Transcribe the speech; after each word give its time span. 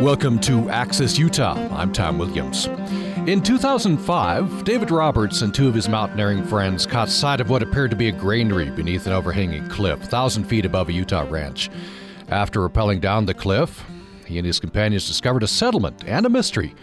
Welcome 0.00 0.40
to 0.40 0.68
Access 0.70 1.16
Utah. 1.18 1.54
I'm 1.72 1.92
Tom 1.92 2.18
Williams. 2.18 2.66
In 3.28 3.40
2005, 3.40 4.64
David 4.64 4.90
Roberts 4.90 5.40
and 5.42 5.54
two 5.54 5.68
of 5.68 5.74
his 5.74 5.88
mountaineering 5.88 6.44
friends 6.44 6.84
caught 6.84 7.08
sight 7.08 7.40
of 7.40 7.48
what 7.48 7.62
appeared 7.62 7.90
to 7.92 7.96
be 7.96 8.08
a 8.08 8.12
granary 8.12 8.70
beneath 8.70 9.06
an 9.06 9.12
overhanging 9.12 9.68
cliff, 9.68 10.00
1,000 10.00 10.44
feet 10.44 10.66
above 10.66 10.88
a 10.88 10.92
Utah 10.92 11.24
ranch. 11.30 11.70
After 12.28 12.68
rappelling 12.68 13.00
down 13.00 13.26
the 13.26 13.34
cliff, 13.34 13.84
he 14.26 14.36
and 14.36 14.46
his 14.46 14.58
companions 14.58 15.06
discovered 15.06 15.44
a 15.44 15.48
settlement 15.48 16.02
and 16.06 16.26
a 16.26 16.30
mystery. 16.30 16.74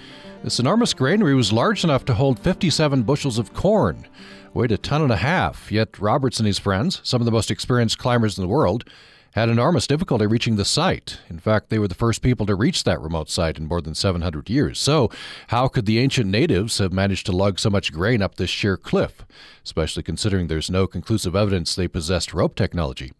This 0.42 0.60
enormous 0.60 0.94
granary 0.94 1.36
was 1.36 1.52
large 1.52 1.84
enough 1.84 2.06
to 2.06 2.14
hold 2.14 2.40
57 2.40 3.04
bushels 3.04 3.38
of 3.38 3.54
corn, 3.54 4.08
weighed 4.54 4.72
a 4.72 4.78
ton 4.78 5.02
and 5.02 5.12
a 5.12 5.18
half. 5.18 5.70
Yet 5.70 6.00
Roberts 6.00 6.40
and 6.40 6.48
his 6.48 6.60
friends, 6.60 7.02
some 7.04 7.22
of 7.22 7.26
the 7.26 7.32
most 7.32 7.52
experienced 7.52 7.98
climbers 7.98 8.38
in 8.38 8.44
the 8.44 8.48
world, 8.48 8.86
had 9.32 9.50
enormous 9.50 9.88
difficulty 9.88 10.26
reaching 10.26 10.56
the 10.56 10.66
site. 10.66 11.20
In 11.30 11.40
fact, 11.40 11.70
they 11.70 11.80
were 11.80 11.88
the 11.88 11.96
first 11.96 12.22
people 12.22 12.46
to 12.46 12.56
reach 12.56 12.84
that 12.84 13.02
remote 13.02 13.30
site 13.30 13.58
in 13.58 13.68
more 13.68 13.82
than 13.82 13.96
700 13.96 14.50
years. 14.50 14.80
So, 14.80 15.10
how 15.48 15.68
could 15.68 15.86
the 15.86 16.00
ancient 16.00 16.30
natives 16.30 16.78
have 16.80 16.92
managed 16.92 17.26
to 17.28 17.32
lug 17.32 17.60
so 17.60 17.70
much 17.70 17.94
grain 17.94 18.22
up 18.22 18.36
this 18.36 18.50
sheer 18.50 18.78
cliff, 18.78 19.26
especially 19.64 20.04
considering 20.04 20.48
there's 20.48 20.70
no 20.70 20.88
conclusive 20.88 21.36
evidence 21.36 21.76
they 21.76 21.88
possessed 21.88 22.34
rope 22.34 22.56
technology? 22.56 23.12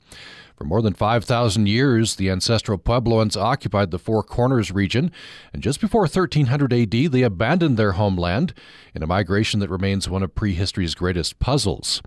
For 0.62 0.66
more 0.66 0.84
than 0.84 0.94
5,000 0.94 1.68
years, 1.68 2.18
the 2.18 2.30
ancestral 2.30 2.78
Puebloans 2.78 3.36
occupied 3.36 3.90
the 3.90 3.98
Four 3.98 4.22
Corners 4.22 4.72
region, 4.72 5.12
and 5.52 5.64
just 5.64 5.82
before 5.82 6.02
1300 6.02 6.72
AD, 6.72 6.92
they 6.92 7.24
abandoned 7.24 7.78
their 7.78 7.94
homeland 7.94 8.54
in 8.94 9.02
a 9.02 9.08
migration 9.08 9.60
that 9.62 9.72
remains 9.72 10.08
one 10.08 10.22
of 10.22 10.36
prehistory's 10.36 10.94
greatest 10.94 11.40
puzzles. 11.40 12.04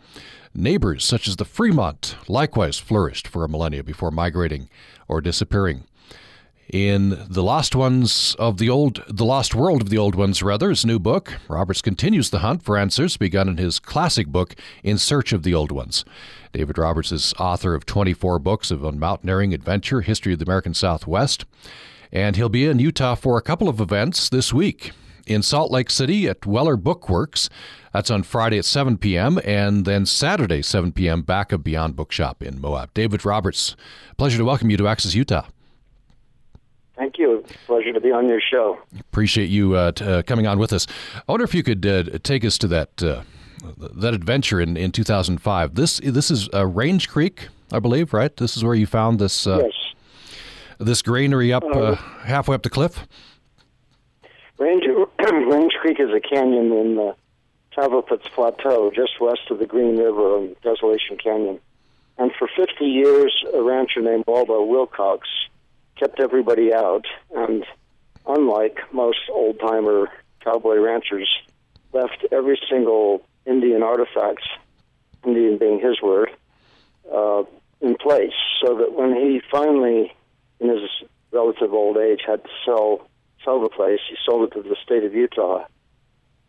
Neighbors 0.56 1.04
such 1.04 1.26
as 1.26 1.34
the 1.34 1.44
Fremont 1.44 2.16
likewise 2.28 2.78
flourished 2.78 3.26
for 3.26 3.44
a 3.44 3.48
millennia 3.48 3.82
before 3.82 4.12
migrating 4.12 4.68
or 5.08 5.20
disappearing. 5.20 5.84
In 6.72 7.26
The 7.28 7.42
Lost 7.42 7.74
Ones 7.74 8.36
of 8.38 8.58
the 8.58 8.70
Old 8.70 9.02
The 9.08 9.24
Lost 9.24 9.54
World 9.54 9.82
of 9.82 9.90
the 9.90 9.98
Old 9.98 10.14
Ones, 10.14 10.44
rather, 10.44 10.70
his 10.70 10.86
new 10.86 11.00
book, 11.00 11.34
Roberts 11.48 11.82
continues 11.82 12.30
the 12.30 12.38
hunt 12.38 12.62
for 12.62 12.78
answers 12.78 13.16
begun 13.16 13.48
in 13.48 13.56
his 13.56 13.80
classic 13.80 14.28
book, 14.28 14.54
In 14.84 14.96
Search 14.96 15.32
of 15.32 15.42
the 15.42 15.54
Old 15.54 15.72
Ones. 15.72 16.04
David 16.52 16.78
Roberts 16.78 17.10
is 17.10 17.34
author 17.38 17.74
of 17.74 17.84
24 17.84 18.38
books 18.38 18.70
of 18.70 18.82
mountaineering, 18.94 19.52
adventure, 19.52 20.02
history 20.02 20.34
of 20.34 20.38
the 20.38 20.46
American 20.46 20.72
Southwest, 20.72 21.44
and 22.12 22.36
he'll 22.36 22.48
be 22.48 22.64
in 22.64 22.78
Utah 22.78 23.16
for 23.16 23.36
a 23.36 23.42
couple 23.42 23.68
of 23.68 23.80
events 23.80 24.28
this 24.28 24.52
week. 24.52 24.92
In 25.26 25.42
Salt 25.42 25.70
Lake 25.70 25.88
City 25.88 26.28
at 26.28 26.44
Weller 26.44 26.76
Bookworks, 26.76 27.48
that's 27.94 28.10
on 28.10 28.24
Friday 28.24 28.58
at 28.58 28.66
7 28.66 28.98
p.m., 28.98 29.40
and 29.42 29.86
then 29.86 30.04
Saturday, 30.04 30.60
7 30.60 30.92
p.m., 30.92 31.22
back 31.22 31.50
of 31.50 31.64
Beyond 31.64 31.96
Bookshop 31.96 32.42
in 32.42 32.60
Moab. 32.60 32.92
David 32.92 33.24
Roberts, 33.24 33.74
pleasure 34.18 34.36
to 34.36 34.44
welcome 34.44 34.68
you 34.68 34.76
to 34.76 34.86
Access 34.86 35.14
Utah. 35.14 35.46
Thank 36.96 37.18
you. 37.18 37.44
Pleasure 37.66 37.92
to 37.92 38.00
be 38.00 38.12
on 38.12 38.28
your 38.28 38.40
show. 38.40 38.78
Appreciate 39.00 39.48
you 39.48 39.74
uh, 39.74 39.92
t- 39.92 40.04
uh, 40.04 40.22
coming 40.22 40.46
on 40.46 40.58
with 40.58 40.72
us. 40.72 40.86
I 41.16 41.32
wonder 41.32 41.44
if 41.44 41.54
you 41.54 41.62
could 41.62 41.86
uh, 41.86 42.04
take 42.22 42.44
us 42.44 42.58
to 42.58 42.68
that 42.68 43.02
uh, 43.02 43.22
that 43.78 44.14
adventure 44.14 44.60
in, 44.60 44.76
in 44.76 44.92
2005. 44.92 45.74
This 45.74 45.98
this 46.04 46.30
is 46.30 46.48
uh, 46.54 46.66
Range 46.66 47.08
Creek, 47.08 47.48
I 47.72 47.80
believe, 47.80 48.12
right? 48.12 48.36
This 48.36 48.56
is 48.56 48.62
where 48.62 48.74
you 48.74 48.86
found 48.86 49.18
this 49.18 49.46
uh, 49.46 49.62
yes. 49.64 50.38
this 50.78 51.02
granary 51.02 51.52
up 51.52 51.64
halfway 52.22 52.54
up 52.54 52.62
the 52.62 52.70
cliff. 52.70 53.06
Range 54.58 54.84
Range 55.32 55.72
Creek 55.80 56.00
is 56.00 56.10
a 56.10 56.20
canyon 56.20 56.70
in 56.72 56.96
the 56.96 57.14
Tavaputs 57.74 58.30
Plateau, 58.34 58.90
just 58.94 59.18
west 59.20 59.50
of 59.50 59.58
the 59.58 59.64
Green 59.64 59.96
River 59.96 60.38
and 60.38 60.56
Desolation 60.60 61.16
Canyon. 61.16 61.60
And 62.18 62.30
for 62.38 62.46
50 62.54 62.84
years, 62.84 63.32
a 63.54 63.62
rancher 63.62 64.02
named 64.02 64.24
Waldo 64.26 64.62
Wilcox 64.62 65.26
kept 65.98 66.20
everybody 66.20 66.74
out. 66.74 67.06
And 67.34 67.64
unlike 68.26 68.80
most 68.92 69.20
old 69.30 69.58
timer 69.60 70.08
cowboy 70.42 70.76
ranchers, 70.76 71.28
left 71.94 72.26
every 72.30 72.60
single 72.68 73.22
Indian 73.46 73.82
artifacts, 73.82 74.46
Indian 75.24 75.56
being 75.56 75.80
his 75.80 76.02
word, 76.02 76.30
uh, 77.10 77.44
in 77.80 77.96
place, 77.96 78.34
so 78.62 78.76
that 78.76 78.92
when 78.92 79.14
he 79.14 79.40
finally, 79.50 80.12
in 80.60 80.68
his 80.68 80.82
relative 81.32 81.72
old 81.72 81.96
age, 81.96 82.20
had 82.26 82.44
to 82.44 82.50
sell 82.66 83.08
sell 83.44 83.60
the 83.60 83.68
place, 83.68 84.00
he 84.08 84.16
sold 84.24 84.48
it 84.48 84.54
to 84.54 84.62
the 84.62 84.76
state 84.82 85.04
of 85.04 85.14
Utah 85.14 85.64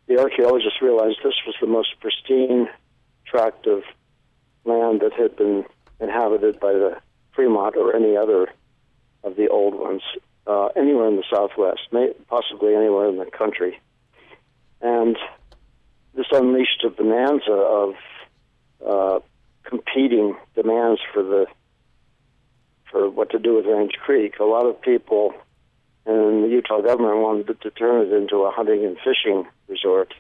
the 0.08 0.20
archaeologists 0.20 0.82
realized 0.82 1.18
this 1.24 1.34
was 1.46 1.56
the 1.60 1.68
most 1.68 2.00
pristine 2.00 2.70
tract 3.26 3.66
of 3.66 3.84
land 4.64 5.02
that 5.02 5.14
had 5.14 5.36
been 5.36 5.66
inhabited 6.00 6.60
by 6.60 6.74
the 6.74 6.98
Fremont 7.34 7.76
or 7.76 7.96
any 7.96 8.16
other 8.16 8.48
of 9.24 9.36
the 9.36 9.48
old 9.48 9.74
ones 9.74 10.02
uh, 10.46 10.68
anywhere 10.76 11.08
in 11.08 11.16
the 11.16 11.24
Southwest, 11.34 11.82
may, 11.92 12.14
possibly 12.28 12.76
anywhere 12.76 13.10
in 13.10 13.18
the 13.18 13.26
country. 13.26 13.80
And 14.82 15.18
this 16.14 16.28
unleashed 16.32 16.84
a 16.86 16.90
bonanza 16.90 17.52
of 17.52 17.96
uh, 18.86 19.20
competing 19.64 20.36
demands 20.54 21.02
for 21.14 21.24
the 21.24 21.48
for 22.92 23.10
what 23.10 23.32
to 23.32 23.40
do 23.40 23.56
with 23.56 23.66
Range 23.66 23.94
Creek. 24.06 24.38
A 24.40 24.44
lot 24.44 24.68
of 24.68 24.80
people 24.80 25.34
and 26.06 26.44
the 26.44 26.48
Utah 26.50 26.82
government 26.82 27.18
wanted 27.18 27.62
to 27.62 27.72
turn 27.72 28.06
it 28.06 28.14
into 28.14 28.38
a 28.44 28.52
hunting 28.52 28.86
and 28.86 28.98
fishing 28.98 29.48
resort. 29.68 30.14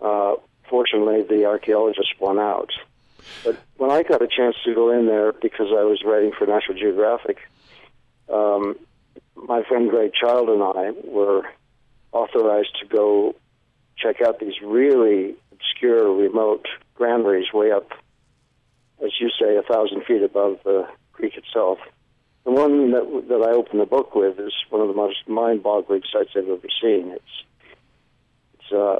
Uh, 0.00 0.34
fortunately, 0.68 1.22
the 1.22 1.46
archaeologists 1.46 2.12
won 2.18 2.38
out. 2.38 2.70
But 3.44 3.58
when 3.76 3.90
I 3.90 4.02
got 4.02 4.22
a 4.22 4.28
chance 4.28 4.56
to 4.64 4.74
go 4.74 4.90
in 4.90 5.06
there 5.06 5.32
because 5.32 5.68
I 5.70 5.84
was 5.84 6.02
writing 6.04 6.32
for 6.36 6.46
National 6.46 6.78
Geographic, 6.78 7.38
um, 8.32 8.76
my 9.34 9.62
friend 9.62 9.88
Greg 9.88 10.12
Child 10.14 10.48
and 10.48 10.62
I 10.62 10.92
were 11.04 11.42
authorized 12.12 12.76
to 12.80 12.86
go 12.86 13.34
check 13.96 14.20
out 14.20 14.38
these 14.40 14.60
really 14.62 15.34
obscure, 15.52 16.12
remote 16.12 16.66
granaries 16.94 17.52
way 17.52 17.70
up, 17.70 17.90
as 19.04 19.12
you 19.20 19.30
say, 19.40 19.56
a 19.56 19.62
thousand 19.62 20.04
feet 20.04 20.22
above 20.22 20.58
the 20.64 20.86
creek 21.12 21.36
itself. 21.36 21.78
The 22.44 22.50
one 22.50 22.92
that, 22.92 23.24
that 23.28 23.42
I 23.48 23.52
opened 23.52 23.80
the 23.80 23.86
book 23.86 24.14
with 24.14 24.38
is 24.38 24.52
one 24.70 24.80
of 24.80 24.88
the 24.88 24.94
most 24.94 25.28
mind-boggling 25.28 26.02
sights 26.12 26.30
I've 26.36 26.48
ever 26.48 26.68
seen. 26.80 27.12
It's 27.12 27.44
it's 28.54 28.72
uh, 28.72 28.96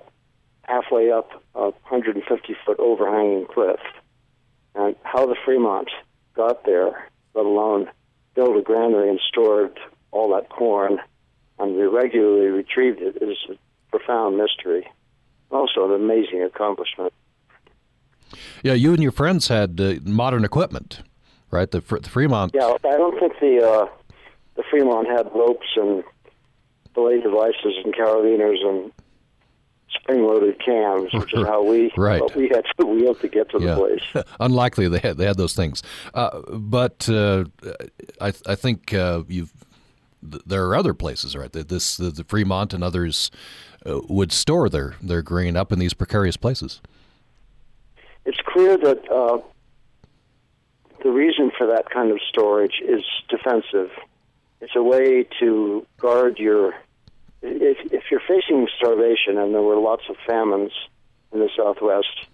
halfway 0.62 1.10
up 1.10 1.30
a 1.54 1.72
150-foot 1.90 2.78
overhanging 2.78 3.46
cliff, 3.46 3.80
and 4.74 4.94
how 5.02 5.26
the 5.26 5.36
Fremont 5.44 5.88
got 6.34 6.64
there, 6.64 7.08
let 7.34 7.46
alone 7.46 7.90
build 8.34 8.56
a 8.56 8.62
granary 8.62 9.08
and 9.08 9.20
stored 9.28 9.78
all 10.12 10.34
that 10.34 10.48
corn, 10.48 10.98
and 11.58 11.76
we 11.76 11.82
regularly 11.82 12.46
retrieved 12.46 13.00
it, 13.00 13.22
is 13.22 13.38
a 13.50 13.54
profound 13.90 14.36
mystery. 14.36 14.86
Also, 15.50 15.84
an 15.84 15.92
amazing 15.92 16.42
accomplishment. 16.42 17.12
Yeah, 18.62 18.74
you 18.74 18.92
and 18.92 19.02
your 19.02 19.12
friends 19.12 19.48
had 19.48 19.80
uh, 19.80 19.94
modern 20.04 20.44
equipment 20.44 21.02
right? 21.50 21.70
The, 21.70 21.80
the 21.80 22.10
Fremont. 22.10 22.52
Yeah, 22.54 22.74
I 22.84 22.96
don't 22.96 23.18
think 23.18 23.34
the 23.40 23.66
uh, 23.66 23.88
the 24.56 24.62
Fremont 24.70 25.08
had 25.08 25.30
ropes 25.34 25.66
and 25.76 26.04
belay 26.94 27.20
devices 27.20 27.74
and 27.84 27.94
carabiners 27.94 28.64
and 28.66 28.92
spring-loaded 29.90 30.62
cams, 30.64 31.12
which 31.12 31.34
is 31.34 31.46
how 31.46 31.62
we 31.62 31.92
right. 31.96 32.22
we 32.36 32.48
had 32.48 32.64
to 32.78 32.86
wheel 32.86 33.14
to 33.16 33.28
get 33.28 33.50
to 33.50 33.60
yeah. 33.60 33.74
the 33.74 33.76
place. 33.76 34.24
Unlikely 34.40 34.88
they 34.88 34.98
had 34.98 35.16
they 35.16 35.26
had 35.26 35.36
those 35.36 35.54
things, 35.54 35.82
uh, 36.14 36.40
but 36.50 37.08
uh, 37.08 37.44
I 38.20 38.32
I 38.46 38.54
think 38.54 38.94
uh, 38.94 39.22
you've 39.28 39.52
there 40.22 40.66
are 40.66 40.76
other 40.76 40.94
places, 40.94 41.34
right? 41.36 41.52
That 41.52 41.68
this 41.68 41.96
the, 41.96 42.10
the, 42.10 42.24
Fremont 42.24 42.74
and 42.74 42.84
others 42.84 43.30
uh, 43.86 44.00
would 44.08 44.32
store 44.32 44.68
their 44.68 44.94
their 45.02 45.22
grain 45.22 45.56
up 45.56 45.72
in 45.72 45.78
these 45.78 45.94
precarious 45.94 46.36
places. 46.36 46.80
It's 48.26 48.40
clear 48.46 48.76
that 48.76 49.10
uh, 49.10 49.38
the 51.02 51.10
reason 51.10 51.50
for 51.56 51.66
that 51.68 51.90
kind 51.90 52.10
of 52.10 52.18
storage 52.28 52.80
is 52.86 53.02
defensive. 53.28 53.90
It's 54.60 54.76
a 54.76 54.82
way 54.82 55.26
to 55.40 55.86
guard 55.98 56.38
your. 56.38 56.74
If, 57.42 57.92
if 57.92 58.04
you're 58.10 58.20
facing 58.20 58.68
starvation, 58.76 59.38
and 59.38 59.54
there 59.54 59.62
were 59.62 59.76
lots 59.76 60.02
of 60.10 60.16
famines 60.26 60.72
in 61.32 61.40
the 61.40 61.48
Southwest, 61.56 62.26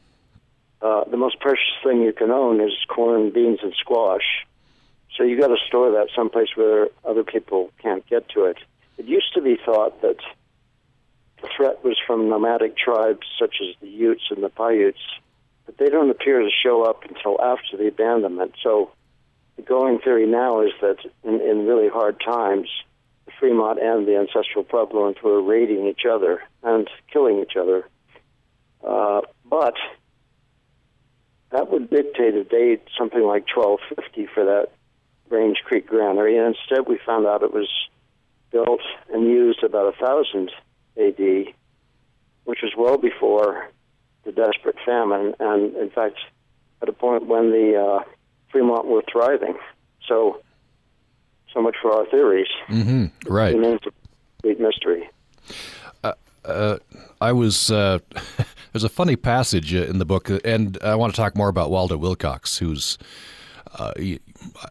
uh, 0.83 1.05
the 1.05 1.17
most 1.17 1.39
precious 1.39 1.75
thing 1.85 2.03
you 2.03 2.13
can 2.13 2.31
own 2.31 2.61
is 2.61 2.73
corn, 2.89 3.31
beans, 3.31 3.61
and 3.63 3.73
squash. 3.79 4.45
So 5.17 5.23
you 5.23 5.39
got 5.41 5.49
to 5.49 5.57
store 5.67 5.93
that 5.93 6.09
someplace 6.15 6.49
where 6.57 6.89
other 7.05 7.23
people 7.23 7.71
can't 7.81 8.07
get 8.09 8.29
to 8.31 8.45
it. 8.47 8.59
It 8.99 9.07
used 9.07 9.33
to 9.35 9.41
be 9.41 9.57
thought 9.65 10.03
that 10.03 10.17
the 11.41 11.49
threat 11.57 11.85
was 11.85 11.97
from 12.07 12.29
nomadic 12.29 12.77
tribes 12.77 13.27
such 13.39 13.57
as 13.61 13.77
the 13.81 13.89
Utes 13.89 14.25
and 14.31 14.43
the 14.43 14.49
Paiutes 14.49 15.01
but 15.67 15.77
they 15.79 15.91
don't 15.91 16.11
appear 16.11 16.41
to 16.41 16.51
show 16.63 16.85
up 16.85 17.05
until 17.05 17.41
after 17.43 17.77
the 17.77 17.89
abandonment. 17.89 18.55
So 18.63 18.91
the 19.57 19.63
going 19.63 19.99
theory 19.99 20.27
now 20.27 20.63
is 20.63 20.73
that 20.81 20.99
in, 21.25 21.41
in 21.41 21.67
really 21.67 21.89
hard 21.89 22.21
times, 22.25 22.69
the 23.27 23.33
Fremont 23.39 23.81
and 23.83 24.07
the 24.07 24.17
ancestral 24.17 24.65
Puebloans 24.65 25.21
were 25.23 25.43
raiding 25.43 25.87
each 25.87 26.07
other 26.11 26.43
and 26.63 26.89
killing 27.13 27.41
each 27.41 27.57
other. 27.57 27.89
Uh, 28.87 29.23
but 29.45 29.75
that 31.51 31.71
would 31.71 31.91
dictate 31.91 32.35
a 32.35 32.45
date 32.45 32.83
something 32.97 33.23
like 33.23 33.45
1250 33.55 34.29
for 34.33 34.45
that 34.45 34.69
Range 35.29 35.57
Creek 35.65 35.89
granary, 35.89 36.39
and 36.39 36.55
instead 36.55 36.87
we 36.87 37.01
found 37.05 37.27
out 37.27 37.43
it 37.43 37.53
was 37.53 37.69
built 38.53 38.81
and 39.13 39.25
used 39.25 39.65
about 39.65 39.93
a 39.93 39.97
thousand 39.97 40.53
A.D., 40.97 41.53
which 42.45 42.61
was 42.63 42.73
well 42.77 42.97
before 42.97 43.69
the 44.27 44.33
desperate 44.33 44.77
famine, 44.85 45.35
and 45.41 45.75
in 45.77 45.89
fact, 45.89 46.17
at 46.83 46.89
a 46.89 46.93
point 46.93 47.27
when 47.27 47.51
the 47.51 47.77
uh, 47.77 48.05
Fremont 48.51 48.87
were 48.87 49.03
thriving. 49.11 49.57
So, 50.07 50.43
so 51.55 51.63
much 51.63 51.77
for 51.81 51.93
our 51.93 52.07
theories. 52.07 52.49
Mm-hmm. 52.69 53.33
Right. 53.33 53.55
It 53.55 53.59
remains 53.59 53.81
a 53.87 53.91
complete 54.43 54.61
mystery. 54.61 55.09
Uh, 56.05 56.13
uh, 56.45 56.79
I 57.21 57.33
was 57.33 57.71
uh, 57.71 58.01
there's 58.73 58.85
a 58.85 58.89
funny 58.89 59.17
passage 59.17 59.75
uh, 59.75 59.85
in 59.85 59.99
the 59.99 60.05
book, 60.05 60.31
uh, 60.31 60.41
and 60.45 60.79
I 60.83 60.97
want 60.97 61.15
to 61.15 61.17
talk 61.17 61.37
more 61.37 61.49
about 61.49 61.71
Waldo 61.71 61.97
Wilcox, 61.97 62.59
who's 62.59 62.99
uh, 63.79 63.93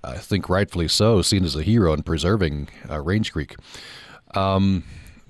I 0.03 0.17
think 0.17 0.49
rightfully 0.49 0.87
so 0.87 1.21
seen 1.21 1.43
as 1.43 1.55
a 1.55 1.63
hero 1.63 1.93
in 1.93 2.03
preserving 2.03 2.69
Range 2.89 3.31
Creek. 3.31 3.55
Um, 4.35 4.83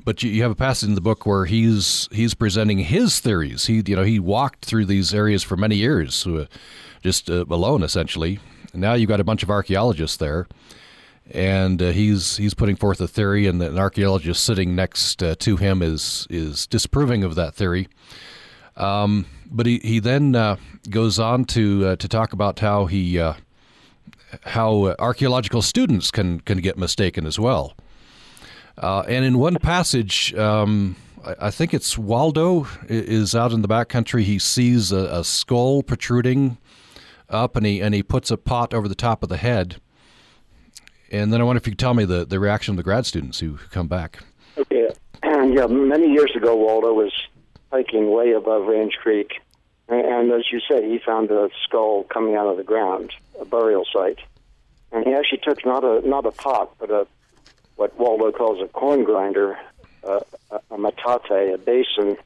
but 0.05 0.23
you, 0.23 0.31
you, 0.31 0.43
have 0.43 0.51
a 0.51 0.55
passage 0.55 0.87
in 0.87 0.95
the 0.95 1.01
book 1.01 1.25
where 1.25 1.45
he's 1.45 2.07
he's 2.11 2.33
presenting 2.33 2.79
his 2.79 3.19
theories. 3.19 3.65
He 3.65 3.83
you 3.85 3.95
know 3.95 4.03
he 4.03 4.19
walked 4.19 4.63
through 4.63 4.85
these 4.85 5.13
areas 5.13 5.43
for 5.43 5.57
many 5.57 5.75
years, 5.75 6.25
just 7.03 7.29
alone 7.29 7.83
essentially. 7.83 8.39
And 8.71 8.81
now 8.81 8.93
you've 8.93 9.09
got 9.09 9.19
a 9.19 9.25
bunch 9.25 9.43
of 9.43 9.49
archaeologists 9.49 10.17
there 10.17 10.47
and 11.31 11.81
uh, 11.81 11.91
he's 11.91 12.37
he's 12.37 12.53
putting 12.53 12.75
forth 12.75 13.01
a 13.01 13.07
theory, 13.07 13.47
and 13.47 13.61
an 13.61 13.77
archaeologist 13.77 14.43
sitting 14.43 14.75
next 14.75 15.23
uh, 15.23 15.35
to 15.39 15.57
him 15.57 15.81
is 15.81 16.27
is 16.29 16.67
disapproving 16.67 17.23
of 17.23 17.35
that 17.35 17.55
theory. 17.55 17.87
Um, 18.75 19.25
but 19.49 19.65
he 19.65 19.79
he 19.79 19.99
then 19.99 20.35
uh, 20.35 20.57
goes 20.89 21.17
on 21.17 21.45
to 21.45 21.87
uh, 21.87 21.95
to 21.95 22.07
talk 22.07 22.33
about 22.33 22.59
how 22.59 22.85
he 22.85 23.19
uh, 23.19 23.33
how 24.43 24.95
archaeological 24.99 25.61
students 25.61 26.11
can 26.11 26.41
can 26.41 26.59
get 26.59 26.77
mistaken 26.77 27.25
as 27.25 27.39
well. 27.39 27.75
Uh, 28.77 29.03
and 29.07 29.23
in 29.23 29.37
one 29.37 29.55
passage, 29.55 30.33
um, 30.35 30.95
I, 31.23 31.47
I, 31.47 31.51
think 31.51 31.73
it's 31.73 31.97
Waldo 31.97 32.67
is 32.89 33.33
out 33.33 33.53
in 33.53 33.61
the 33.61 33.67
backcountry. 33.67 34.23
He 34.23 34.37
sees 34.37 34.91
a, 34.91 35.19
a 35.19 35.23
skull 35.23 35.81
protruding 35.81 36.57
up, 37.29 37.55
and 37.55 37.65
he 37.65 37.81
and 37.81 37.95
he 37.95 38.03
puts 38.03 38.31
a 38.31 38.37
pot 38.37 38.73
over 38.73 38.87
the 38.87 38.95
top 38.95 39.23
of 39.23 39.29
the 39.29 39.37
head 39.37 39.77
and 41.11 41.31
then 41.31 41.41
I 41.41 41.43
wonder 41.43 41.57
if 41.57 41.67
you 41.67 41.71
could 41.71 41.79
tell 41.79 41.93
me 41.93 42.05
the, 42.05 42.25
the 42.25 42.39
reaction 42.39 42.73
of 42.73 42.77
the 42.77 42.83
grad 42.83 43.05
students 43.05 43.39
who 43.39 43.57
come 43.71 43.87
back. 43.87 44.19
Okay. 44.57 44.89
yeah, 45.23 45.67
many 45.67 46.11
years 46.11 46.31
ago, 46.35 46.55
Waldo 46.55 46.93
was 46.93 47.11
hiking 47.71 48.11
way 48.11 48.31
above 48.31 48.65
Range 48.65 48.93
Creek. 49.01 49.31
And 49.87 50.31
as 50.31 50.51
you 50.51 50.59
said, 50.67 50.83
he 50.83 50.99
found 50.99 51.29
a 51.29 51.49
skull 51.63 52.03
coming 52.05 52.35
out 52.35 52.47
of 52.47 52.57
the 52.57 52.63
ground, 52.63 53.11
a 53.39 53.45
burial 53.45 53.85
site. 53.93 54.17
And 54.91 55.05
he 55.05 55.13
actually 55.13 55.41
took 55.43 55.63
not 55.65 55.83
a 55.83 56.07
not 56.07 56.25
a 56.25 56.31
pot, 56.31 56.73
but 56.79 56.89
a 56.89 57.05
what 57.75 57.97
Waldo 57.99 58.31
calls 58.31 58.61
a 58.61 58.67
corn 58.67 59.03
grinder, 59.03 59.57
uh, 60.03 60.19
a, 60.71 60.77
metate, 60.77 61.53
a 61.53 61.57
basin, 61.57 62.17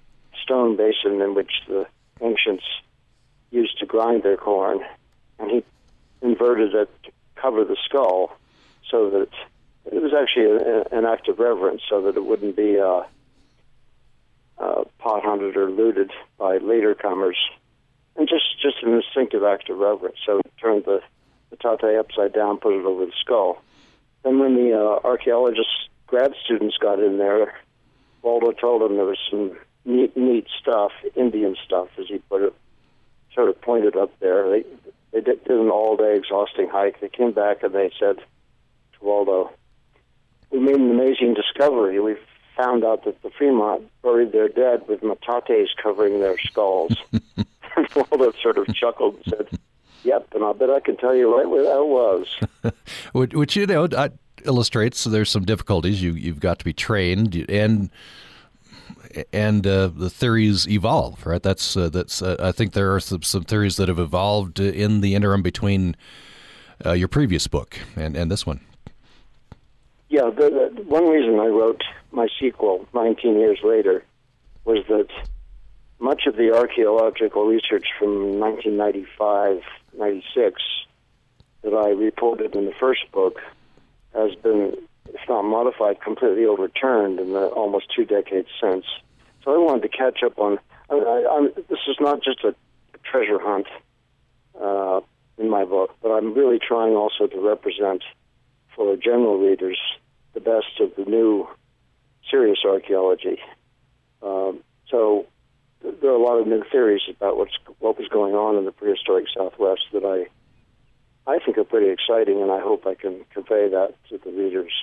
stone 0.44 0.76
basin 0.76 1.22
in 1.22 1.34
which 1.34 1.52
the 1.68 1.88
ancients 2.22 2.64
used 3.52 3.80
to 3.80 3.86
grind 3.86 4.24
their 4.24 4.38
corn, 4.38 4.80
and 5.40 5.50
he 5.50 5.64
inverted 6.22 6.74
it 6.76 6.90
to 7.04 7.12
cover 7.36 7.64
the 7.64 7.78
skull 7.86 8.36
so 8.90 9.10
that 9.10 9.30
it 9.92 10.02
was 10.02 10.14
actually 10.14 10.46
a, 10.46 10.98
an 10.98 11.06
act 11.06 11.28
of 11.28 11.40
reverence, 11.40 11.82
so 11.90 12.02
that 12.02 12.16
it 12.16 12.26
wouldn't 12.26 12.56
be 12.56 12.80
uh, 12.80 13.04
uh, 14.58 14.84
pot 15.00 15.24
hunted 15.24 15.56
or 15.56 15.70
looted 15.70 16.12
by 16.38 16.58
later 16.58 16.94
comers, 16.94 17.38
and 18.16 18.28
just 18.28 18.60
just 18.62 18.84
an 18.84 18.94
instinctive 18.94 19.44
act 19.44 19.70
of 19.70 19.78
reverence. 19.78 20.18
So 20.26 20.42
he 20.44 20.62
turned 20.62 20.86
the 20.86 21.02
the 21.50 21.56
tate 21.56 21.98
upside 21.98 22.34
down, 22.34 22.58
put 22.58 22.78
it 22.78 22.86
over 22.86 23.06
the 23.06 23.14
skull. 23.20 23.64
Then 24.24 24.40
when 24.40 24.56
the 24.56 24.74
uh, 24.74 25.08
archaeologists, 25.08 25.88
grad 26.08 26.34
students 26.44 26.78
got 26.78 27.00
in 27.00 27.18
there, 27.18 27.54
Waldo 28.22 28.52
told 28.52 28.82
them 28.82 28.96
there 28.96 29.06
was 29.06 29.20
some 29.30 29.58
neat, 29.86 30.16
neat 30.18 30.48
stuff, 30.60 30.92
Indian 31.16 31.56
stuff, 31.66 31.88
as 31.98 32.08
he 32.08 32.18
put 32.30 32.42
it, 32.42 32.54
sort 33.34 33.50
of 33.50 33.62
pointed 33.62 33.96
up 33.96 34.12
there. 34.20 34.50
They 34.50 34.64
they 35.12 35.22
did, 35.22 35.44
did 35.44 35.58
an 35.58 35.70
all-day 35.70 36.16
exhausting 36.16 36.70
hike. 36.70 37.00
They 37.00 37.10
came 37.10 37.32
back 37.32 37.64
and 37.64 37.74
they 37.74 37.92
said, 38.00 38.18
to 38.18 39.00
Waldo. 39.02 39.52
We 40.52 40.60
made 40.60 40.76
an 40.76 40.92
amazing 40.92 41.34
discovery. 41.34 42.00
We 42.00 42.16
found 42.56 42.84
out 42.84 43.06
that 43.06 43.22
the 43.22 43.30
Fremont 43.32 43.90
buried 44.04 44.32
their 44.32 44.50
dead 44.50 44.88
with 44.88 45.02
metates 45.02 45.70
covering 45.82 46.20
their 46.20 46.38
skulls. 46.38 46.96
and 47.12 47.88
Waldo 47.96 48.34
sort 48.42 48.58
of 48.58 48.74
chuckled 48.76 49.16
and 49.16 49.26
said, 49.26 49.60
Yep, 50.04 50.34
and 50.34 50.44
I 50.44 50.54
bet 50.54 50.70
I 50.70 50.80
can 50.80 50.98
tell 50.98 51.16
you 51.16 51.36
right 51.36 51.50
where 51.50 51.64
that 51.64 51.86
was. 51.86 52.28
Which, 53.14 53.56
you 53.56 53.66
know, 53.66 53.88
illustrates 54.46 55.00
so 55.00 55.10
there's 55.10 55.30
some 55.30 55.46
difficulties. 55.46 56.02
You, 56.02 56.14
you've 56.14 56.40
got 56.40 56.60
to 56.60 56.66
be 56.66 56.74
trained 56.74 57.46
and 57.50 57.90
and 59.34 59.66
uh, 59.66 59.88
the 59.88 60.10
theories 60.10 60.68
evolve, 60.68 61.26
right? 61.26 61.42
That's 61.42 61.76
uh, 61.76 61.90
that's. 61.90 62.22
Uh, 62.22 62.36
I 62.40 62.52
think 62.52 62.74
there 62.74 62.94
are 62.94 63.00
some, 63.00 63.24
some, 63.24 63.44
theories 63.44 63.78
that 63.78 63.88
have 63.88 64.00
evolved 64.00 64.60
in 64.60 65.02
the 65.02 65.16
interim 65.16 65.42
between 65.42 65.96
uh, 66.86 66.94
your 66.94 67.08
previous 67.08 67.48
book 67.48 67.80
and, 67.96 68.16
and 68.16 68.30
this 68.30 68.46
one. 68.46 68.62
Yeah, 70.10 70.30
the, 70.30 70.72
the, 70.76 70.84
one 70.84 71.08
reason 71.08 71.40
I 71.40 71.48
wrote 71.48 71.84
my 72.12 72.28
sequel 72.40 72.88
19 72.94 73.40
years 73.40 73.60
later 73.64 74.04
was 74.66 74.86
that 74.88 75.08
much 76.00 76.26
of 76.26 76.36
the 76.36 76.56
archaeological 76.56 77.46
research 77.46 77.88
from 77.98 78.40
1995, 78.40 79.62
96 80.00 80.62
that 81.62 81.74
I 81.74 81.90
reported 81.90 82.56
in 82.56 82.66
the 82.66 82.74
first 82.80 83.12
book 83.12 83.40
has 84.14 84.34
been, 84.36 84.78
if 85.14 85.22
not 85.28 85.44
modified, 85.44 86.02
completely 86.02 86.46
overturned 86.46 87.20
in 87.20 87.34
the 87.34 87.48
almost 87.48 87.94
two 87.96 88.06
decades 88.06 88.48
since. 88.62 88.86
So 89.44 89.54
I 89.54 89.58
wanted 89.58 89.92
to 89.92 89.98
catch 89.98 90.24
up 90.24 90.40
on. 90.40 90.58
I, 90.90 90.96
I, 90.96 91.48
this 91.70 91.80
is 91.88 91.98
not 92.00 92.24
just 92.24 92.44
a 92.44 92.56
treasure 93.04 93.40
hunt 93.40 93.68
uh, 94.60 95.02
in 95.38 95.50
my 95.50 95.66
book, 95.66 95.96
but 96.02 96.10
I'm 96.10 96.34
really 96.34 96.60
trying 96.60 96.94
also 96.94 97.28
to 97.28 97.40
represent 97.40 98.04
for 98.76 98.96
general 98.96 99.38
readers 99.38 99.80
the 100.34 100.40
best 100.40 100.80
of 100.80 100.96
the 100.96 101.10
new 101.10 101.48
serious 102.30 102.60
archaeology. 102.66 103.40
Um, 104.22 104.60
so 104.90 105.26
there 105.82 106.12
are 106.12 106.16
a 106.16 106.22
lot 106.22 106.40
of 106.40 106.48
new 106.48 106.64
theories 106.72 107.02
about 107.10 107.38
what's 107.38 107.58
what 107.80 107.98
was 107.98 108.08
going 108.10 108.36
on 108.36 108.58
in 108.58 108.66
the 108.66 108.72
prehistoric 108.72 109.28
Southwest 109.36 109.82
that 109.94 110.04
I 110.06 110.28
I 111.32 111.40
think 111.40 111.58
are 111.58 111.64
pretty 111.64 111.90
exciting, 111.90 112.42
and 112.42 112.52
I 112.52 112.60
hope 112.60 112.86
I 112.86 112.96
can 112.96 113.26
convey 113.34 113.70
that 113.70 113.96
to 114.10 114.18
the 114.18 114.32
readers. 114.32 114.74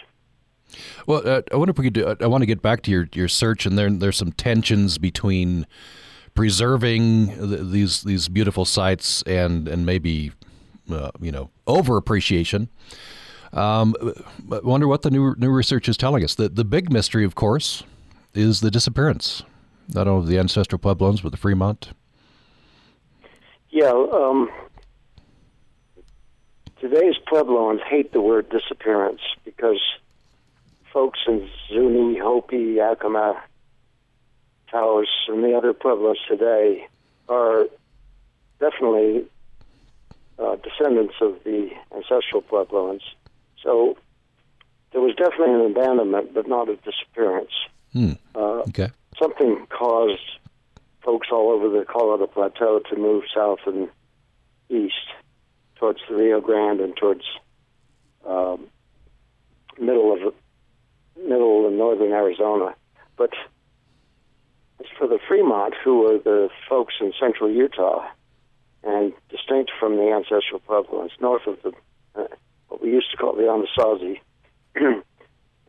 Well, 1.07 1.23
uh, 1.27 1.43
I 1.53 1.57
wonder 1.57 1.71
if 1.71 1.79
we 1.79 1.85
could. 1.85 1.95
Do, 1.95 2.17
I 2.21 2.27
want 2.27 2.43
to 2.43 2.47
get 2.47 2.63
back 2.63 2.83
to 2.83 2.91
your 2.91 3.09
your 3.13 3.29
search, 3.29 3.67
and 3.67 3.79
there 3.79 3.91
there's 3.91 4.17
some 4.17 4.33
tensions 4.33 4.99
between 4.99 5.67
preserving 6.35 7.71
these 7.71 8.03
these 8.03 8.29
beautiful 8.29 8.65
sites 8.65 9.23
and 9.23 9.69
and 9.69 9.87
maybe 9.87 10.33
uh, 10.91 11.11
you 11.21 11.33
know 11.33 11.51
over 11.67 11.97
appreciation 11.97 12.69
um, 13.53 13.95
I 14.53 14.59
wonder 14.59 14.87
what 14.87 15.03
the 15.03 15.11
new 15.11 15.35
new 15.39 15.51
research 15.51 15.89
is 15.89 15.97
telling 15.97 16.23
us. 16.23 16.35
The 16.35 16.49
the 16.49 16.65
big 16.65 16.93
mystery, 16.93 17.25
of 17.25 17.35
course, 17.35 17.85
is 18.35 18.61
the 18.61 18.71
disappearance 18.71 19.43
not 19.89 20.09
only 20.09 20.29
the 20.29 20.39
ancestral 20.39 20.79
Puebloans 20.79 21.23
but 21.23 21.33
the 21.33 21.39
Fremont. 21.39 21.93
Yeah, 23.71 23.91
um, 23.91 24.51
today's 26.81 27.17
Puebloans 27.31 27.83
hate 27.83 28.13
the 28.13 28.21
word 28.21 28.49
disappearance 28.49 29.21
because 29.45 29.81
folks 30.93 31.21
in 31.27 31.49
Zuni, 31.69 32.19
Hopi, 32.19 32.79
Acoma, 32.79 33.43
Taos, 34.71 35.09
and 35.29 35.45
the 35.45 35.55
other 35.55 35.73
Pueblos 35.73 36.17
today 36.29 36.87
are 37.29 37.67
definitely 38.61 39.27
uh, 40.39 40.57
descendants 40.57 41.15
of 41.21 41.37
the 41.45 41.71
ancestral 41.95 42.43
Puebloans. 42.43 43.03
So 43.63 43.97
there 44.93 45.01
was 45.01 45.15
definitely 45.17 45.55
an 45.55 45.71
abandonment, 45.73 46.33
but 46.35 46.49
not 46.49 46.69
a 46.69 46.77
disappearance. 46.77 47.53
Hmm. 47.93 48.13
Uh, 48.35 48.63
okay. 48.69 48.91
Something 49.19 49.67
caused 49.71 50.21
folks 51.03 51.29
all 51.33 51.51
over 51.51 51.69
the 51.69 51.85
Colorado 51.85 52.27
Plateau 52.27 52.81
to 52.91 52.97
move 52.97 53.25
south 53.35 53.61
and 53.67 53.89
east 54.69 54.95
towards 55.77 56.01
the 56.09 56.17
Rio 56.17 56.41
Grande 56.41 56.81
and 56.81 56.97
towards 56.97 57.23
um, 58.27 58.67
middle 59.79 60.13
of 60.13 60.35
middle 61.17 61.67
and 61.67 61.79
northern 61.79 62.13
Arizona. 62.13 62.75
But 63.17 63.31
as 64.81 64.87
for 64.99 65.07
the 65.07 65.19
Fremont, 65.27 65.75
who 65.83 66.01
were 66.01 66.19
the 66.19 66.49
folks 66.69 66.95
in 67.01 67.13
central 67.19 67.51
Utah, 67.51 68.07
and 68.83 69.13
distinct 69.31 69.71
from 69.79 69.97
the 69.97 70.13
ancestral 70.13 70.61
Puebloans 70.61 71.11
north 71.21 71.47
of 71.47 71.59
the 71.63 71.73
uh, 72.15 72.27
what 72.69 72.83
we 72.83 72.91
used 72.91 73.11
to 73.11 73.17
call 73.17 73.35
the 73.35 73.43
Anasazi, 73.43 74.21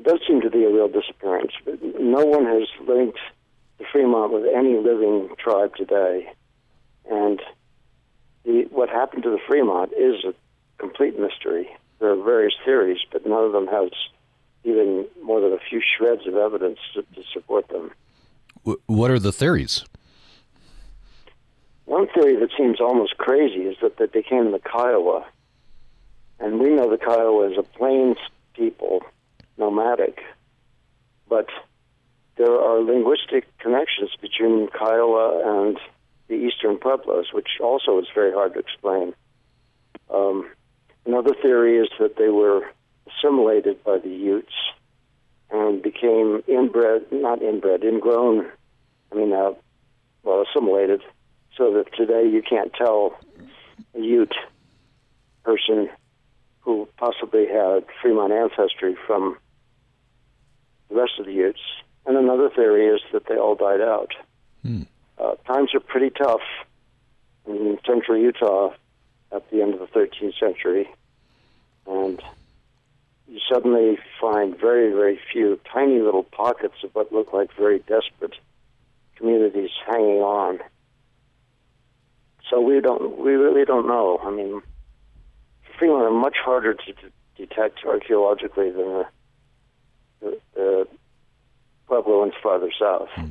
does 0.01 0.19
seem 0.27 0.41
to 0.41 0.49
be 0.49 0.63
a 0.63 0.69
real 0.69 0.87
disappearance. 0.87 1.51
No 1.99 2.25
one 2.25 2.45
has 2.45 2.67
linked 2.87 3.19
the 3.77 3.85
Fremont 3.91 4.33
with 4.33 4.45
any 4.45 4.77
living 4.77 5.29
tribe 5.37 5.75
today, 5.75 6.31
and 7.09 7.41
the, 8.43 8.67
what 8.71 8.89
happened 8.89 9.23
to 9.23 9.29
the 9.29 9.39
Fremont 9.47 9.91
is 9.93 10.23
a 10.25 10.33
complete 10.77 11.19
mystery. 11.19 11.69
There 11.99 12.11
are 12.11 12.23
various 12.23 12.53
theories, 12.63 12.99
but 13.11 13.25
none 13.25 13.43
of 13.43 13.51
them 13.51 13.67
has 13.67 13.91
even 14.63 15.05
more 15.23 15.41
than 15.41 15.53
a 15.53 15.59
few 15.69 15.81
shreds 15.81 16.27
of 16.27 16.35
evidence 16.35 16.79
to, 16.93 17.01
to 17.01 17.23
support 17.33 17.67
them. 17.69 17.91
what 18.85 19.11
are 19.11 19.19
the 19.19 19.31
theories? 19.31 19.85
One 21.85 22.07
theory 22.07 22.35
that 22.35 22.49
seems 22.57 22.81
almost 22.81 23.17
crazy 23.17 23.61
is 23.61 23.77
that, 23.81 23.97
that 23.97 24.11
they 24.11 24.21
came 24.21 24.51
the 24.51 24.59
Kiowa. 24.59 25.25
And 26.39 26.59
we 26.59 26.69
know 26.69 26.89
the 26.89 26.97
Kiowa 26.97 27.49
is 27.51 27.57
a 27.57 27.63
plains 27.63 28.17
people, 28.53 29.03
nomadic. 29.57 30.21
But 31.29 31.47
there 32.37 32.59
are 32.59 32.81
linguistic 32.81 33.45
connections 33.57 34.11
between 34.21 34.67
Kiowa 34.67 35.67
and 35.67 35.77
the 36.27 36.35
eastern 36.35 36.77
Pueblos, 36.77 37.27
which 37.33 37.47
also 37.61 37.99
is 37.99 38.07
very 38.13 38.31
hard 38.31 38.53
to 38.53 38.59
explain. 38.59 39.13
Um, 40.13 40.49
another 41.05 41.33
theory 41.41 41.77
is 41.77 41.89
that 41.99 42.17
they 42.17 42.29
were 42.29 42.69
assimilated 43.07 43.83
by 43.83 43.97
the 43.97 44.09
Utes 44.09 44.53
and 45.49 45.81
became 45.81 46.43
inbred, 46.47 47.05
not 47.11 47.41
inbred, 47.41 47.83
ingrown, 47.83 48.45
I 49.11 49.15
mean, 49.15 49.33
uh, 49.33 49.53
well, 50.23 50.43
assimilated, 50.43 51.01
so 51.55 51.73
that 51.73 51.93
today 51.95 52.27
you 52.27 52.41
can't 52.41 52.73
tell 52.73 53.17
a 53.95 53.99
Ute 53.99 54.35
person 55.43 55.89
who 56.59 56.87
possibly 56.97 57.47
had 57.47 57.85
Fremont 58.01 58.33
ancestry 58.33 58.97
from 59.07 59.37
the 60.89 60.95
rest 60.95 61.13
of 61.19 61.25
the 61.25 61.31
Utes. 61.31 61.61
And 62.07 62.15
another 62.15 62.49
theory 62.49 62.87
is 62.87 63.01
that 63.11 63.25
they 63.27 63.35
all 63.35 63.55
died 63.55 63.81
out. 63.81 64.13
Hmm. 64.63 64.83
Uh, 65.17 65.35
times 65.45 65.75
are 65.75 65.81
pretty 65.81 66.09
tough 66.09 66.41
in 67.45 67.77
central 67.85 68.17
Utah 68.17 68.73
at 69.31 69.49
the 69.51 69.61
end 69.61 69.73
of 69.73 69.81
the 69.81 69.87
13th 69.87 70.39
century, 70.39 70.89
and 71.85 72.21
you 73.27 73.39
suddenly 73.51 73.97
find 74.21 74.57
very, 74.57 74.91
very 74.91 75.19
few 75.31 75.59
tiny 75.71 75.99
little 75.99 76.23
pockets 76.23 76.75
of 76.83 76.95
what 76.95 77.11
look 77.11 77.33
like 77.33 77.49
very 77.57 77.79
desperate 77.79 78.35
communities 79.17 79.71
hanging 79.85 80.21
on. 80.21 80.59
So 82.49 82.61
we 82.61 82.79
don't, 82.79 83.17
we 83.17 83.33
really 83.33 83.65
don't 83.65 83.87
know. 83.87 84.21
I 84.23 84.31
mean, 84.31 84.61
Fremont 85.77 86.03
are 86.03 86.11
much 86.11 86.37
harder 86.41 86.73
to 86.73 86.93
d- 86.93 87.09
detect 87.35 87.79
archaeologically 87.85 88.71
than 88.71 88.85
the, 88.85 89.07
the, 90.21 90.39
the 90.55 90.87
Puebloans 91.89 92.33
farther 92.41 92.71
south. 92.79 93.09
Hmm. 93.15 93.29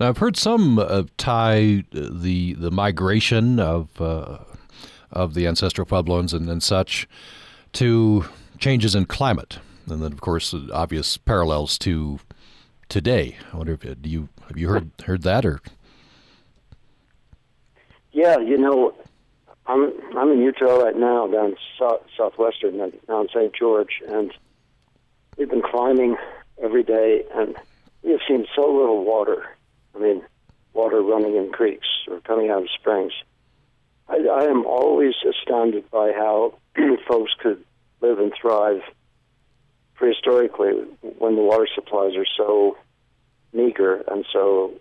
Now, 0.00 0.08
I've 0.08 0.18
heard 0.18 0.36
some 0.36 0.78
uh, 0.78 1.04
tie 1.16 1.84
the 1.92 2.54
the 2.54 2.70
migration 2.70 3.60
of 3.60 4.00
uh, 4.00 4.38
of 5.12 5.34
the 5.34 5.46
ancestral 5.46 5.86
Puebloans 5.86 6.34
and, 6.34 6.48
and 6.48 6.62
such 6.62 7.08
to 7.74 8.24
changes 8.58 8.94
in 8.94 9.06
climate, 9.06 9.58
and 9.88 10.02
then 10.02 10.12
of 10.12 10.20
course 10.20 10.54
obvious 10.72 11.16
parallels 11.16 11.78
to 11.78 12.18
today. 12.88 13.36
I 13.52 13.56
wonder 13.56 13.74
if 13.74 14.02
do 14.02 14.10
you 14.10 14.28
have 14.48 14.56
you 14.56 14.68
heard 14.68 14.90
heard 15.04 15.22
that 15.22 15.44
or? 15.44 15.60
Yeah, 18.12 18.38
you 18.38 18.56
know, 18.56 18.94
I'm 19.66 19.92
I'm 20.16 20.30
in 20.30 20.40
Utah 20.40 20.76
right 20.76 20.96
now, 20.96 21.26
down 21.26 21.56
south, 21.78 22.02
southwestern, 22.16 22.78
down 22.78 23.28
St. 23.34 23.52
George, 23.54 24.02
and 24.08 24.32
we've 25.36 25.50
been 25.50 25.62
climbing 25.62 26.16
every 26.62 26.82
day, 26.82 27.24
and 27.34 27.54
we've 28.02 28.20
seen 28.28 28.46
so 28.54 28.62
little 28.62 29.04
water. 29.04 29.46
I 29.94 29.98
mean, 29.98 30.22
water 30.72 31.00
running 31.02 31.36
in 31.36 31.52
creeks 31.52 31.86
or 32.08 32.20
coming 32.20 32.50
out 32.50 32.62
of 32.62 32.68
springs. 32.70 33.12
I, 34.08 34.16
I 34.16 34.44
am 34.44 34.66
always 34.66 35.14
astounded 35.28 35.90
by 35.90 36.12
how 36.12 36.54
folks 37.08 37.32
could 37.38 37.64
live 38.00 38.18
and 38.18 38.32
thrive 38.40 38.82
prehistorically 39.96 40.86
when 41.18 41.36
the 41.36 41.42
water 41.42 41.68
supplies 41.74 42.16
are 42.16 42.26
so 42.36 42.76
meager 43.52 44.02
and 44.08 44.26
so 44.32 44.72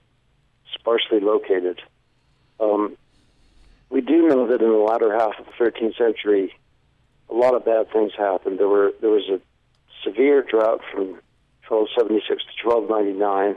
sparsely 0.74 1.20
located. 1.20 1.80
Um, 2.60 2.98
we 3.89 4.01
do 4.01 4.27
know 4.27 4.48
that 4.48 4.62
in 4.62 4.70
the 4.70 4.77
latter 4.77 5.13
half 5.13 5.39
of 5.39 5.46
the 5.46 5.51
13th 5.51 5.98
century, 5.98 6.53
a 7.30 7.34
lot 7.34 7.53
of 7.53 7.63
bad 7.63 7.92
things 7.92 8.12
happened. 8.18 8.60
There 8.60 8.68
were 8.68 8.92
there 9.01 9.10
was 9.10 9.30
a 9.30 9.39
severe 10.03 10.42
drought 10.42 10.82
from 10.92 11.20
1276 11.67 12.43
to 12.62 12.67
1299. 12.67 13.55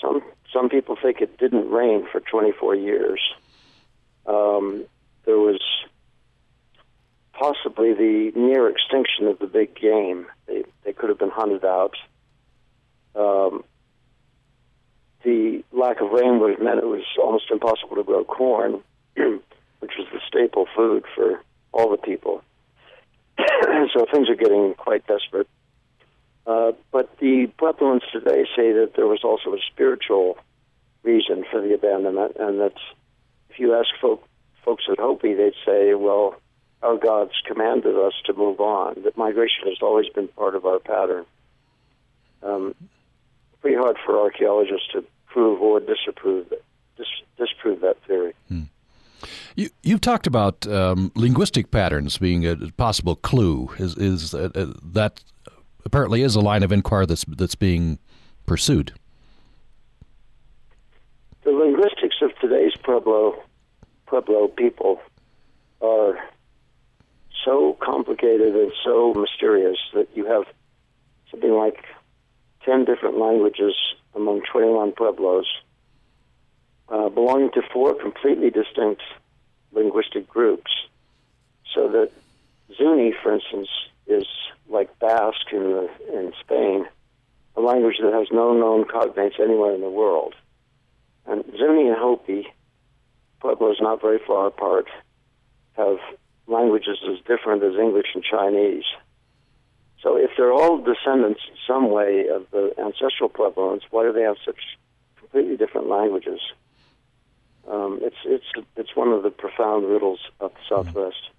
Some 0.00 0.22
some 0.52 0.68
people 0.68 0.96
think 1.00 1.20
it 1.20 1.38
didn't 1.38 1.70
rain 1.70 2.06
for 2.10 2.20
24 2.20 2.74
years. 2.74 3.20
Um, 4.26 4.84
there 5.24 5.38
was 5.38 5.60
possibly 7.32 7.94
the 7.94 8.32
near 8.34 8.68
extinction 8.68 9.26
of 9.26 9.38
the 9.38 9.46
big 9.46 9.74
game. 9.74 10.26
They 10.46 10.64
they 10.84 10.92
could 10.92 11.08
have 11.08 11.18
been 11.18 11.30
hunted 11.30 11.64
out. 11.64 11.94
Um, 13.14 13.64
the 15.24 15.62
lack 15.72 16.00
of 16.00 16.10
rain 16.10 16.40
was 16.40 16.56
meant 16.60 16.78
it 16.78 16.86
was 16.86 17.04
almost 17.20 17.50
impossible 17.50 17.96
to 17.96 18.02
grow 18.02 18.24
corn, 18.24 18.82
which 19.14 19.92
was 19.98 20.06
the 20.12 20.20
staple 20.26 20.66
food 20.74 21.04
for 21.14 21.40
all 21.72 21.90
the 21.90 21.96
people. 21.96 22.42
so 23.38 24.06
things 24.12 24.28
are 24.28 24.34
getting 24.34 24.74
quite 24.74 25.06
desperate. 25.06 25.48
Uh, 26.46 26.72
but 26.90 27.16
the 27.18 27.48
Puebloans 27.58 28.02
today 28.12 28.44
say 28.56 28.72
that 28.72 28.92
there 28.96 29.06
was 29.06 29.20
also 29.22 29.54
a 29.54 29.58
spiritual 29.72 30.36
reason 31.02 31.44
for 31.50 31.60
the 31.60 31.74
abandonment, 31.74 32.36
and 32.38 32.60
that 32.60 32.74
if 33.50 33.58
you 33.58 33.74
ask 33.74 33.88
folk, 34.00 34.26
folks 34.64 34.84
at 34.90 34.98
Hopi, 34.98 35.34
they'd 35.34 35.54
say, 35.64 35.94
well, 35.94 36.36
our 36.82 36.96
gods 36.96 37.32
commanded 37.46 37.96
us 37.96 38.14
to 38.26 38.32
move 38.32 38.60
on. 38.60 39.02
That 39.04 39.16
migration 39.16 39.66
has 39.66 39.78
always 39.82 40.08
been 40.08 40.28
part 40.28 40.54
of 40.54 40.66
our 40.66 40.80
pattern. 40.80 41.24
Um, 42.42 42.74
pretty 43.60 43.76
hard 43.76 43.96
for 44.04 44.20
archaeologists 44.20 44.88
to 44.92 45.04
prove 45.26 45.60
or 45.60 45.78
disapprove 45.80 46.52
dis, 46.96 47.06
disprove 47.38 47.80
that 47.80 48.02
theory. 48.06 48.34
Hmm. 48.48 48.62
You, 49.54 49.70
you've 49.82 50.00
talked 50.00 50.26
about 50.26 50.66
um, 50.66 51.12
linguistic 51.14 51.70
patterns 51.70 52.18
being 52.18 52.44
a 52.44 52.56
possible 52.76 53.14
clue. 53.14 53.70
Is 53.78 53.96
is 53.96 54.34
uh, 54.34 54.50
uh, 54.54 54.72
that 54.82 55.22
apparently 55.84 56.22
is 56.22 56.34
a 56.34 56.40
line 56.40 56.62
of 56.62 56.72
inquiry 56.72 57.06
that's 57.06 57.24
that's 57.24 57.54
being 57.54 57.98
pursued? 58.46 58.92
The 61.44 61.50
linguistics 61.50 62.16
of 62.22 62.30
today's 62.40 62.76
Pueblo 62.82 63.42
Pueblo 64.06 64.48
people 64.48 65.00
are 65.80 66.18
so 67.44 67.76
complicated 67.80 68.54
and 68.54 68.72
so 68.84 69.14
mysterious 69.14 69.78
that 69.94 70.08
you 70.14 70.26
have 70.26 70.44
something 71.30 71.52
like 71.52 71.84
10 72.64 72.84
different 72.84 73.18
languages 73.18 73.74
among 74.14 74.42
21 74.42 74.92
Pueblos, 74.92 75.46
uh, 76.88 77.08
belonging 77.08 77.50
to 77.52 77.62
four 77.72 77.94
completely 77.94 78.50
distinct 78.50 79.02
linguistic 79.72 80.28
groups. 80.28 80.70
So 81.74 81.88
that 81.88 82.10
Zuni, 82.76 83.12
for 83.22 83.34
instance, 83.34 83.68
is 84.06 84.26
like 84.72 84.98
Basque 84.98 85.52
in, 85.52 85.62
the, 85.62 85.88
in 86.12 86.32
Spain, 86.40 86.86
a 87.56 87.60
language 87.60 87.96
that 88.02 88.12
has 88.12 88.28
no 88.32 88.52
known 88.52 88.84
cognates 88.84 89.38
anywhere 89.38 89.74
in 89.74 89.80
the 89.80 89.90
world. 89.90 90.34
And 91.26 91.44
Zuni 91.56 91.88
and 91.88 91.96
Hopi, 91.96 92.46
Pueblos 93.40 93.76
not 93.80 94.00
very 94.00 94.18
far 94.26 94.46
apart, 94.46 94.86
have 95.76 95.98
languages 96.46 96.98
as 97.08 97.18
different 97.26 97.62
as 97.62 97.74
English 97.74 98.08
and 98.14 98.24
Chinese. 98.24 98.84
So 100.02 100.16
if 100.16 100.30
they're 100.36 100.52
all 100.52 100.78
descendants 100.78 101.40
in 101.48 101.56
some 101.66 101.90
way 101.90 102.26
of 102.28 102.50
the 102.50 102.74
ancestral 102.78 103.28
Puebloans, 103.28 103.82
why 103.90 104.02
do 104.04 104.12
they 104.12 104.22
have 104.22 104.36
such 104.44 104.58
completely 105.16 105.56
different 105.56 105.88
languages? 105.88 106.40
Um, 107.70 108.00
it's 108.02 108.16
it's 108.24 108.66
it's 108.76 108.96
one 108.96 109.08
of 109.08 109.22
the 109.22 109.30
profound 109.30 109.88
riddles 109.88 110.18
of 110.40 110.50
the 110.52 110.60
Southwest. 110.68 111.30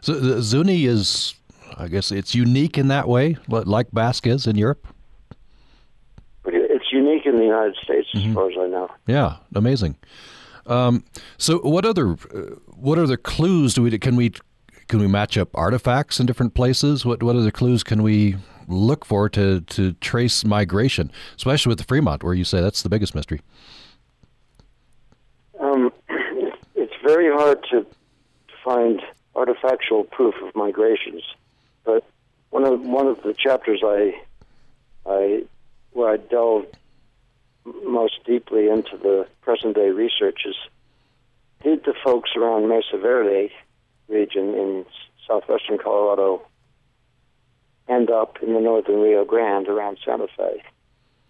So 0.00 0.14
the 0.14 0.40
Zuni 0.42 0.84
is, 0.84 1.34
I 1.76 1.88
guess, 1.88 2.10
it's 2.10 2.34
unique 2.34 2.78
in 2.78 2.88
that 2.88 3.08
way, 3.08 3.36
like 3.48 3.88
Basque 3.92 4.26
is 4.26 4.46
in 4.46 4.56
Europe. 4.56 4.86
It's 6.44 6.92
unique 6.92 7.26
in 7.26 7.36
the 7.36 7.44
United 7.44 7.76
States, 7.82 8.08
as 8.14 8.22
mm-hmm. 8.22 8.34
far 8.34 8.50
as 8.50 8.56
I 8.58 8.66
know. 8.66 8.90
Yeah, 9.06 9.36
amazing. 9.54 9.96
Um, 10.66 11.04
so, 11.36 11.58
what 11.58 11.84
other 11.84 12.12
uh, 12.12 12.56
what 12.66 12.98
other 12.98 13.16
clues 13.16 13.74
do 13.74 13.82
we 13.82 13.98
can 13.98 14.16
we 14.16 14.32
can 14.88 15.00
we 15.00 15.06
match 15.06 15.36
up 15.36 15.48
artifacts 15.54 16.20
in 16.20 16.26
different 16.26 16.54
places? 16.54 17.04
What 17.04 17.22
what 17.22 17.36
other 17.36 17.50
clues 17.50 17.82
can 17.82 18.02
we 18.02 18.36
look 18.68 19.04
for 19.04 19.28
to 19.30 19.60
to 19.60 19.92
trace 19.94 20.44
migration, 20.44 21.10
especially 21.36 21.70
with 21.70 21.78
the 21.78 21.84
Fremont, 21.84 22.22
where 22.22 22.34
you 22.34 22.44
say 22.44 22.60
that's 22.60 22.82
the 22.82 22.88
biggest 22.88 23.14
mystery? 23.14 23.40
Um, 25.60 25.92
it's 26.74 26.94
very 27.04 27.30
hard 27.30 27.64
to 27.70 27.86
find 28.64 29.02
artifactual 29.34 30.10
proof 30.10 30.34
of 30.42 30.54
migrations, 30.54 31.22
but 31.84 32.04
one 32.50 32.64
of 32.64 32.80
one 32.80 33.06
of 33.06 33.22
the 33.22 33.34
chapters 33.34 33.82
I 33.84 34.20
I 35.06 35.44
where 35.92 36.12
I 36.12 36.16
delved 36.16 36.76
most 37.84 38.24
deeply 38.24 38.68
into 38.68 38.96
the 38.96 39.26
present 39.42 39.74
day 39.74 39.90
research 39.90 40.40
is 40.46 40.56
did 41.62 41.84
the 41.84 41.94
folks 42.04 42.30
around 42.36 42.68
Mesa 42.68 42.98
Verde 42.98 43.52
region 44.08 44.54
in 44.54 44.86
southwestern 45.26 45.78
Colorado 45.78 46.42
end 47.88 48.10
up 48.10 48.38
in 48.42 48.54
the 48.54 48.60
northern 48.60 49.00
Rio 49.00 49.24
Grande 49.24 49.68
around 49.68 49.98
Santa 50.04 50.28
Fe. 50.36 50.62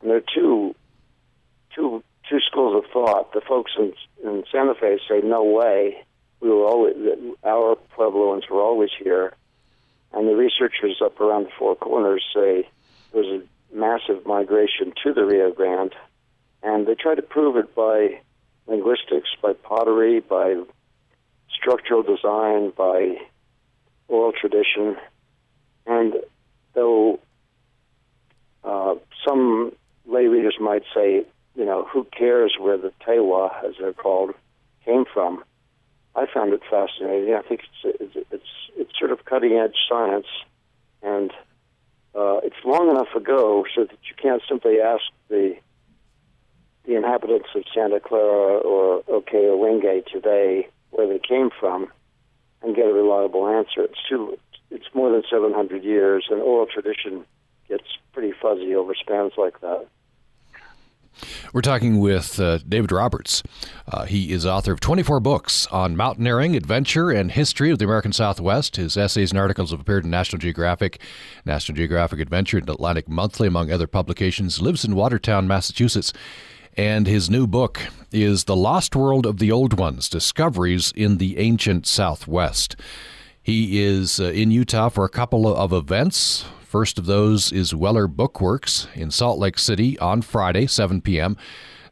And 0.00 0.10
there 0.10 0.18
are 0.18 0.22
two, 0.34 0.74
two, 1.74 2.02
two 2.28 2.38
schools 2.40 2.82
of 2.84 2.90
thought. 2.90 3.32
The 3.32 3.40
folks 3.40 3.72
in, 3.78 3.92
in 4.22 4.44
Santa 4.52 4.74
Fe 4.74 4.98
say, 5.08 5.20
no 5.22 5.42
way, 5.42 6.04
we 6.40 6.50
were 6.50 6.64
always, 6.64 6.94
our 7.44 7.76
Puebloans 7.96 8.48
were 8.50 8.60
always 8.60 8.90
here. 9.02 9.34
And 10.12 10.26
the 10.28 10.34
researchers 10.34 11.00
up 11.04 11.20
around 11.20 11.46
the 11.46 11.50
Four 11.58 11.76
Corners 11.76 12.24
say 12.34 12.68
there 13.12 13.22
was 13.22 13.42
a 13.42 13.76
massive 13.76 14.26
migration 14.26 14.92
to 15.04 15.12
the 15.12 15.24
Rio 15.24 15.52
Grande. 15.52 15.94
And 16.62 16.86
they 16.86 16.94
try 16.94 17.14
to 17.14 17.22
prove 17.22 17.56
it 17.56 17.74
by 17.74 18.20
linguistics, 18.66 19.30
by 19.40 19.52
pottery, 19.52 20.20
by 20.20 20.62
structural 21.52 22.02
design, 22.02 22.72
by 22.76 23.16
oral 24.08 24.32
tradition. 24.32 24.96
And 25.86 26.14
though 26.74 27.20
uh, 28.64 28.94
some 29.26 29.72
lay 30.06 30.26
readers 30.26 30.56
might 30.60 30.82
say, 30.94 31.24
you 31.54 31.64
know, 31.64 31.86
who 31.90 32.04
cares 32.04 32.56
where 32.58 32.76
the 32.76 32.92
Tewa, 33.06 33.64
as 33.64 33.74
they're 33.80 33.92
called, 33.92 34.34
came 34.84 35.04
from? 35.12 35.44
I 36.14 36.26
found 36.32 36.52
it 36.52 36.62
fascinating. 36.68 37.34
I 37.34 37.42
think 37.42 37.62
it's 37.84 38.16
it's 38.30 38.44
it's 38.76 38.98
sort 38.98 39.12
of 39.12 39.24
cutting 39.24 39.52
edge 39.52 39.76
science, 39.88 40.26
and 41.02 41.30
uh, 42.14 42.40
it's 42.42 42.56
long 42.64 42.90
enough 42.90 43.14
ago 43.14 43.64
so 43.74 43.84
that 43.84 43.98
you 44.08 44.14
can't 44.20 44.42
simply 44.48 44.80
ask 44.80 45.02
the 45.28 45.56
the 46.84 46.96
inhabitants 46.96 47.48
of 47.54 47.62
Santa 47.74 48.00
Clara 48.00 48.58
or 48.58 49.02
Ohkay 49.04 49.44
Owingeh 49.44 50.06
today 50.06 50.68
where 50.90 51.06
they 51.06 51.20
came 51.20 51.50
from 51.58 51.88
and 52.62 52.74
get 52.74 52.86
a 52.86 52.92
reliable 52.92 53.46
answer. 53.46 53.82
It's 53.82 54.00
too 54.08 54.38
it's 54.70 54.86
more 54.94 55.10
than 55.10 55.22
700 55.30 55.82
years, 55.82 56.26
and 56.30 56.40
oral 56.40 56.66
tradition 56.66 57.24
gets 57.68 57.84
pretty 58.12 58.32
fuzzy 58.40 58.74
over 58.74 58.94
spans 58.94 59.32
like 59.36 59.60
that. 59.60 59.86
We're 61.52 61.60
talking 61.60 62.00
with 62.00 62.38
uh, 62.40 62.58
David 62.58 62.92
Roberts. 62.92 63.42
Uh, 63.86 64.04
he 64.04 64.32
is 64.32 64.46
author 64.46 64.72
of 64.72 64.80
24 64.80 65.20
books 65.20 65.66
on 65.68 65.96
mountaineering, 65.96 66.56
adventure, 66.56 67.10
and 67.10 67.32
history 67.32 67.70
of 67.70 67.78
the 67.78 67.84
American 67.84 68.12
Southwest. 68.12 68.76
His 68.76 68.96
essays 68.96 69.30
and 69.30 69.38
articles 69.38 69.70
have 69.70 69.80
appeared 69.80 70.04
in 70.04 70.10
National 70.10 70.38
Geographic, 70.38 71.00
National 71.44 71.76
Geographic 71.76 72.20
Adventure, 72.20 72.58
and 72.58 72.68
Atlantic 72.68 73.08
Monthly, 73.08 73.48
among 73.48 73.70
other 73.70 73.86
publications. 73.86 74.62
Lives 74.62 74.84
in 74.84 74.94
Watertown, 74.94 75.46
Massachusetts. 75.46 76.12
And 76.76 77.06
his 77.06 77.28
new 77.28 77.46
book 77.46 77.80
is 78.12 78.44
The 78.44 78.56
Lost 78.56 78.94
World 78.94 79.26
of 79.26 79.38
the 79.38 79.50
Old 79.50 79.78
Ones 79.78 80.08
Discoveries 80.08 80.92
in 80.94 81.18
the 81.18 81.38
Ancient 81.38 81.86
Southwest. 81.86 82.76
He 83.42 83.82
is 83.82 84.20
uh, 84.20 84.24
in 84.24 84.50
Utah 84.50 84.88
for 84.88 85.04
a 85.04 85.08
couple 85.08 85.46
of 85.46 85.72
events. 85.72 86.44
First 86.60 86.98
of 86.98 87.06
those 87.06 87.50
is 87.50 87.74
Weller 87.74 88.06
Bookworks 88.06 88.86
in 88.94 89.10
Salt 89.10 89.38
Lake 89.38 89.58
City 89.58 89.98
on 89.98 90.22
Friday, 90.22 90.66
7 90.66 91.00
p.m. 91.00 91.36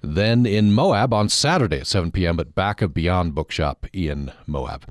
Then 0.00 0.47
in 0.47 0.73
Moab 0.73 1.12
on 1.12 1.28
Saturday 1.28 1.78
at 1.81 1.87
7 1.88 2.12
p.m. 2.12 2.38
at 2.38 2.55
Back 2.55 2.81
of 2.83 2.95
Beyond 2.95 3.35
Bookshop 3.35 3.87
in 3.93 4.31
Moab. 4.47 4.87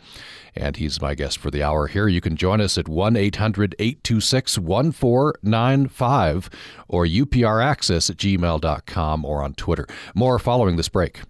And 0.55 0.75
he's 0.75 0.99
my 1.01 1.15
guest 1.15 1.37
for 1.37 1.49
the 1.49 1.63
hour 1.63 1.87
here. 1.87 2.07
You 2.07 2.19
can 2.19 2.35
join 2.35 2.59
us 2.59 2.77
at 2.77 2.89
1 2.89 3.15
800 3.15 3.75
826 3.79 4.57
1495 4.57 6.49
or 6.87 7.05
upraccess 7.05 8.09
at 8.09 8.17
gmail.com 8.17 9.25
or 9.25 9.43
on 9.43 9.53
Twitter. 9.53 9.87
More 10.13 10.39
following 10.39 10.75
this 10.75 10.89
break. 10.89 11.21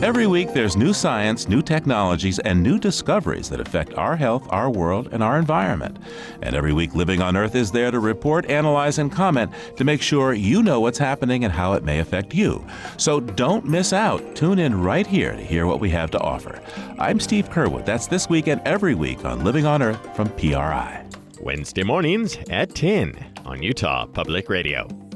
Every 0.00 0.28
week, 0.28 0.52
there's 0.52 0.76
new 0.76 0.92
science, 0.94 1.48
new 1.48 1.60
technologies, 1.60 2.38
and 2.38 2.62
new 2.62 2.78
discoveries 2.78 3.50
that 3.50 3.58
affect 3.58 3.94
our 3.94 4.14
health, 4.14 4.46
our 4.50 4.70
world, 4.70 5.08
and 5.10 5.24
our 5.24 5.40
environment. 5.40 5.98
And 6.40 6.54
every 6.54 6.72
week, 6.72 6.94
Living 6.94 7.20
on 7.20 7.36
Earth 7.36 7.56
is 7.56 7.72
there 7.72 7.90
to 7.90 7.98
report, 7.98 8.46
analyze, 8.46 8.98
and 8.98 9.10
comment 9.10 9.52
to 9.74 9.82
make 9.82 10.00
sure 10.00 10.34
you 10.34 10.62
know 10.62 10.78
what's 10.78 10.98
happening 10.98 11.42
and 11.42 11.52
how 11.52 11.72
it 11.72 11.82
may 11.82 11.98
affect 11.98 12.32
you. 12.32 12.64
So 12.96 13.18
don't 13.18 13.64
miss 13.64 13.92
out. 13.92 14.36
Tune 14.36 14.60
in 14.60 14.80
right 14.80 15.06
here 15.06 15.32
to 15.32 15.42
hear 15.42 15.66
what 15.66 15.80
we 15.80 15.90
have 15.90 16.12
to 16.12 16.20
offer. 16.20 16.62
I'm 17.00 17.18
Steve 17.18 17.50
Curwood. 17.50 17.84
That's 17.84 18.06
this 18.06 18.28
week 18.28 18.46
and 18.46 18.60
every 18.64 18.94
week 18.94 19.24
on 19.24 19.42
Living 19.42 19.66
on 19.66 19.82
Earth 19.82 20.14
from 20.14 20.28
PRI. 20.36 21.04
Wednesday 21.40 21.82
mornings 21.82 22.38
at 22.50 22.72
10 22.72 23.40
on 23.44 23.64
Utah 23.64 24.06
Public 24.06 24.48
Radio. 24.48 25.07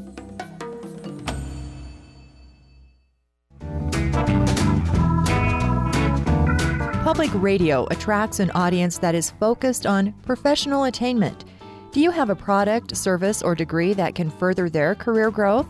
Public 7.12 7.42
radio 7.42 7.86
attracts 7.90 8.40
an 8.40 8.50
audience 8.52 8.96
that 8.96 9.14
is 9.14 9.32
focused 9.32 9.84
on 9.84 10.14
professional 10.22 10.84
attainment. 10.84 11.44
Do 11.90 12.00
you 12.00 12.10
have 12.10 12.30
a 12.30 12.34
product, 12.34 12.96
service, 12.96 13.42
or 13.42 13.54
degree 13.54 13.92
that 13.92 14.14
can 14.14 14.30
further 14.30 14.70
their 14.70 14.94
career 14.94 15.30
growth? 15.30 15.66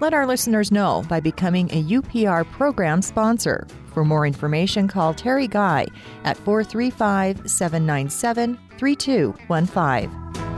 Let 0.00 0.14
our 0.14 0.26
listeners 0.26 0.72
know 0.72 1.04
by 1.08 1.20
becoming 1.20 1.70
a 1.70 1.84
UPR 1.84 2.44
program 2.50 3.02
sponsor. 3.02 3.68
For 3.94 4.04
more 4.04 4.26
information, 4.26 4.88
call 4.88 5.14
Terry 5.14 5.46
Guy 5.46 5.86
at 6.24 6.36
435 6.38 7.48
797 7.48 8.58
3215. 8.76 10.49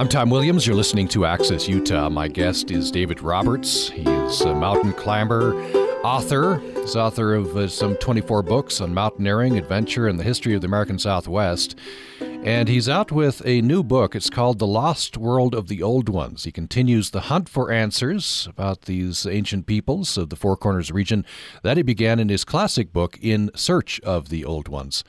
I'm 0.00 0.08
Tom 0.08 0.30
Williams. 0.30 0.66
You're 0.66 0.76
listening 0.76 1.08
to 1.08 1.26
Access 1.26 1.68
Utah. 1.68 2.08
My 2.08 2.26
guest 2.26 2.70
is 2.70 2.90
David 2.90 3.20
Roberts. 3.20 3.90
He 3.90 4.00
is 4.00 4.40
a 4.40 4.54
mountain 4.54 4.94
climber, 4.94 5.54
author. 6.02 6.56
He's 6.80 6.96
author 6.96 7.34
of 7.34 7.54
uh, 7.54 7.68
some 7.68 7.96
24 7.96 8.42
books 8.42 8.80
on 8.80 8.94
mountaineering, 8.94 9.58
adventure, 9.58 10.08
and 10.08 10.18
the 10.18 10.24
history 10.24 10.54
of 10.54 10.62
the 10.62 10.68
American 10.68 10.98
Southwest. 10.98 11.76
And 12.18 12.66
he's 12.66 12.88
out 12.88 13.12
with 13.12 13.42
a 13.44 13.60
new 13.60 13.82
book. 13.82 14.16
It's 14.16 14.30
called 14.30 14.58
The 14.58 14.66
Lost 14.66 15.18
World 15.18 15.54
of 15.54 15.68
the 15.68 15.82
Old 15.82 16.08
Ones. 16.08 16.44
He 16.44 16.50
continues 16.50 17.10
the 17.10 17.20
hunt 17.20 17.50
for 17.50 17.70
answers 17.70 18.48
about 18.48 18.86
these 18.86 19.26
ancient 19.26 19.66
peoples 19.66 20.16
of 20.16 20.30
the 20.30 20.36
Four 20.36 20.56
Corners 20.56 20.90
region 20.90 21.26
that 21.62 21.76
he 21.76 21.82
began 21.82 22.18
in 22.18 22.30
his 22.30 22.46
classic 22.46 22.94
book, 22.94 23.18
In 23.20 23.50
Search 23.54 24.00
of 24.00 24.30
the 24.30 24.46
Old 24.46 24.66
Ones. 24.66 25.04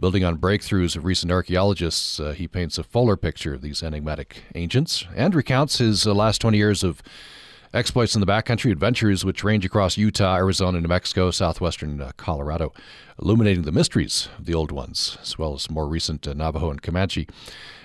Building 0.00 0.24
on 0.24 0.38
breakthroughs 0.38 0.96
of 0.96 1.04
recent 1.04 1.30
archaeologists, 1.30 2.18
uh, 2.18 2.32
he 2.32 2.48
paints 2.48 2.78
a 2.78 2.82
fuller 2.82 3.18
picture 3.18 3.52
of 3.52 3.60
these 3.60 3.82
enigmatic 3.82 4.44
ancients 4.54 5.04
and 5.14 5.34
recounts 5.34 5.76
his 5.76 6.06
uh, 6.06 6.14
last 6.14 6.40
20 6.40 6.56
years 6.56 6.82
of 6.82 7.02
exploits 7.74 8.14
in 8.14 8.22
the 8.22 8.26
backcountry, 8.26 8.72
adventures 8.72 9.26
which 9.26 9.44
range 9.44 9.66
across 9.66 9.98
Utah, 9.98 10.36
Arizona, 10.36 10.80
New 10.80 10.88
Mexico, 10.88 11.30
southwestern 11.30 12.00
uh, 12.00 12.12
Colorado, 12.16 12.72
illuminating 13.20 13.64
the 13.64 13.72
mysteries 13.72 14.30
of 14.38 14.46
the 14.46 14.54
old 14.54 14.72
ones, 14.72 15.18
as 15.20 15.36
well 15.36 15.52
as 15.52 15.70
more 15.70 15.86
recent 15.86 16.26
uh, 16.26 16.32
Navajo 16.32 16.70
and 16.70 16.80
Comanche. 16.80 17.28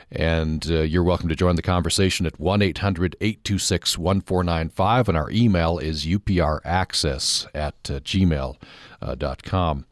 And 0.09 0.65
uh, 0.71 0.83
you're 0.83 1.03
welcome 1.03 1.27
to 1.27 1.35
join 1.35 1.57
the 1.57 1.61
conversation 1.61 2.25
at 2.25 2.39
1 2.39 2.61
800 2.61 3.17
826 3.19 3.97
1495. 3.97 5.09
And 5.09 5.17
our 5.17 5.29
email 5.31 5.79
is 5.79 6.05
upraccess 6.05 7.47
at 7.53 7.75
uh, 7.89 7.99
gmail.com. 7.99 9.85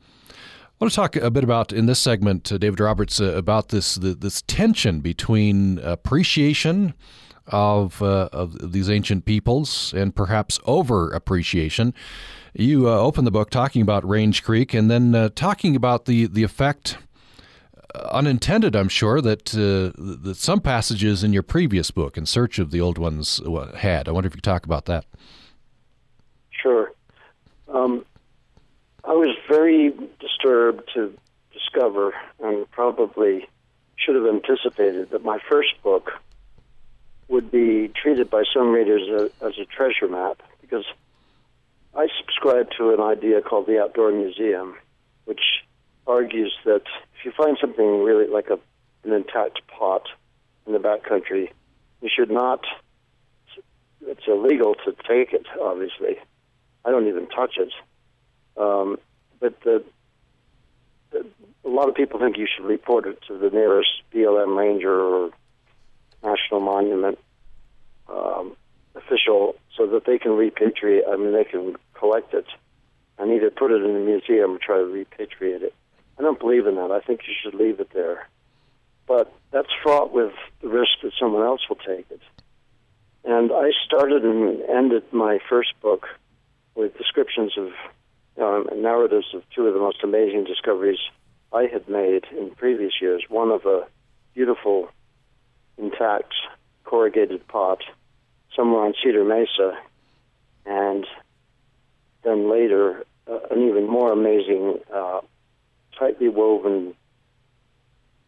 I 0.80 0.86
want 0.86 0.92
to 0.92 0.96
talk 0.96 1.16
a 1.16 1.32
bit 1.32 1.44
about 1.44 1.72
in 1.72 1.86
this 1.86 2.00
segment, 2.00 2.52
uh, 2.52 2.58
David 2.58 2.80
Roberts, 2.80 3.22
uh, 3.22 3.26
about 3.36 3.70
this 3.70 3.96
the, 3.96 4.16
this 4.16 4.42
tension 4.42 5.00
between 5.02 5.78
appreciation 5.80 6.94
of 7.48 8.02
uh, 8.02 8.30
of 8.34 8.72
these 8.72 8.90
ancient 8.90 9.26
peoples 9.26 9.94
and 9.94 10.16
perhaps 10.16 10.60
over 10.66 11.12
appreciation. 11.12 11.94
You 12.54 12.90
uh, 12.90 12.98
open 12.98 13.24
the 13.24 13.32
book 13.32 13.50
talking 13.50 13.82
about 13.82 14.08
Range 14.08 14.44
Creek 14.44 14.74
and 14.74 14.90
then 14.90 15.14
uh, 15.14 15.30
talking 15.36 15.76
about 15.76 16.06
the 16.06 16.26
the 16.26 16.44
effect. 16.44 16.98
Unintended, 18.10 18.76
I'm 18.76 18.90
sure 18.90 19.22
that 19.22 19.46
that 19.46 20.36
some 20.36 20.60
passages 20.60 21.24
in 21.24 21.32
your 21.32 21.44
previous 21.44 21.92
book, 21.92 22.18
"In 22.18 22.26
Search 22.26 22.58
of 22.58 22.72
the 22.72 22.82
Old 22.82 22.98
Ones," 22.98 23.40
had. 23.76 24.10
I 24.10 24.12
wonder 24.12 24.26
if 24.26 24.34
you 24.34 24.38
could 24.38 24.44
talk 24.44 24.66
about 24.66 24.86
that. 24.86 25.06
Sure. 26.50 26.92
Um, 27.72 28.04
I 29.06 29.14
was 29.14 29.36
very 29.50 29.94
disturbed 30.20 30.90
to 30.94 31.14
discover, 31.52 32.14
and 32.40 32.70
probably 32.72 33.48
should 33.96 34.16
have 34.16 34.26
anticipated, 34.26 35.12
that 35.12 35.24
my 35.24 35.40
first 35.50 35.82
book 35.84 36.12
would 37.28 37.52
be 37.52 37.90
treated 37.90 38.30
by 38.30 38.44
some 38.54 38.72
readers 38.72 39.32
as 39.42 39.54
a 39.58 39.66
treasure 39.66 40.08
map 40.08 40.42
because 40.62 40.86
I 41.96 42.08
subscribe 42.20 42.70
to 42.78 42.94
an 42.94 43.02
idea 43.02 43.42
called 43.42 43.68
the 43.68 43.82
Outdoor 43.82 44.12
Museum, 44.12 44.76
which 45.26 45.42
argues 46.08 46.54
that 46.66 46.84
if 47.18 47.26
you 47.26 47.32
find 47.32 47.58
something 47.60 48.04
really 48.04 48.28
like 48.28 48.50
a, 48.50 48.60
an 49.04 49.14
intact 49.14 49.62
pot 49.68 50.08
in 50.66 50.74
the 50.74 50.80
backcountry, 50.80 51.52
you 52.02 52.10
should 52.14 52.32
not. 52.32 52.66
It's 54.02 54.28
illegal 54.28 54.76
to 54.86 54.92
take 55.08 55.34
it, 55.34 55.46
obviously. 55.62 56.18
I 56.84 56.92
don't 56.92 57.08
even 57.08 57.28
touch 57.28 57.58
it. 57.58 57.72
Um, 58.58 58.98
but 59.40 59.60
the, 59.62 59.84
the, 61.12 61.26
a 61.66 61.70
lot 61.70 61.90
of 61.90 61.96
people 61.96 62.20
think 62.20 62.38
you 62.38 62.48
should 62.54 62.66
report 62.66 63.06
it 63.08 63.20
to 63.28 63.38
the 63.38 63.50
nearest 63.50 63.90
BLM 64.14 64.58
ranger 64.58 64.94
or 64.94 65.32
national 66.24 66.62
monument 66.62 67.20
um, 68.08 68.56
official 68.96 69.56
so 69.76 69.88
that 69.88 70.06
they 70.06 70.18
can 70.18 70.32
repatriate. 70.32 71.02
I 71.10 71.18
mean, 71.18 71.34
they 71.34 71.44
can 71.44 71.76
collect 71.94 72.34
it 72.34 72.46
and 73.18 73.32
either 73.32 73.50
put 73.50 73.72
it 73.72 73.84
in 73.84 73.96
a 73.96 74.00
museum 74.00 74.56
or 74.56 74.60
try 74.60 74.78
to 74.78 74.84
repatriate 74.84 75.62
it. 75.62 75.74
I 76.18 76.22
don't 76.22 76.40
believe 76.40 76.68
in 76.68 76.76
that. 76.76 76.92
I 76.92 77.00
think 77.00 77.22
you 77.28 77.34
should 77.42 77.56
leave 77.56 77.80
it 77.80 77.90
there. 77.94 78.28
But 79.08 79.34
that's 79.52 79.70
fraught 79.82 80.14
with 80.14 80.34
the 80.62 80.70
risk 80.70 80.92
that 81.04 81.12
someone 81.20 81.44
else 81.44 81.62
will 81.68 81.78
take 81.78 82.06
it. 82.10 82.22
And 83.26 83.52
I 83.52 83.72
started 83.86 84.24
and 84.24 84.62
ended 84.70 85.04
my 85.12 85.40
first 85.50 85.80
book 85.82 86.08
with 86.76 86.98
descriptions 86.98 87.58
of 87.58 87.72
um, 88.40 88.68
narratives 88.76 89.28
of 89.34 89.44
two 89.56 89.68
of 89.68 89.74
the 89.74 89.80
most 89.80 90.04
amazing 90.04 90.46
discoveries 90.46 91.00
I 91.52 91.64
had 91.64 91.88
made 91.88 92.26
in 92.38 92.52
previous 92.52 92.94
years. 93.02 93.24
One 93.30 93.52
of 93.52 93.66
a 93.66 93.84
beautiful, 94.34 94.90
intact, 95.78 96.34
corrugated 96.84 97.48
pot 97.48 97.80
somewhere 98.56 98.86
on 98.86 98.94
Cedar 99.04 99.24
Mesa, 99.24 99.78
and 100.66 101.06
then 102.24 102.50
later 102.50 103.04
uh, 103.28 103.40
an 103.52 103.68
even 103.68 103.88
more 103.88 104.12
amazing, 104.12 104.80
uh, 104.94 105.22
tightly 105.98 106.30
woven, 106.30 106.94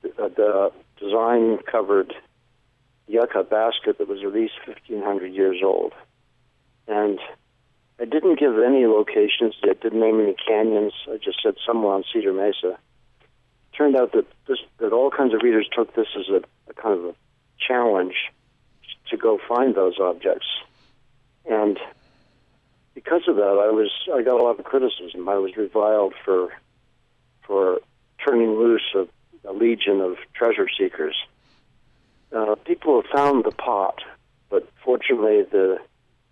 uh, 0.03 0.29
the 0.29 0.71
design 0.99 1.57
covered 1.69 2.13
yucca 3.07 3.43
basket 3.43 3.97
that 3.97 4.07
was 4.07 4.19
at 4.23 4.33
least 4.33 4.53
1,500 4.65 5.33
years 5.33 5.57
old. 5.63 5.93
And 6.87 7.19
I 7.99 8.05
didn't 8.05 8.39
give 8.39 8.57
any 8.59 8.85
locations. 8.85 9.55
I 9.63 9.73
didn't 9.73 9.99
name 9.99 10.19
any 10.19 10.35
canyons. 10.47 10.93
I 11.07 11.17
just 11.17 11.41
said 11.41 11.55
somewhere 11.65 11.93
on 11.93 12.03
Cedar 12.11 12.33
Mesa. 12.33 12.77
Turned 13.77 13.95
out 13.95 14.11
that 14.13 14.25
this, 14.47 14.59
that 14.79 14.91
all 14.91 15.11
kinds 15.11 15.33
of 15.33 15.41
readers 15.41 15.67
took 15.73 15.95
this 15.95 16.07
as 16.17 16.27
a, 16.29 16.41
a 16.69 16.73
kind 16.73 16.99
of 16.99 17.05
a 17.05 17.15
challenge 17.59 18.15
to 19.09 19.17
go 19.17 19.39
find 19.47 19.75
those 19.75 19.99
objects. 19.99 20.47
And 21.45 21.79
because 22.93 23.23
of 23.27 23.35
that, 23.35 23.43
I 23.43 23.71
was 23.71 23.91
I 24.13 24.21
got 24.23 24.39
a 24.39 24.43
lot 24.43 24.59
of 24.59 24.65
criticism. 24.65 25.29
I 25.29 25.35
was 25.35 25.55
reviled 25.55 26.13
for 26.23 26.49
for 27.45 27.79
turning 28.25 28.55
loose 28.55 28.95
a, 28.95 29.07
a 29.47 29.53
legion 29.53 30.01
of 30.01 30.17
treasure 30.33 30.67
seekers. 30.75 31.15
Uh, 32.31 32.55
people 32.65 33.01
have 33.01 33.11
found 33.11 33.43
the 33.43 33.51
pot, 33.51 34.01
but 34.49 34.67
fortunately, 34.83 35.43
the 35.43 35.77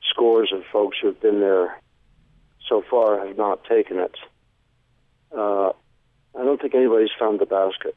scores 0.09 0.51
of 0.53 0.63
folks 0.71 0.97
who 1.01 1.07
have 1.07 1.21
been 1.21 1.39
there 1.39 1.79
so 2.67 2.83
far 2.89 3.25
have 3.25 3.37
not 3.37 3.63
taken 3.65 3.99
it. 3.99 4.15
Uh, 5.35 5.69
I 6.35 6.43
don't 6.43 6.61
think 6.61 6.75
anybody's 6.75 7.09
found 7.17 7.39
the 7.39 7.45
basket, 7.45 7.95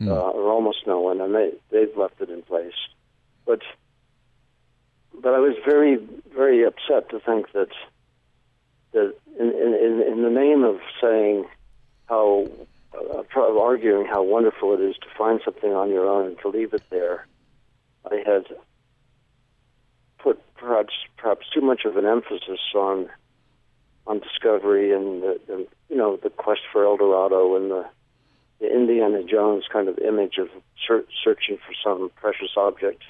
mm. 0.00 0.08
uh, 0.08 0.30
or 0.30 0.50
almost 0.50 0.86
no 0.86 1.00
one, 1.00 1.20
and 1.20 1.34
they 1.34 1.52
they've 1.70 1.96
left 1.96 2.20
it 2.20 2.30
in 2.30 2.42
place. 2.42 2.74
But 3.46 3.60
but 5.20 5.34
I 5.34 5.38
was 5.38 5.56
very 5.64 5.96
very 6.34 6.64
upset 6.64 7.10
to 7.10 7.20
think 7.20 7.52
that 7.52 7.70
that 8.92 9.14
in 9.38 9.48
in, 9.48 10.02
in 10.12 10.22
the 10.22 10.30
name 10.30 10.64
of 10.64 10.80
saying 11.00 11.46
how 12.06 12.46
uh, 12.94 13.22
arguing 13.34 14.06
how 14.06 14.22
wonderful 14.22 14.74
it 14.74 14.80
is 14.80 14.96
to 14.96 15.06
find 15.16 15.40
something 15.44 15.72
on 15.72 15.90
your 15.90 16.06
own 16.08 16.28
and 16.28 16.38
to 16.40 16.48
leave 16.48 16.72
it 16.74 16.82
there, 16.90 17.26
I 18.10 18.22
had 18.26 18.46
put 20.24 20.40
perhaps 20.56 20.94
perhaps 21.18 21.46
too 21.52 21.60
much 21.60 21.84
of 21.84 21.96
an 21.98 22.06
emphasis 22.06 22.60
on 22.74 23.08
on 24.06 24.18
discovery 24.18 24.92
and 24.92 25.22
the, 25.22 25.38
the 25.46 25.66
you 25.90 25.96
know 25.96 26.16
the 26.16 26.30
quest 26.30 26.62
for 26.72 26.84
El 26.84 26.96
Dorado 26.96 27.54
and 27.56 27.70
the 27.70 27.84
the 28.60 28.74
Indiana 28.74 29.22
Jones 29.22 29.64
kind 29.70 29.88
of 29.88 29.98
image 29.98 30.38
of 30.38 30.48
ser- 30.86 31.04
searching 31.22 31.58
for 31.58 31.74
some 31.84 32.10
precious 32.16 32.52
object, 32.56 33.02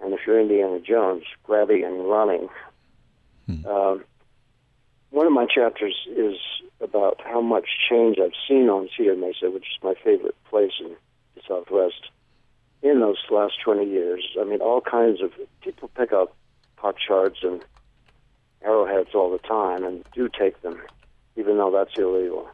and 0.00 0.14
if 0.14 0.20
you're 0.26 0.40
Indiana 0.40 0.78
Jones, 0.80 1.24
grabbing 1.42 1.84
and 1.84 2.08
running. 2.08 2.48
Hmm. 3.46 3.66
Um, 3.66 4.04
one 5.10 5.26
of 5.26 5.32
my 5.32 5.46
chapters 5.46 5.96
is 6.16 6.36
about 6.80 7.20
how 7.24 7.40
much 7.40 7.66
change 7.88 8.18
I've 8.22 8.38
seen 8.48 8.68
on 8.68 8.88
Cedar 8.96 9.16
Mesa, 9.16 9.50
which 9.50 9.62
is 9.62 9.82
my 9.82 9.94
favorite 10.02 10.34
place 10.50 10.72
in 10.80 10.96
the 11.34 11.40
Southwest, 11.46 12.10
in 12.82 13.00
those 13.00 13.18
last 13.30 13.54
20 13.64 13.88
years. 13.88 14.24
I 14.40 14.44
mean, 14.44 14.60
all 14.60 14.80
kinds 14.80 15.22
of 15.22 15.30
people 15.62 15.88
pick 15.96 16.12
up 16.12 16.36
pot 16.84 16.96
shards 17.00 17.36
and 17.42 17.62
arrowheads 18.62 19.14
all 19.14 19.32
the 19.32 19.38
time 19.38 19.84
and 19.84 20.04
do 20.14 20.28
take 20.28 20.60
them, 20.60 20.78
even 21.34 21.56
though 21.56 21.70
that's 21.70 21.96
illegal. 21.96 22.46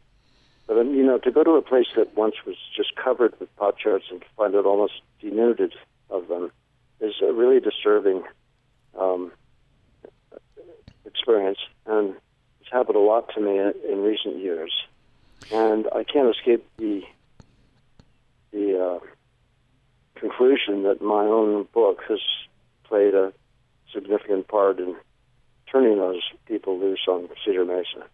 But 0.67 0.77
um, 0.77 0.95
you 0.95 1.05
know, 1.05 1.17
to 1.17 1.31
go 1.31 1.43
to 1.43 1.51
a 1.51 1.61
place 1.61 1.87
that 1.97 2.15
once 2.15 2.35
was 2.45 2.55
just 2.73 2.95
covered 2.95 3.37
with 3.41 3.53
pot 3.57 3.75
shards 3.83 4.05
and 4.09 4.23
find 4.37 4.55
it 4.55 4.65
almost 4.65 4.93
denuded 5.19 5.73
of 6.09 6.29
them 6.29 6.49
is 7.01 7.15
a 7.21 7.33
really 7.33 7.59
disturbing 7.59 8.23
um, 8.97 9.33
experience, 11.05 11.59
and 11.85 12.15
it's 12.61 12.71
happened 12.71 12.95
a 12.95 12.99
lot 12.99 13.33
to 13.35 13.41
me 13.41 13.57
in, 13.57 13.73
in 13.89 14.01
recent 14.01 14.37
years. 14.37 14.71
And 15.51 15.87
I 15.93 16.05
can't 16.05 16.33
escape 16.33 16.65
the 16.79 17.01
the 18.53 18.79
uh, 18.81 18.99
conclusion 20.15 20.83
that 20.83 21.01
my 21.01 21.25
own 21.25 21.67
book 21.73 21.99
has 22.07 22.19
played 22.85 23.13
a 23.13 23.33
significant 23.93 24.47
part 24.47 24.79
in 24.79 24.95
turning 25.71 25.97
those 25.97 26.21
people 26.45 26.79
loose 26.79 27.05
on 27.07 27.29
Cedar 27.45 27.65
Mesa. 27.65 28.05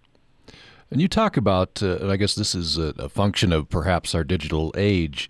And 0.90 1.02
you 1.02 1.08
talk 1.08 1.36
about, 1.36 1.84
uh, 1.84 2.08
I 2.08 2.16
guess 2.16 2.36
this 2.36 2.56
is 2.56 2.78
a, 2.78 2.94
a, 2.98 3.10
function 3.10 3.52
of 3.52 3.68
perhaps 3.68 4.16
our 4.16 4.24
digital 4.24 4.74
age, 4.78 5.30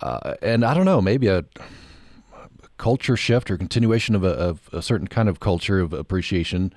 uh, 0.00 0.34
and 0.40 0.64
I 0.64 0.72
don't 0.74 0.84
know, 0.84 1.00
maybe 1.00 1.26
a 1.26 1.44
culture 2.76 3.16
shift 3.16 3.50
or 3.50 3.56
continuation 3.56 4.14
of 4.14 4.24
a, 4.24 4.30
of 4.30 4.68
a, 4.72 4.82
certain 4.82 5.08
kind 5.08 5.28
of 5.28 5.40
culture 5.40 5.80
of 5.80 5.92
appreciation, 5.92 6.72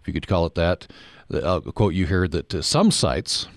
if 0.00 0.06
you 0.06 0.12
could 0.12 0.28
call 0.28 0.46
it 0.46 0.54
that. 0.54 0.86
I'll 1.32 1.60
quote 1.60 1.94
you 1.94 2.06
here 2.06 2.28
that 2.28 2.54
uh, 2.54 2.62
some 2.62 2.90
sites 2.90 3.48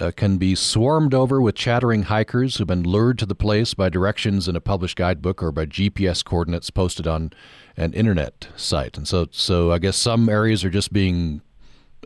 uh, 0.00 0.10
can 0.14 0.38
be 0.38 0.54
swarmed 0.54 1.14
over 1.14 1.40
with 1.40 1.54
chattering 1.54 2.04
hikers 2.04 2.56
who've 2.56 2.66
been 2.66 2.82
lured 2.82 3.18
to 3.18 3.26
the 3.26 3.34
place 3.34 3.74
by 3.74 3.88
directions 3.88 4.48
in 4.48 4.56
a 4.56 4.60
published 4.60 4.96
guidebook 4.96 5.42
or 5.42 5.52
by 5.52 5.66
GPS 5.66 6.24
coordinates 6.24 6.70
posted 6.70 7.06
on 7.06 7.32
an 7.76 7.92
internet 7.92 8.48
site. 8.56 8.96
And 8.96 9.06
so, 9.06 9.26
so 9.30 9.72
I 9.72 9.78
guess 9.78 9.96
some 9.96 10.28
areas 10.28 10.64
are 10.64 10.70
just 10.70 10.92
being 10.92 11.42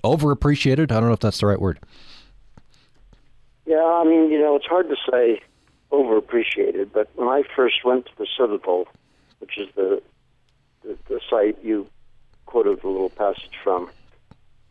overappreciated. 0.05 0.91
I 0.91 1.01
don't 1.01 1.07
know 1.07 1.13
if 1.13 1.21
that's 1.21 1.41
the 1.41 1.47
right 1.47 1.61
word. 1.61 1.81
Yeah, 3.67 3.83
I 3.83 4.05
mean, 4.05 4.31
you 4.31 4.39
know, 4.39 4.57
it's 4.57 4.67
hard 4.67 4.89
to 4.89 4.97
say 5.11 5.41
overappreciated, 5.91 6.91
but 6.93 7.09
when 7.15 7.29
I 7.29 7.43
first 7.55 7.85
went 7.85 8.07
to 8.07 8.13
the 8.19 8.27
Citadel, 8.37 8.87
which 9.39 9.59
is 9.59 9.69
the 9.75 10.03
the, 10.83 10.97
the 11.09 11.21
site 11.29 11.59
you 11.65 11.89
quoted 12.47 12.85
a 12.85 12.89
little 12.89 13.11
passage 13.11 13.51
from, 13.65 13.91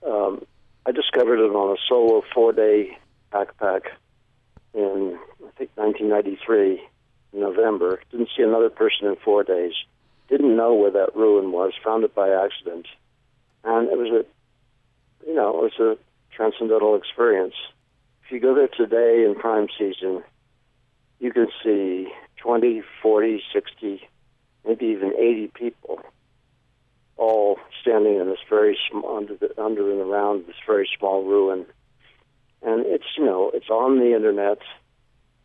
um, 0.08 0.45
I 0.86 0.91
discovered 0.91 1.39
it 1.39 1.54
on 1.54 1.75
a 1.75 1.80
solo 1.89 2.23
four-day 2.34 2.97
backpack 3.35 3.81
in 4.73 5.17
I 5.39 5.51
think 5.57 5.71
1993 5.75 6.81
November. 7.33 8.01
Didn't 8.11 8.29
see 8.35 8.43
another 8.43 8.69
person 8.69 9.07
in 9.07 9.15
four 9.17 9.43
days. 9.43 9.73
Didn't 10.29 10.55
know 10.55 10.73
where 10.73 10.91
that 10.91 11.15
ruin 11.15 11.51
was. 11.51 11.73
Found 11.83 12.03
it 12.03 12.15
by 12.15 12.29
accident, 12.29 12.87
and 13.63 13.89
it 13.89 13.97
was 13.97 14.09
a 14.09 15.27
you 15.27 15.35
know 15.35 15.49
it 15.49 15.73
was 15.77 15.79
a 15.79 15.97
transcendental 16.35 16.95
experience. 16.95 17.55
If 18.25 18.31
you 18.31 18.39
go 18.39 18.55
there 18.55 18.67
today 18.67 19.23
in 19.25 19.35
prime 19.35 19.67
season, 19.77 20.23
you 21.19 21.31
can 21.31 21.47
see 21.63 22.07
20, 22.37 22.81
40, 23.01 23.43
60, 23.53 24.09
maybe 24.65 24.85
even 24.87 25.13
80 25.13 25.51
people 25.53 26.01
all 27.17 27.59
standing 27.81 28.19
in 28.19 28.27
this 28.27 28.39
very 28.49 28.77
small, 28.89 29.17
under, 29.17 29.35
the, 29.35 29.49
under 29.61 29.91
and 29.91 30.01
around 30.01 30.45
this 30.47 30.55
very 30.65 30.89
small 30.97 31.23
ruin 31.23 31.65
and 32.65 32.86
it's 32.86 33.06
you 33.17 33.23
know 33.23 33.51
it's 33.54 33.69
on 33.69 33.99
the 33.99 34.15
internet. 34.15 34.58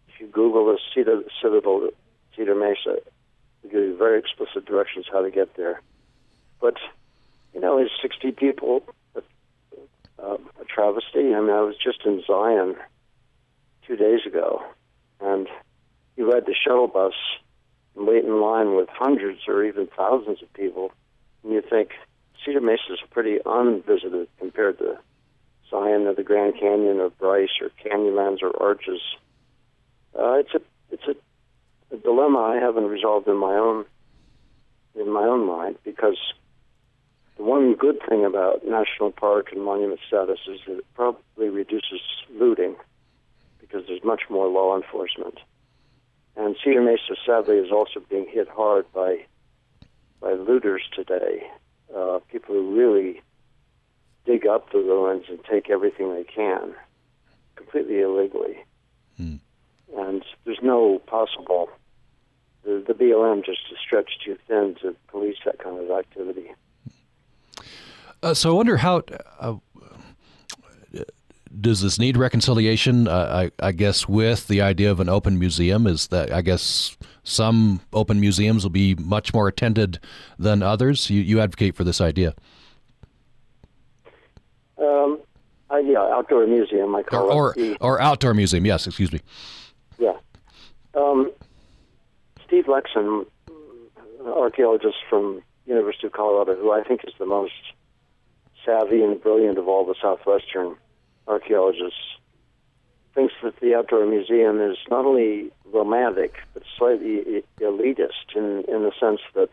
If 0.09 0.21
you 0.21 0.27
Google 0.27 0.67
the 0.67 0.79
Cedar, 0.95 1.23
Citadel, 1.41 1.91
Cedar 2.35 2.55
Mesa, 2.55 2.97
it 2.97 3.13
give 3.71 3.75
you 3.75 3.97
very 3.97 4.19
explicit 4.19 4.65
directions 4.65 5.07
how 5.13 5.23
to 5.23 5.31
get 5.31 5.55
there. 5.57 5.81
But 6.61 6.77
you 7.55 7.61
know, 7.61 7.79
it's 7.79 7.93
60 8.01 8.33
people, 8.33 8.83
uh, 9.17 10.37
a 10.61 10.65
travesty. 10.65 11.35
I 11.35 11.41
mean, 11.41 11.51
I 11.51 11.61
was 11.61 11.77
just 11.83 12.05
in 12.05 12.23
Zion 12.27 12.77
two 13.87 13.97
days 13.97 14.21
ago, 14.27 14.63
and 15.21 15.49
you 16.17 16.31
ride 16.31 16.47
the 16.47 16.55
shuttle 16.55 16.89
bus 16.89 17.15
and 17.97 18.07
wait 18.07 18.25
in 18.25 18.41
line 18.41 18.77
with 18.77 18.89
hundreds 18.89 19.41
or 19.47 19.65
even 19.65 19.89
thousands 19.97 20.43
of 20.43 20.53
people, 20.55 20.93
and 21.43 21.53
you 21.53 21.63
think 21.69 21.91
Cedar 22.45 22.61
Mesa 22.61 22.93
is 22.93 23.01
pretty 23.11 23.39
unvisited 23.45 24.29
compared 24.39 24.79
to 24.79 24.99
Zion 25.71 26.07
or 26.07 26.15
the 26.15 26.23
Grand 26.23 26.55
Canyon 26.59 26.99
or 27.01 27.11
Bryce 27.11 27.61
or 27.61 27.71
Canyonlands 27.85 28.43
or 28.43 28.61
Arches. 28.61 29.01
Uh, 30.19 30.35
it's 30.35 30.55
a 30.55 30.61
it's 30.91 31.05
a, 31.07 31.95
a 31.95 31.99
dilemma 31.99 32.39
I 32.39 32.57
haven't 32.57 32.87
resolved 32.87 33.29
in 33.29 33.37
my 33.37 33.55
own 33.55 33.85
in 34.95 35.11
my 35.11 35.23
own 35.23 35.47
mind 35.47 35.77
because 35.85 36.19
the 37.37 37.45
one 37.45 37.75
good 37.75 37.99
thing 38.09 38.25
about 38.25 38.67
national 38.67 39.13
park 39.13 39.53
and 39.53 39.65
monument 39.65 40.01
status 40.07 40.41
is 40.49 40.61
that 40.67 40.79
it 40.79 40.87
probably 40.95 41.49
reduces 41.49 42.01
looting 42.35 42.75
because 43.61 43.87
there's 43.87 44.05
much 44.05 44.23
more 44.29 44.49
law 44.49 44.77
enforcement. 44.77 45.39
And 46.37 46.57
Cedar 46.63 46.83
Mesa 46.83 47.15
sadly 47.25 47.57
is 47.57 47.71
also 47.71 48.01
being 48.09 48.27
hit 48.29 48.49
hard 48.49 48.85
by 48.93 49.27
by 50.21 50.33
looters 50.33 50.83
today. 50.95 51.49
uh, 51.97 52.19
people 52.31 52.55
who 52.55 52.77
really 52.77 53.23
dig 54.31 54.47
up 54.47 54.71
the 54.71 54.79
ruins 54.79 55.25
and 55.29 55.43
take 55.45 55.71
everything 55.71 56.15
they 56.15 56.25
can, 56.25 56.75
completely 57.57 58.01
illegally. 58.01 58.65
Hmm. 59.17 59.37
And 59.97 60.25
there's 60.45 60.63
no 60.63 61.01
possible. 61.07 61.69
The, 62.63 62.85
the 62.87 62.95
BLM 62.95 63.45
just 63.45 63.61
is 63.73 63.79
stretched 63.85 64.23
too 64.25 64.37
thin 64.47 64.77
to 64.83 64.95
police 65.09 65.39
that 65.45 65.59
kind 65.59 65.79
of 65.79 65.91
activity. 65.91 66.53
Uh, 68.23 68.35
so 68.35 68.51
I 68.51 68.55
wonder 68.55 68.77
how. 68.77 69.03
Uh, 69.39 69.57
does 71.61 71.81
this 71.81 71.99
need 71.99 72.17
reconciliation? 72.17 73.09
Uh, 73.09 73.51
I, 73.61 73.67
I, 73.67 73.73
guess 73.73 74.09
with 74.09 74.47
the 74.47 74.61
idea 74.61 74.89
of 74.89 75.01
an 75.01 75.09
open 75.09 75.37
museum 75.37 75.85
is 75.89 76.07
that 76.07 76.33
I 76.33 76.43
guess 76.43 76.97
some 77.25 77.81
open 77.93 78.21
museums 78.21 78.63
will 78.63 78.71
be 78.71 78.95
much 78.95 79.35
more 79.35 79.49
attended 79.49 79.99
than 80.39 80.63
others. 80.63 81.11
You, 81.11 81.21
you 81.21 81.41
advocate 81.41 81.75
for 81.75 81.83
this 81.83 82.01
idea. 82.01 82.37
Um, 84.81 85.21
I, 85.69 85.81
yeah, 85.81 85.99
outdoor 85.99 86.47
museum. 86.47 86.95
I 86.95 87.03
call 87.03 87.31
or, 87.31 87.53
it. 87.53 87.57
The, 87.57 87.77
or 87.81 88.01
outdoor 88.01 88.35
museum. 88.35 88.65
Yes, 88.67 88.87
excuse 88.87 89.13
me. 89.13 89.21
Yeah. 89.99 90.17
Um, 90.95 91.31
Steve 92.47 92.65
Lekson, 92.65 93.27
archaeologist 94.27 94.97
from 95.09 95.43
University 95.67 96.07
of 96.07 96.13
Colorado, 96.13 96.57
who 96.57 96.73
I 96.73 96.83
think 96.83 97.03
is 97.07 97.15
the 97.19 97.27
most 97.27 97.53
savvy 98.65 99.03
and 99.03 99.21
brilliant 99.23 99.59
of 99.59 99.69
all 99.69 99.87
the 99.87 99.95
southwestern 100.01 100.77
archaeologists, 101.29 102.17
thinks 103.15 103.35
that 103.43 103.59
the 103.61 103.75
outdoor 103.75 104.07
museum 104.07 104.61
is 104.61 104.77
not 104.89 105.05
only 105.05 105.51
romantic 105.73 106.35
but 106.55 106.63
slightly 106.77 107.45
elitist 107.61 108.35
in 108.35 108.65
in 108.69 108.83
the 108.83 108.93
sense 109.01 109.21
that 109.35 109.51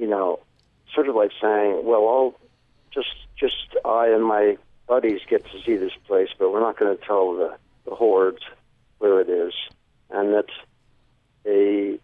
you 0.00 0.06
know, 0.06 0.40
sort 0.94 1.08
of 1.08 1.14
like 1.14 1.30
saying, 1.40 1.82
well, 1.84 2.08
I'll 2.08 2.34
just 2.92 3.14
just 3.38 3.76
I 3.84 4.08
and 4.08 4.24
my 4.24 4.56
buddies 4.86 5.20
get 5.28 5.44
to 5.44 5.62
see 5.64 5.76
this 5.76 5.92
place, 6.06 6.28
but 6.38 6.52
we're 6.52 6.60
not 6.60 6.78
going 6.78 6.96
to 6.96 7.04
tell 7.04 7.34
the 7.34 7.56
the 7.84 7.94
hordes 7.94 8.42
where 8.98 9.20
it 9.20 9.28
is, 9.28 9.54
and 10.10 10.34
that 10.34 10.46
a 11.46 11.98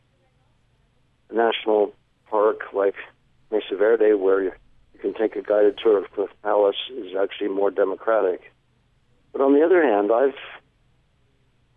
national 1.33 1.93
park 2.31 2.61
like 2.73 2.95
Mesa 3.51 3.77
Verde, 3.77 4.15
where 4.15 4.43
you, 4.43 4.53
you 4.95 5.01
can 5.01 5.15
take 5.15 5.37
a 5.37 5.43
guided 5.43 5.79
tour 5.83 5.99
of 5.99 6.11
Cliff 6.13 6.31
Palace, 6.43 6.77
is 6.91 7.15
actually 7.21 7.49
more 7.49 7.71
democratic. 7.71 8.53
But 9.33 9.43
on 9.43 9.55
the 9.55 9.63
other 9.63 9.83
hand, 9.83 10.11
I've 10.11 10.35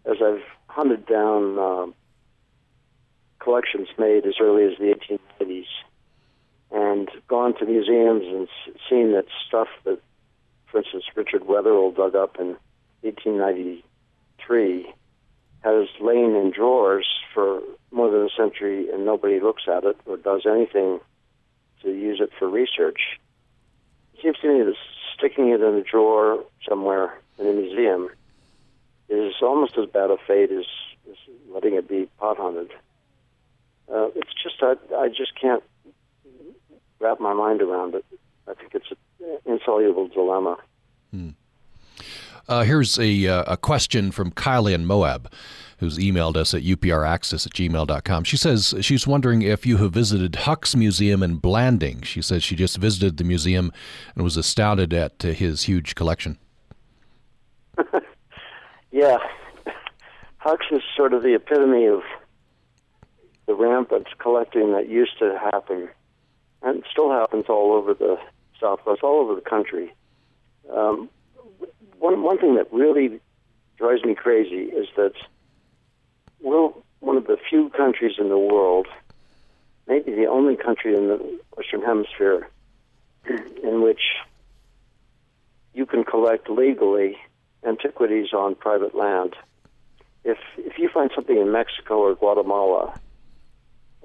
as 0.06 0.18
I've 0.22 0.44
hunted 0.68 1.06
down 1.06 1.60
uh, 1.60 1.86
collections 3.40 3.88
made 3.98 4.26
as 4.26 4.36
early 4.40 4.64
as 4.64 4.78
the 4.78 4.96
1880s 5.42 5.66
and 6.72 7.10
gone 7.28 7.54
to 7.58 7.66
museums 7.66 8.24
and 8.26 8.48
seen 8.90 9.12
that 9.14 9.26
stuff 9.48 9.68
that, 9.86 10.00
for 10.68 10.80
instance, 10.80 11.06
Richard 11.16 11.48
Wetherill 11.48 11.92
dug 11.96 12.16
up 12.16 12.38
in 12.40 12.56
1893 13.02 14.94
has 15.64 15.88
lain 16.00 16.36
in 16.36 16.52
drawers 16.52 17.08
for 17.34 17.62
more 17.92 18.10
than 18.10 18.22
a 18.22 18.30
century 18.30 18.90
and 18.90 19.06
nobody 19.06 19.40
looks 19.40 19.64
at 19.68 19.84
it 19.84 19.98
or 20.06 20.18
does 20.18 20.46
anything 20.46 21.00
to 21.82 21.90
use 21.90 22.20
it 22.22 22.30
for 22.38 22.48
research. 22.50 23.20
It 24.14 24.22
seems 24.22 24.38
to 24.40 24.48
me 24.48 24.64
that 24.64 24.76
sticking 25.18 25.50
it 25.50 25.62
in 25.62 25.76
a 25.76 25.84
drawer 25.84 26.44
somewhere 26.68 27.18
in 27.38 27.48
a 27.48 27.54
museum 27.54 28.10
is 29.10 29.34
almost 29.42 29.78
as 29.78 29.88
bad 29.88 30.12
a 30.12 30.18
fate 30.28 30.52
as, 30.52 30.66
as 31.10 31.18
letting 31.50 31.74
it 31.74 31.88
be 31.90 32.08
pot 32.20 32.38
hunted. 32.38 32.72
Uh, 33.92 34.10
it's 34.16 34.34
just 34.42 34.62
I, 34.62 34.76
I 34.96 35.08
just 35.10 35.34
can't 35.40 35.64
wrap 37.00 37.20
my 37.20 37.34
mind 37.34 37.62
around 37.62 37.96
it. 37.96 38.06
I 38.48 38.54
think 38.54 38.74
it's 38.74 38.92
an 38.92 39.38
insoluble 39.46 40.08
dilemma. 40.08 40.58
Hmm. 41.12 41.30
Uh, 42.48 42.64
here's 42.64 42.98
a, 42.98 43.28
uh, 43.28 43.44
a 43.54 43.58
question 43.58 44.12
from 44.12 44.32
Kylie 44.32 44.74
in 44.74 44.86
Moab, 44.86 45.32
who's 45.78 46.00
emailed 46.00 46.36
us 46.36 46.54
at 46.54 46.64
upraccess 46.64 47.46
at 47.46 47.54
gmail.com. 47.54 48.24
She 48.24 48.38
says 48.38 48.74
she's 48.82 49.06
wondering 49.06 49.44
if 49.44 49.68
you 49.68 49.78
have 49.78 49.92
visited 49.92 50.36
Huck's 50.36 50.76
Museum 50.76 51.22
in 51.22 51.36
Blanding. 51.36 52.02
She 52.02 52.24
says 52.24 52.44
she 52.44 52.56
just 52.56 52.78
visited 52.78 53.18
the 53.18 53.24
museum 53.24 53.72
and 54.16 54.24
was 54.24 54.36
astounded 54.36 54.94
at 54.94 55.24
uh, 55.24 55.28
his 55.28 55.64
huge 55.64 55.94
collection. 55.94 56.40
yeah. 58.92 59.18
Huck's 60.38 60.66
is 60.72 60.82
sort 60.98 61.14
of 61.14 61.22
the 61.22 61.36
epitome 61.36 61.86
of 61.86 62.02
the 63.46 63.54
rampant 63.54 64.08
collecting 64.18 64.72
that 64.74 64.90
used 64.90 65.20
to 65.20 65.38
happen 65.52 65.90
and 66.62 66.80
it 66.80 66.86
still 66.92 67.12
happens 67.12 67.46
all 67.50 67.74
over 67.74 67.94
the 67.94 68.18
Southwest, 68.60 69.04
all 69.04 69.22
over 69.22 69.36
the 69.36 69.42
country. 69.42 69.94
Um, 70.74 71.10
one 72.00 72.22
one 72.22 72.38
thing 72.38 72.56
that 72.56 72.72
really 72.72 73.20
drives 73.78 74.04
me 74.04 74.16
crazy 74.16 74.64
is 74.64 74.88
that 74.96 75.14
we're 76.42 76.70
one 77.00 77.18
of 77.18 77.28
the 77.28 77.38
few 77.50 77.70
countries 77.70 78.16
in 78.18 78.30
the 78.30 78.38
world, 78.38 78.88
maybe 79.88 80.14
the 80.14 80.26
only 80.26 80.56
country 80.56 80.96
in 80.96 81.08
the 81.08 81.40
Western 81.56 81.82
Hemisphere, 81.82 82.50
in 83.64 83.82
which 83.82 84.02
you 85.74 85.86
can 85.86 86.04
collect 86.04 86.50
legally 86.50 87.18
antiquities 87.66 88.34
on 88.34 88.56
private 88.56 88.96
land. 88.96 89.36
If 90.24 90.38
if 90.58 90.78
you 90.78 90.90
find 90.90 91.10
something 91.16 91.38
in 91.38 91.52
Mexico 91.52 92.00
or 92.00 92.16
Guatemala, 92.16 93.00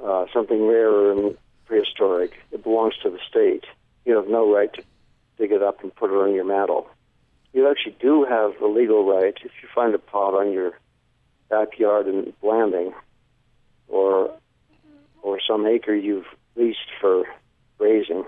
uh, 0.03 0.27
something 0.33 0.67
rare 0.67 1.13
and 1.13 1.37
prehistoric. 1.67 2.33
It 2.53 2.63
belongs 2.63 2.95
to 3.03 3.11
the 3.11 3.19
state. 3.29 3.65
You 4.05 4.17
have 4.17 4.29
no 4.29 4.53
right 4.53 4.73
to 4.75 4.83
dig 5.39 5.53
it 5.53 5.63
up 5.63 5.83
and 5.83 5.95
put 5.95 6.11
it 6.11 6.15
on 6.15 6.35
your 6.35 6.45
mantle. 6.45 6.89
You 7.53 7.71
actually 7.71 7.97
do 8.01 8.25
have 8.25 8.53
the 8.61 8.67
legal 8.67 9.07
right 9.07 9.35
if 9.37 9.53
you 9.63 9.69
find 9.75 9.95
a 9.95 9.99
pot 9.99 10.35
on 10.35 10.53
your 10.53 10.73
backyard 11.49 12.07
in 12.07 12.33
Blanding 12.41 12.93
or 13.89 14.33
or 15.23 15.39
some 15.47 15.67
acre 15.67 15.95
you've 15.95 16.27
leased 16.57 16.91
for 17.01 17.25
grazing, 17.79 18.25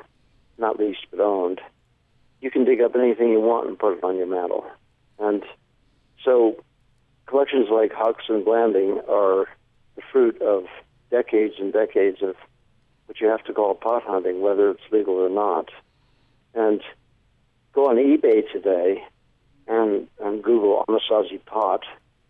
not 0.58 0.78
leased 0.78 1.06
but 1.10 1.20
owned. 1.20 1.60
You 2.40 2.50
can 2.50 2.64
dig 2.64 2.80
up 2.80 2.94
anything 2.94 3.30
you 3.30 3.40
want 3.40 3.68
and 3.68 3.78
put 3.78 3.98
it 3.98 4.04
on 4.04 4.16
your 4.16 4.26
mantle. 4.26 4.64
And 5.18 5.42
so 6.24 6.62
collections 7.26 7.68
like 7.70 7.92
Huck's 7.92 8.24
and 8.28 8.44
Blanding 8.44 9.00
are 9.08 9.46
the 9.96 10.02
fruit 10.12 10.40
of 10.40 10.64
decades 11.10 11.54
and 11.58 11.72
decades 11.72 12.22
of 12.22 12.36
what 13.06 13.20
you 13.20 13.28
have 13.28 13.44
to 13.44 13.52
call 13.52 13.74
pot 13.74 14.02
hunting, 14.04 14.40
whether 14.40 14.70
it's 14.70 14.82
legal 14.90 15.14
or 15.14 15.28
not. 15.28 15.70
And 16.54 16.80
go 17.72 17.88
on 17.88 17.96
eBay 17.96 18.50
today 18.50 19.04
and, 19.66 20.08
and 20.20 20.42
Google 20.42 20.84
Anasazi 20.88 21.44
pot, 21.44 21.82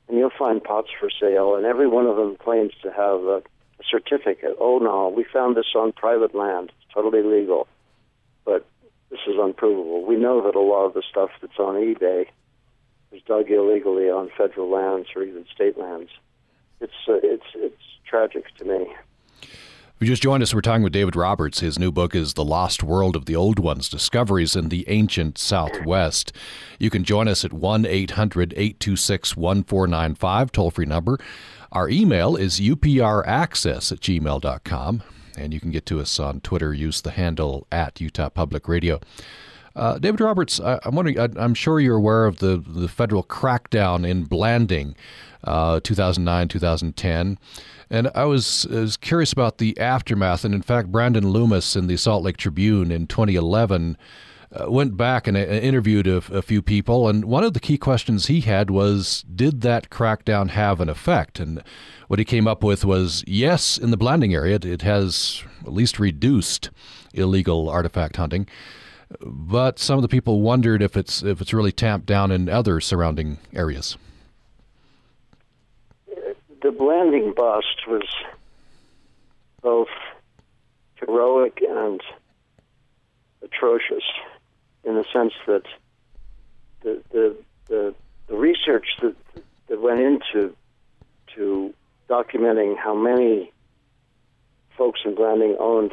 and 0.09 0.19
you'll 0.19 0.31
find 0.39 0.63
pots 0.63 0.89
for 0.99 1.11
sale, 1.11 1.57
and 1.57 1.67
every 1.67 1.87
one 1.87 2.07
of 2.07 2.17
them 2.17 2.37
claims 2.37 2.73
to 2.83 2.91
have 2.91 3.23
a, 3.25 3.43
a 3.81 3.85
certificate. 3.91 4.57
Oh 4.61 4.79
no, 4.79 5.09
we 5.09 5.25
found 5.25 5.57
this 5.57 5.75
on 5.75 5.93
private 5.93 6.35
land. 6.35 6.71
It's 6.71 6.95
totally 6.95 7.23
legal. 7.23 7.67
But 8.45 8.67
this 9.11 9.21
is 9.27 9.35
unprovable. 9.39 10.05
We 10.05 10.17
know 10.17 10.43
that 10.43 10.55
a 10.55 10.61
lot 10.61 10.87
of 10.87 10.95
the 10.95 11.03
stuff 11.09 11.31
that's 11.41 11.59
on 11.59 11.75
eBay 11.75 12.27
is 13.13 13.23
dug 13.23 13.51
illegally 13.51 14.11
on 14.11 14.31
federal 14.37 14.71
lands 14.71 15.09
or 15.15 15.23
even 15.23 15.47
state 15.55 15.79
lands. 15.79 16.11
It's 16.81 16.93
uh, 17.09 17.15
it's 17.23 17.47
it's 17.55 17.83
tragic 18.09 18.45
to 18.59 18.65
me. 18.65 18.95
If 19.99 20.03
you 20.03 20.13
just 20.13 20.23
joined 20.23 20.43
us, 20.43 20.53
we're 20.53 20.61
talking 20.61 20.83
with 20.83 20.93
David 20.93 21.17
Roberts. 21.17 21.61
His 21.61 21.79
new 21.79 21.91
book 21.91 22.15
is 22.15 22.35
The 22.35 22.45
Lost 22.45 22.83
World 22.83 23.17
of 23.17 23.25
the 23.25 23.35
Old 23.35 23.59
Ones 23.59 23.89
Discoveries 23.89 24.55
in 24.55 24.69
the 24.69 24.85
Ancient 24.89 25.39
Southwest. 25.39 26.35
You 26.79 26.91
can 26.91 27.03
join 27.03 27.29
us 27.29 27.47
at 27.47 27.55
1 27.55 27.87
800 27.87 28.53
826 28.59 29.39
1495, 29.39 30.53
toll 30.53 30.71
free 30.71 30.85
number. 30.85 31.19
Our 31.73 31.89
email 31.89 32.37
is 32.37 32.61
upraccess 32.61 33.91
at 33.91 34.01
gmail.com, 34.01 35.03
and 35.39 35.55
you 35.55 35.61
can 35.61 35.71
get 35.71 35.87
to 35.87 36.01
us 36.01 36.21
on 36.21 36.41
Twitter. 36.41 36.75
Use 36.75 37.01
the 37.01 37.13
handle 37.13 37.67
at 37.73 37.99
Utah 37.99 38.29
Public 38.29 38.69
Radio. 38.69 39.01
Uh, 39.75 39.99
David 39.99 40.21
Roberts, 40.21 40.61
I, 40.61 40.79
am 40.85 40.95
wondering, 40.95 41.19
I, 41.19 41.29
am 41.43 41.55
sure 41.55 41.81
you're 41.81 41.97
aware 41.97 42.27
of 42.27 42.41
the, 42.41 42.63
the 42.67 42.89
federal 42.89 43.25
crackdown 43.25 44.07
in 44.07 44.25
Blanding, 44.25 44.95
uh, 45.45 45.81
2009, 45.83 46.49
2010. 46.49 47.39
And 47.91 48.11
I 48.15 48.25
was, 48.25 48.67
was 48.69 48.97
curious 48.97 49.33
about 49.33 49.59
the 49.59 49.79
aftermath. 49.79 50.45
And 50.45 50.55
in 50.55 50.63
fact, 50.63 50.91
Brandon 50.91 51.29
Loomis 51.29 51.77
in 51.77 51.87
the 51.87 51.97
Salt 51.97 52.25
Lake 52.25 52.37
Tribune 52.37 52.91
in 52.91 53.07
2011 53.07 53.97
uh, 54.53 54.71
went 54.71 54.97
back 54.97 55.27
and 55.27 55.37
uh, 55.37 55.41
interviewed 55.41 56.07
a, 56.07 56.17
a, 56.17 56.43
few 56.43 56.63
people. 56.63 57.09
And 57.09 57.25
one 57.25 57.45
of 57.45 57.53
the 57.53 57.61
key 57.61 57.79
questions 57.79 58.27
he 58.27 58.41
had 58.41 58.71
was 58.71 59.23
Did 59.23 59.61
that 59.63 59.91
crackdown 59.91 60.51
have 60.51 60.81
an 60.81 60.89
effect? 60.89 61.39
And 61.39 61.63
what 62.09 62.19
he 62.19 62.25
came 62.25 62.47
up 62.47 62.63
with 62.63 62.85
was 62.85 63.25
yes, 63.27 63.79
in 63.79 63.91
the 63.91 63.97
Blanding 63.97 64.35
area, 64.35 64.59
it 64.63 64.83
has 64.83 65.43
at 65.63 65.73
least 65.73 65.99
reduced 65.99 66.71
illegal 67.13 67.69
artifact 67.69 68.17
hunting. 68.17 68.49
But 69.21 69.79
some 69.79 69.99
of 69.99 70.03
the 70.03 70.09
people 70.09 70.41
wondered 70.41 70.83
if 70.83 70.97
it's 70.97 71.23
if 71.23 71.41
it's 71.41 71.53
really 71.53 71.73
tamped 71.73 72.07
down 72.07 72.33
in 72.33 72.49
other 72.49 72.81
surrounding 72.81 73.39
areas 73.53 73.97
the 76.63 76.71
Blanding 76.71 77.33
bust 77.35 77.87
was 77.87 78.09
both 79.63 79.89
heroic 80.97 81.61
and 81.69 82.01
atrocious 83.43 84.05
in 84.85 84.95
the 84.95 85.05
sense 85.13 85.33
that 85.47 85.65
the 86.83 87.03
the 87.11 87.37
the, 87.69 87.95
the 88.29 88.37
research 88.37 88.87
that 89.03 89.15
that 89.69 89.81
went 89.81 90.01
into 90.01 90.55
to 91.35 91.75
documenting 92.09 92.77
how 92.79 92.95
many 92.95 93.53
folks 94.77 95.01
in 95.05 95.15
Blanding 95.15 95.57
owned 95.59 95.93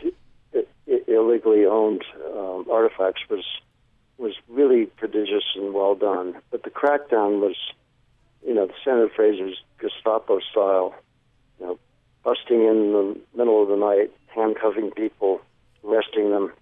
illegally 1.07 1.65
owned 1.65 2.03
um, 2.35 2.65
artifacts 2.71 3.21
was 3.29 3.45
was 4.17 4.33
really 4.47 4.85
prodigious 4.85 5.43
and 5.55 5.73
well 5.73 5.95
done. 5.95 6.35
But 6.51 6.63
the 6.63 6.69
crackdown 6.69 7.41
was, 7.41 7.55
you 8.45 8.53
know, 8.53 8.67
the 8.67 8.73
Senator 8.83 9.09
Fraser's 9.13 9.61
Gestapo 9.83 10.39
style, 10.39 10.95
you 11.59 11.65
know, 11.65 11.79
busting 12.23 12.61
in 12.61 12.93
the 12.93 13.19
middle 13.37 13.61
of 13.61 13.67
the 13.67 13.75
night, 13.75 14.11
handcuffing 14.33 14.91
people, 14.91 15.41
arresting 15.83 16.31
them, 16.31 16.53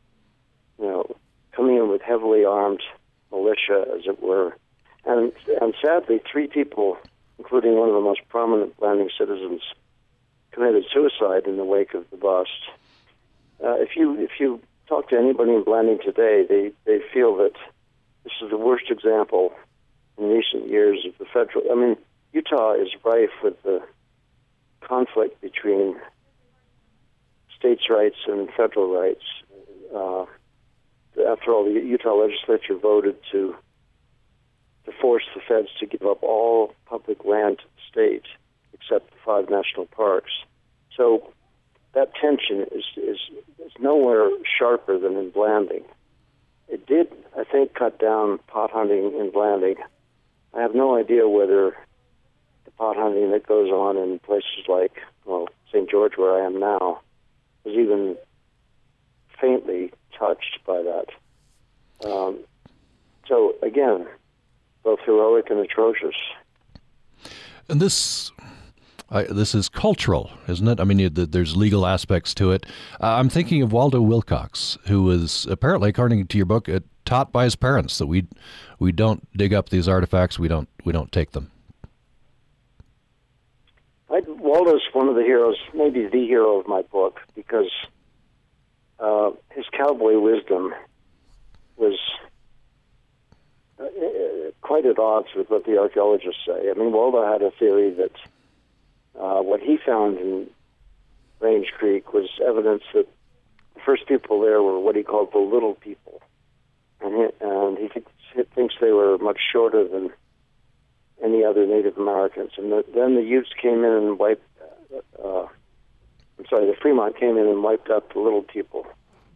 you 0.80 0.86
know, 0.86 1.16
coming 1.56 1.78
in 1.78 1.90
with 1.90 2.02
heavily 2.02 2.44
armed 2.44 2.82
militia, 3.32 3.86
as 3.96 4.02
it 4.06 4.22
were. 4.22 4.56
And, 5.06 5.32
and 5.62 5.74
sadly, 5.82 6.20
three 6.30 6.48
people, 6.48 6.98
including 7.38 7.76
one 7.76 7.90
of 7.90 7.96
the 7.96 8.02
most 8.02 8.22
prominent 8.30 8.76
Blanding 8.78 9.10
citizens, 9.18 9.62
committed 10.52 10.84
suicide 10.92 11.46
in 11.46 11.58
the 11.58 11.64
wake 11.64 11.94
of 11.94 12.10
the 12.10 12.18
bust. 12.18 12.50
Uh, 13.64 13.76
if 13.76 13.96
you 13.96 14.20
if 14.20 14.32
you 14.40 14.60
talk 14.88 15.10
to 15.10 15.18
anybody 15.18 15.52
in 15.52 15.64
Blanding 15.64 16.00
today, 16.04 16.46
they 16.48 16.72
they 16.86 17.00
feel 17.14 17.38
that 17.38 17.54
this 18.24 18.34
is 18.42 18.50
the 18.50 18.58
worst 18.58 18.90
example 18.90 19.54
in 20.18 20.30
recent 20.30 20.68
years 20.68 21.06
of 21.06 21.18
the 21.18 21.26
federal. 21.26 21.72
I 21.72 21.76
mean, 21.76 21.96
Utah 22.34 22.74
is 22.74 22.90
rife 23.04 23.30
with 23.44 23.62
the 23.64 23.82
conflict 24.82 25.42
between 25.42 25.96
states' 27.58 27.90
rights 27.90 28.18
and 28.28 28.50
federal 28.56 28.94
rights. 28.94 29.24
Uh, 29.94 30.26
after 31.30 31.52
all, 31.52 31.66
the 31.66 31.80
Utah 31.80 32.16
legislature 32.16 32.76
voted 32.76 33.18
to 33.32 33.56
to 34.86 34.92
force 35.00 35.24
the 35.36 35.42
feds 35.48 35.68
to 35.80 35.86
give 35.86 36.02
up 36.08 36.24
all 36.24 36.74
public 36.88 37.24
land 37.24 37.60
to 37.60 37.64
the 37.64 37.82
state 37.92 38.26
except 38.74 39.12
the 39.12 39.18
five 39.24 39.50
national 39.50 39.86
parks. 39.86 40.32
So 40.98 41.32
that 41.94 42.14
tension 42.16 42.66
is, 42.72 42.84
is, 42.98 43.18
is 43.64 43.72
nowhere 43.80 44.30
sharper 44.58 44.98
than 44.98 45.18
in 45.18 45.30
Blanding. 45.30 45.84
It 46.68 46.88
did, 46.88 47.08
I 47.38 47.44
think, 47.44 47.76
cut 47.76 48.00
down 48.00 48.40
pot 48.48 48.72
hunting 48.72 49.14
in 49.20 49.30
Blanding. 49.32 49.76
I 50.54 50.62
have 50.62 50.74
no 50.74 50.98
idea 50.98 51.28
whether 51.28 51.72
the 51.72 51.76
pot 52.82 52.96
hunting 52.98 53.30
that 53.30 53.46
goes 53.46 53.70
on 53.70 53.96
in 53.96 54.18
places 54.18 54.66
like, 54.68 55.04
well, 55.26 55.48
St. 55.72 55.88
George, 55.88 56.14
where 56.18 56.42
I 56.42 56.44
am 56.44 56.60
now, 56.60 57.00
was 57.64 57.76
even 57.76 58.16
faintly 59.40 59.94
touched 60.18 60.58
by 60.66 60.82
that. 60.82 62.10
Um, 62.10 62.40
so, 63.28 63.54
again, 63.62 64.08
both 64.84 64.98
heroic 65.06 65.52
and 65.52 65.60
atrocious. 65.60 66.16
And 67.70 67.80
this 67.80 68.32
I, 69.12 69.24
this 69.24 69.54
is 69.54 69.70
cultural, 69.70 70.32
isn't 70.48 70.68
it? 70.68 70.80
I 70.80 70.84
mean, 70.84 71.14
there's 71.14 71.56
legal 71.56 71.86
aspects 71.86 72.34
to 72.36 72.50
it. 72.50 72.66
Uh, 73.00 73.18
I'm 73.18 73.30
thinking 73.30 73.62
of 73.62 73.72
Waldo 73.72 74.02
Wilcox, 74.02 74.80
who 74.88 75.04
was 75.04 75.46
apparently, 75.52 75.92
according 75.92 76.26
to 76.26 76.38
your 76.38 76.48
book, 76.48 76.68
uh, 76.68 76.80
taught 77.06 77.32
by 77.32 77.44
his 77.44 77.56
parents 77.56 78.00
that 78.00 78.08
we 78.08 78.26
we 78.80 78.92
don't 78.92 79.28
dig 79.38 79.54
up 79.54 79.70
these 79.70 79.88
artifacts, 79.88 80.40
we 80.40 80.48
don't 80.48 80.68
we 80.84 80.92
don't 80.92 81.12
take 81.12 81.34
them. 81.34 81.52
I, 84.12 84.22
Waldo's 84.52 84.82
one 84.92 85.08
of 85.08 85.16
the 85.16 85.24
heroes, 85.24 85.56
maybe 85.74 86.08
the 86.08 86.28
hero 86.28 86.60
of 86.60 86.68
my 86.68 86.82
book, 86.82 87.22
because 87.36 87.72
uh, 89.00 89.32
his 89.52 89.64
cowboy 89.72 90.20
wisdom 90.20 90.74
was 91.78 91.98
uh, 93.80 93.86
quite 94.60 94.86
at 94.86 95.00
odds 95.00 95.30
with 95.38 95.50
what 95.50 95.64
the 95.64 95.78
archaeologists 95.78 96.42
say. 96.46 96.70
I 96.70 96.74
mean, 96.74 96.92
Waldo 96.92 97.26
had 97.26 97.42
a 97.42 97.52
theory 97.52 97.92
that 97.92 98.12
uh, 99.18 99.42
what 99.42 99.62
he 99.62 99.78
found 99.78 100.18
in 100.18 100.48
Range 101.40 101.72
Creek 101.78 102.12
was 102.12 102.28
evidence 102.46 102.84
that 102.94 103.08
the 103.76 103.80
first 103.86 104.06
people 104.06 104.42
there 104.42 104.62
were 104.62 104.82
what 104.82 104.98
he 104.98 105.04
called 105.04 105.32
the 105.32 105.40
little 105.40 105.76
people, 105.76 106.22
and 107.00 107.16
he, 107.16 107.28
and 107.40 107.78
he, 107.78 107.88
thinks, 107.88 108.12
thinks 108.54 108.76
they 108.82 108.92
were 108.92 109.18
much 109.18 109.40
shorter 109.50 109.88
than 109.88 110.12
any 111.24 111.44
other 111.44 111.66
Native 111.66 111.98
Americans. 111.98 112.52
And 112.58 112.72
the, 112.72 112.84
then 112.94 113.16
the 113.16 113.24
Utes 113.24 113.50
came 113.62 113.84
in 113.84 113.92
and 113.92 114.20
wiped. 114.20 114.44
Uh, 115.24 115.46
I'm 116.40 116.46
sorry, 116.50 116.66
the 116.66 116.76
Fremont 116.82 117.20
came 117.20 117.38
in 117.38 117.48
and 117.48 117.64
wiped 117.64 117.90
out 117.90 118.12
the 118.14 118.20
little 118.20 118.42
people, 118.42 118.88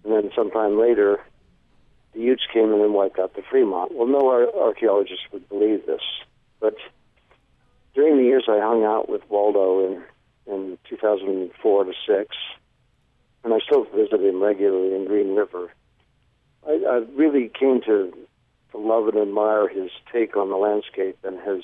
and 0.03 0.13
then 0.13 0.31
sometime 0.35 0.79
later, 0.79 1.19
the 2.13 2.19
Utes 2.19 2.43
came 2.51 2.73
in 2.73 2.81
and 2.81 2.93
wiped 2.93 3.19
out 3.19 3.35
the 3.35 3.43
Fremont. 3.43 3.93
Well, 3.93 4.07
no 4.07 4.27
ar- 4.27 4.53
archaeologist 4.55 5.21
would 5.31 5.47
believe 5.47 5.85
this, 5.85 6.01
but 6.59 6.75
during 7.93 8.17
the 8.17 8.23
years 8.23 8.45
I 8.49 8.59
hung 8.59 8.83
out 8.83 9.07
with 9.07 9.21
Waldo 9.29 9.85
in 9.85 10.03
in 10.47 10.77
2004 10.89 11.83
to 11.85 11.93
six, 12.07 12.35
and 13.43 13.53
I 13.53 13.59
still 13.59 13.85
visit 13.85 14.21
him 14.21 14.41
regularly 14.41 14.95
in 14.95 15.05
Green 15.05 15.35
River. 15.35 15.71
I, 16.67 16.71
I 16.87 16.95
really 17.15 17.49
came 17.49 17.81
to 17.81 18.13
love 18.77 19.07
and 19.07 19.17
admire 19.17 19.67
his 19.67 19.91
take 20.11 20.35
on 20.35 20.49
the 20.49 20.55
landscape 20.55 21.17
and 21.23 21.39
his 21.39 21.63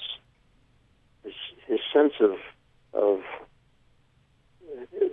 his, 1.23 1.33
his 1.67 1.79
sense 1.93 2.13
of 2.19 2.37
of 2.93 3.21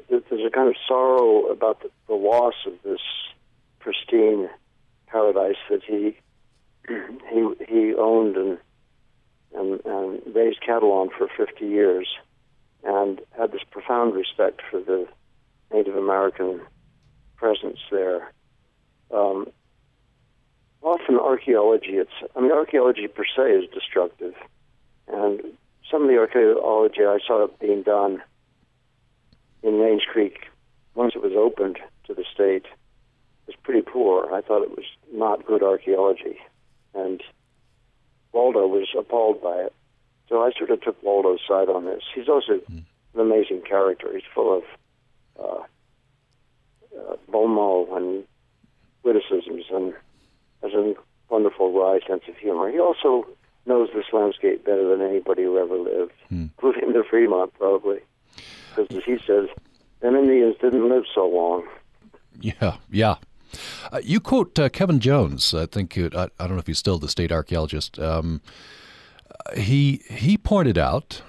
there's 0.08 0.46
a 0.46 0.50
kind 0.50 0.68
of 0.68 0.74
sorrow 0.86 1.46
about 1.46 1.80
the, 1.82 1.90
the 2.06 2.14
loss 2.14 2.54
of 2.66 2.74
this 2.84 3.00
pristine 3.78 4.48
paradise 5.06 5.56
that 5.70 5.82
he 5.84 6.16
he 6.88 7.54
he 7.68 7.94
owned 7.94 8.36
and 8.36 8.58
and, 9.54 9.80
and 9.84 10.34
raised 10.34 10.60
cattle 10.60 10.92
on 10.92 11.08
for 11.16 11.28
50 11.36 11.66
years 11.66 12.06
and 12.84 13.20
had 13.36 13.52
this 13.52 13.62
profound 13.70 14.14
respect 14.14 14.60
for 14.70 14.80
the 14.80 15.06
Native 15.72 15.96
American 15.96 16.60
presence 17.36 17.78
there. 17.90 18.32
Um, 19.10 19.48
often 20.82 21.18
archaeology, 21.18 21.96
it's, 21.96 22.10
I 22.36 22.40
mean, 22.40 22.52
archaeology 22.52 23.06
per 23.08 23.24
se 23.24 23.50
is 23.50 23.70
destructive. 23.72 24.34
And 25.08 25.40
some 25.90 26.02
of 26.02 26.08
the 26.08 26.18
archaeology 26.18 27.04
I 27.04 27.18
saw 27.26 27.46
being 27.60 27.82
done 27.82 28.22
in 29.62 29.78
Range 29.78 30.02
Creek, 30.10 30.46
once 30.94 31.14
it 31.14 31.22
was 31.22 31.32
opened 31.36 31.78
to 32.06 32.14
the 32.14 32.24
state, 32.32 32.66
was 33.46 33.56
pretty 33.62 33.82
poor. 33.82 34.32
I 34.32 34.40
thought 34.40 34.62
it 34.62 34.70
was 34.70 34.84
not 35.12 35.46
good 35.46 35.62
archaeology. 35.62 36.38
And 36.94 37.22
Waldo 38.32 38.66
was 38.66 38.88
appalled 38.96 39.42
by 39.42 39.56
it. 39.56 39.72
So 40.28 40.42
I 40.42 40.52
sort 40.56 40.70
of 40.70 40.82
took 40.82 41.02
Waldo's 41.02 41.40
side 41.48 41.68
on 41.68 41.86
this. 41.86 42.02
He's 42.14 42.28
also 42.28 42.60
mm. 42.70 42.84
an 43.14 43.20
amazing 43.20 43.62
character. 43.62 44.10
He's 44.12 44.22
full 44.34 44.58
of 44.58 44.62
uh, 45.40 45.62
uh, 46.98 47.16
bon 47.30 47.50
mot 47.50 47.96
and 47.96 48.24
witticisms 49.02 49.64
and 49.70 49.94
has 50.62 50.72
a 50.72 50.94
wonderful 51.28 51.72
wry 51.72 52.00
sense 52.06 52.22
of 52.28 52.36
humor. 52.36 52.70
He 52.70 52.78
also 52.78 53.26
knows 53.66 53.90
this 53.94 54.06
landscape 54.12 54.64
better 54.64 54.88
than 54.88 55.06
anybody 55.06 55.44
who 55.44 55.58
ever 55.58 55.76
lived, 55.76 56.12
mm. 56.32 56.50
including 56.56 56.92
the 56.92 57.04
Fremont, 57.08 57.52
probably. 57.54 58.00
Because 58.70 58.96
as 58.96 59.04
he 59.04 59.18
says, 59.26 59.48
them 60.00 60.16
Indians 60.16 60.56
didn't 60.60 60.88
live 60.88 61.04
so 61.14 61.28
long. 61.28 61.66
Yeah, 62.40 62.76
yeah. 62.90 63.16
Uh, 63.92 64.00
you 64.02 64.20
quote 64.20 64.58
uh, 64.58 64.68
Kevin 64.68 65.00
Jones. 65.00 65.54
I 65.54 65.66
think 65.66 65.96
I, 65.98 66.28
I, 66.38 66.46
don't 66.46 66.52
know 66.52 66.58
if 66.58 66.66
he's 66.66 66.78
still 66.78 66.98
the 66.98 67.08
state 67.08 67.32
archaeologist. 67.32 67.98
Um, 67.98 68.42
he 69.56 70.02
he 70.08 70.36
pointed 70.36 70.76
out 70.76 71.22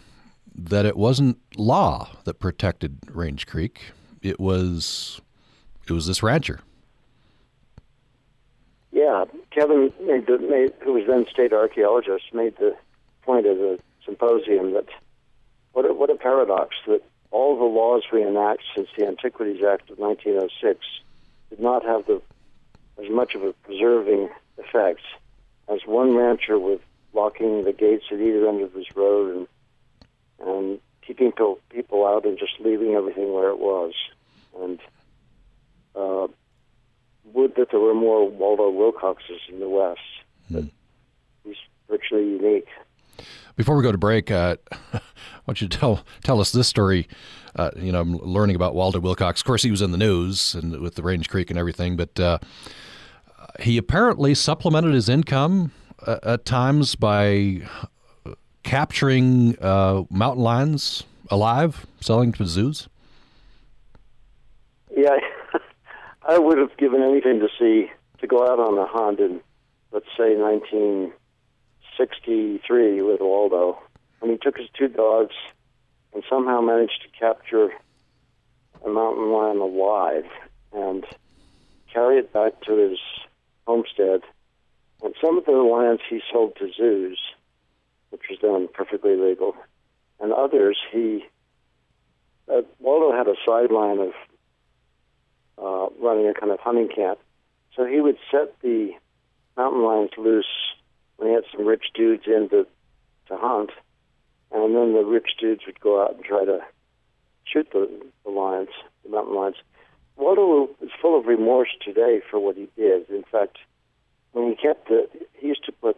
that 0.54 0.86
it 0.86 0.98
wasn't 0.98 1.38
law 1.56 2.10
that 2.26 2.40
protected 2.40 3.00
Range 3.10 3.48
Creek. 3.48 3.92
It 4.22 4.40
was 4.40 5.22
it 5.88 5.94
was 5.94 6.08
this 6.08 6.22
rancher. 6.22 6.60
Yeah, 9.00 9.24
Kevin 9.52 9.94
made 10.02 10.28
the, 10.28 10.38
made, 10.40 10.74
who 10.82 10.92
was 10.92 11.08
then 11.08 11.26
state 11.32 11.54
archaeologist, 11.54 12.34
made 12.34 12.58
the 12.58 12.76
point 13.22 13.46
at 13.46 13.56
the 13.56 13.80
symposium 14.06 14.74
that 14.74 14.88
what 15.72 15.86
a, 15.86 15.94
what 15.94 16.10
a 16.10 16.16
paradox 16.16 16.76
that 16.86 17.02
all 17.32 17.58
the 17.58 17.64
laws 17.64 18.04
we 18.12 18.22
enact 18.24 18.64
since 18.76 18.90
the 18.98 19.08
Antiquities 19.08 19.64
Act 19.64 19.90
of 19.90 20.00
1906 20.00 20.86
did 21.50 21.62
not 21.62 21.86
have 21.86 22.08
the 22.08 22.22
as 23.02 23.10
much 23.10 23.36
of 23.36 23.44
a 23.44 23.54
preserving 23.54 24.28
effect 24.58 25.00
as 25.70 25.80
one 25.86 26.14
rancher 26.14 26.60
with 26.60 26.82
locking 27.14 27.64
the 27.64 27.72
gates 27.72 28.04
at 28.12 28.20
either 28.20 28.50
end 28.50 28.62
of 28.62 28.74
his 28.74 28.94
road 28.98 29.34
and 29.34 29.48
and 30.46 30.80
keeping 31.08 31.32
people 31.70 32.06
out 32.06 32.26
and 32.26 32.38
just 32.38 32.60
leaving 32.60 32.96
everything 32.96 33.32
where 33.32 33.50
it 33.50 33.60
was. 33.60 33.94
And 34.60 34.80
uh, 35.96 36.28
would 37.34 37.56
that 37.56 37.72
there 37.72 37.80
were 37.80 37.94
more 37.94 38.30
Waldo 38.30 38.70
Wilcoxes 38.70 39.40
in 39.50 39.60
the 39.60 39.70
West. 39.70 40.00
But 40.50 40.64
mm. 40.64 40.72
he's 41.44 41.56
virtually 41.90 42.24
unique. 42.24 42.68
Before 43.56 43.76
we 43.76 43.84
go 43.84 43.92
to 43.92 43.98
break, 43.98 44.32
uh, 44.32 44.56
why 44.92 45.02
don't 45.48 45.62
you 45.62 45.68
tell 45.68 46.06
tell 46.24 46.40
us 46.40 46.52
this 46.52 46.68
story? 46.68 47.08
Uh, 47.56 47.72
you 47.76 47.92
know, 47.92 48.02
I'm 48.02 48.18
learning 48.18 48.56
about 48.56 48.76
Waldo 48.76 49.00
Wilcox. 49.00 49.42
Of 49.42 49.46
course, 49.46 49.64
he 49.64 49.72
was 49.72 49.82
in 49.82 49.92
the 49.92 49.98
news 49.98 50.56
and 50.56 50.80
with 50.80 50.96
the 50.96 51.04
Range 51.04 51.28
Creek 51.28 51.50
and 51.50 51.60
everything. 51.60 51.98
But 51.98 52.20
uh, 52.20 52.40
he 53.60 53.78
apparently 53.78 54.34
supplemented 54.34 54.94
his 54.94 55.10
income 55.10 55.72
uh, 56.06 56.20
at 56.24 56.46
times 56.46 56.96
by 56.96 57.62
capturing 58.64 59.58
uh, 59.60 60.04
mountain 60.10 60.44
lions 60.44 61.04
alive, 61.30 61.86
selling 62.00 62.32
to 62.34 62.46
zoos. 62.46 62.88
Yeah, 64.96 65.16
I 66.30 66.38
would 66.38 66.60
have 66.60 66.78
given 66.78 67.02
anything 67.02 67.40
to 67.40 67.50
see 67.58 67.92
to 68.20 68.28
go 68.28 68.44
out 68.44 68.60
on 68.60 68.78
a 68.78 68.86
hunt 68.86 69.20
in, 69.20 69.42
let's 69.92 70.06
say, 70.16 70.36
1963 70.36 73.02
with 73.02 73.20
Waldo, 73.20 73.80
and 74.22 74.30
he 74.30 74.38
took 74.38 74.56
his 74.56 74.70
two 74.78 74.90
dogs 74.90 75.34
and 76.14 76.24
somehow 76.30 76.62
managed 76.62 77.02
to 77.02 77.10
capture 77.20 77.72
a 78.86 78.90
mountain 78.90 79.32
lion 79.32 79.58
alive 79.58 80.28
and 80.72 81.04
carry 81.92 82.20
it 82.20 82.32
back 82.32 82.62
to 82.62 82.76
his 82.76 83.00
homestead. 83.66 84.22
And 85.02 85.16
some 85.20 85.40
of 85.40 85.46
the 85.46 85.54
lions 85.54 86.02
he 86.08 86.22
sold 86.32 86.56
to 86.58 86.72
zoos, 86.72 87.20
which 88.12 88.30
was 88.30 88.38
done 88.38 88.68
perfectly 88.72 89.16
legal, 89.16 89.56
and 90.20 90.32
others 90.32 90.78
he. 90.92 91.26
Uh, 92.48 92.62
Waldo 92.78 93.18
had 93.18 93.28
a 93.28 93.34
sideline 93.48 93.98
of 93.98 94.14
uh, 95.62 95.88
running 96.02 96.28
a 96.28 96.34
kind 96.34 96.52
of 96.52 96.60
hunting 96.60 96.90
camp, 96.90 97.20
so 97.76 97.86
he 97.86 98.00
would 98.02 98.18
set 98.32 98.60
the 98.62 98.92
mountain 99.58 99.84
lions 99.84 100.12
loose 100.18 100.46
when 101.18 101.30
he 101.30 101.34
had 101.34 101.44
some 101.52 101.66
rich 101.66 101.86
dudes 101.94 102.24
in 102.28 102.50
to, 102.50 102.66
to 103.28 103.38
hunt, 103.38 103.72
and 104.52 104.76
then 104.76 104.94
the 104.94 105.04
rich 105.04 105.32
dudes 105.40 105.62
would 105.66 105.80
go 105.80 106.02
out 106.04 106.16
and 106.16 106.24
try 106.24 106.46
to 106.46 106.60
shoot 107.46 107.68
the, 107.72 107.90
the 108.24 108.32
lions, 108.32 108.70
the 109.04 109.10
mountain 109.10 109.36
lions. 109.36 109.56
Waldo 110.16 110.70
is 110.82 110.92
full 111.02 111.18
of 111.18 111.26
remorse 111.26 111.70
today 111.84 112.22
for 112.30 112.40
what 112.40 112.56
he 112.56 112.68
did. 112.76 113.10
In 113.10 113.24
fact, 113.24 113.58
when 114.34 114.50
he 114.50 114.56
kept 114.56 114.88
the, 114.88 115.08
he 115.34 115.48
used 115.48 115.66
to 115.66 115.72
put 115.72 115.98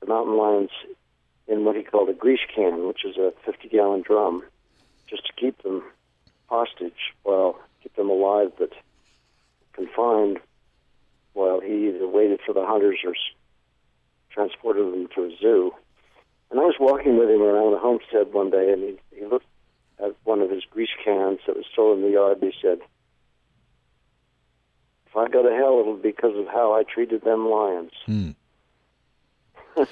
the 0.00 0.06
mountain 0.06 0.36
lions 0.36 0.70
in 1.48 1.64
what 1.64 1.76
he 1.76 1.82
called 1.82 2.08
a 2.08 2.14
grease 2.14 2.40
can, 2.54 2.86
which 2.86 3.04
is 3.04 3.16
a 3.16 3.32
50-gallon 3.46 4.02
drum, 4.02 4.42
just 5.08 5.26
to 5.26 5.32
keep 5.34 5.62
them 5.62 5.82
hostage 6.48 7.14
while 7.22 7.58
keep 7.82 7.94
them 7.96 8.10
alive 8.10 8.52
but 8.58 8.70
confined 9.72 10.38
while 11.32 11.60
he 11.60 11.88
either 11.88 12.06
waited 12.06 12.40
for 12.44 12.52
the 12.52 12.64
hunters 12.64 12.98
or 13.04 13.14
transported 14.30 14.92
them 14.92 15.08
to 15.14 15.24
a 15.24 15.36
zoo. 15.40 15.72
And 16.50 16.60
I 16.60 16.64
was 16.64 16.76
walking 16.78 17.18
with 17.18 17.30
him 17.30 17.42
around 17.42 17.72
the 17.72 17.78
homestead 17.78 18.32
one 18.32 18.50
day, 18.50 18.72
and 18.72 18.82
he, 18.82 19.18
he 19.18 19.24
looked 19.24 19.46
at 19.98 20.14
one 20.24 20.40
of 20.40 20.50
his 20.50 20.64
grease 20.70 20.90
cans 21.02 21.38
that 21.46 21.56
was 21.56 21.64
still 21.72 21.92
in 21.94 22.02
the 22.02 22.10
yard. 22.10 22.42
And 22.42 22.52
he 22.52 22.58
said, 22.60 22.78
"If 25.06 25.16
I 25.16 25.28
go 25.28 25.42
to 25.42 25.54
hell, 25.54 25.80
it'll 25.80 25.96
be 25.96 26.10
because 26.10 26.36
of 26.36 26.46
how 26.48 26.74
I 26.74 26.82
treated 26.82 27.22
them 27.22 27.48
lions." 27.48 27.92
Hmm. 28.04 28.30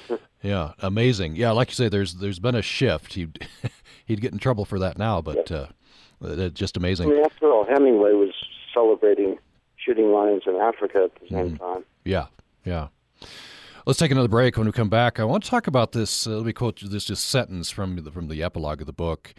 yeah, 0.43 0.73
amazing. 0.79 1.35
Yeah, 1.35 1.51
like 1.51 1.69
you 1.69 1.75
say, 1.75 1.89
there's 1.89 2.15
there's 2.15 2.39
been 2.39 2.55
a 2.55 2.61
shift. 2.61 3.13
He'd 3.15 3.47
he'd 4.05 4.21
get 4.21 4.31
in 4.31 4.37
trouble 4.37 4.65
for 4.65 4.77
that 4.77 4.99
now, 4.99 5.19
but 5.21 5.49
yeah. 5.49 5.57
uh, 5.57 5.67
just 6.53 6.77
amazing. 6.77 7.09
I 7.09 7.13
mean, 7.13 7.25
after 7.25 7.51
all, 7.51 7.65
Hemingway 7.65 8.13
was 8.13 8.31
celebrating 8.73 9.37
shooting 9.77 10.11
lions 10.11 10.43
in 10.45 10.55
Africa 10.55 11.05
at 11.05 11.21
the 11.21 11.27
same 11.29 11.57
mm. 11.57 11.59
time. 11.59 11.83
Yeah, 12.05 12.27
yeah. 12.65 12.87
Let's 13.85 13.97
take 13.97 14.11
another 14.11 14.27
break. 14.27 14.57
When 14.57 14.67
we 14.67 14.71
come 14.71 14.89
back, 14.89 15.19
I 15.19 15.23
want 15.23 15.43
to 15.43 15.49
talk 15.49 15.65
about 15.65 15.91
this. 15.91 16.27
Uh, 16.27 16.37
let 16.37 16.45
me 16.45 16.53
quote 16.53 16.79
this 16.81 17.05
just 17.05 17.27
sentence 17.27 17.71
from 17.71 17.95
the, 17.95 18.11
from 18.11 18.27
the 18.27 18.43
epilogue 18.43 18.81
of 18.81 18.87
the 18.87 18.93
book. 18.93 19.33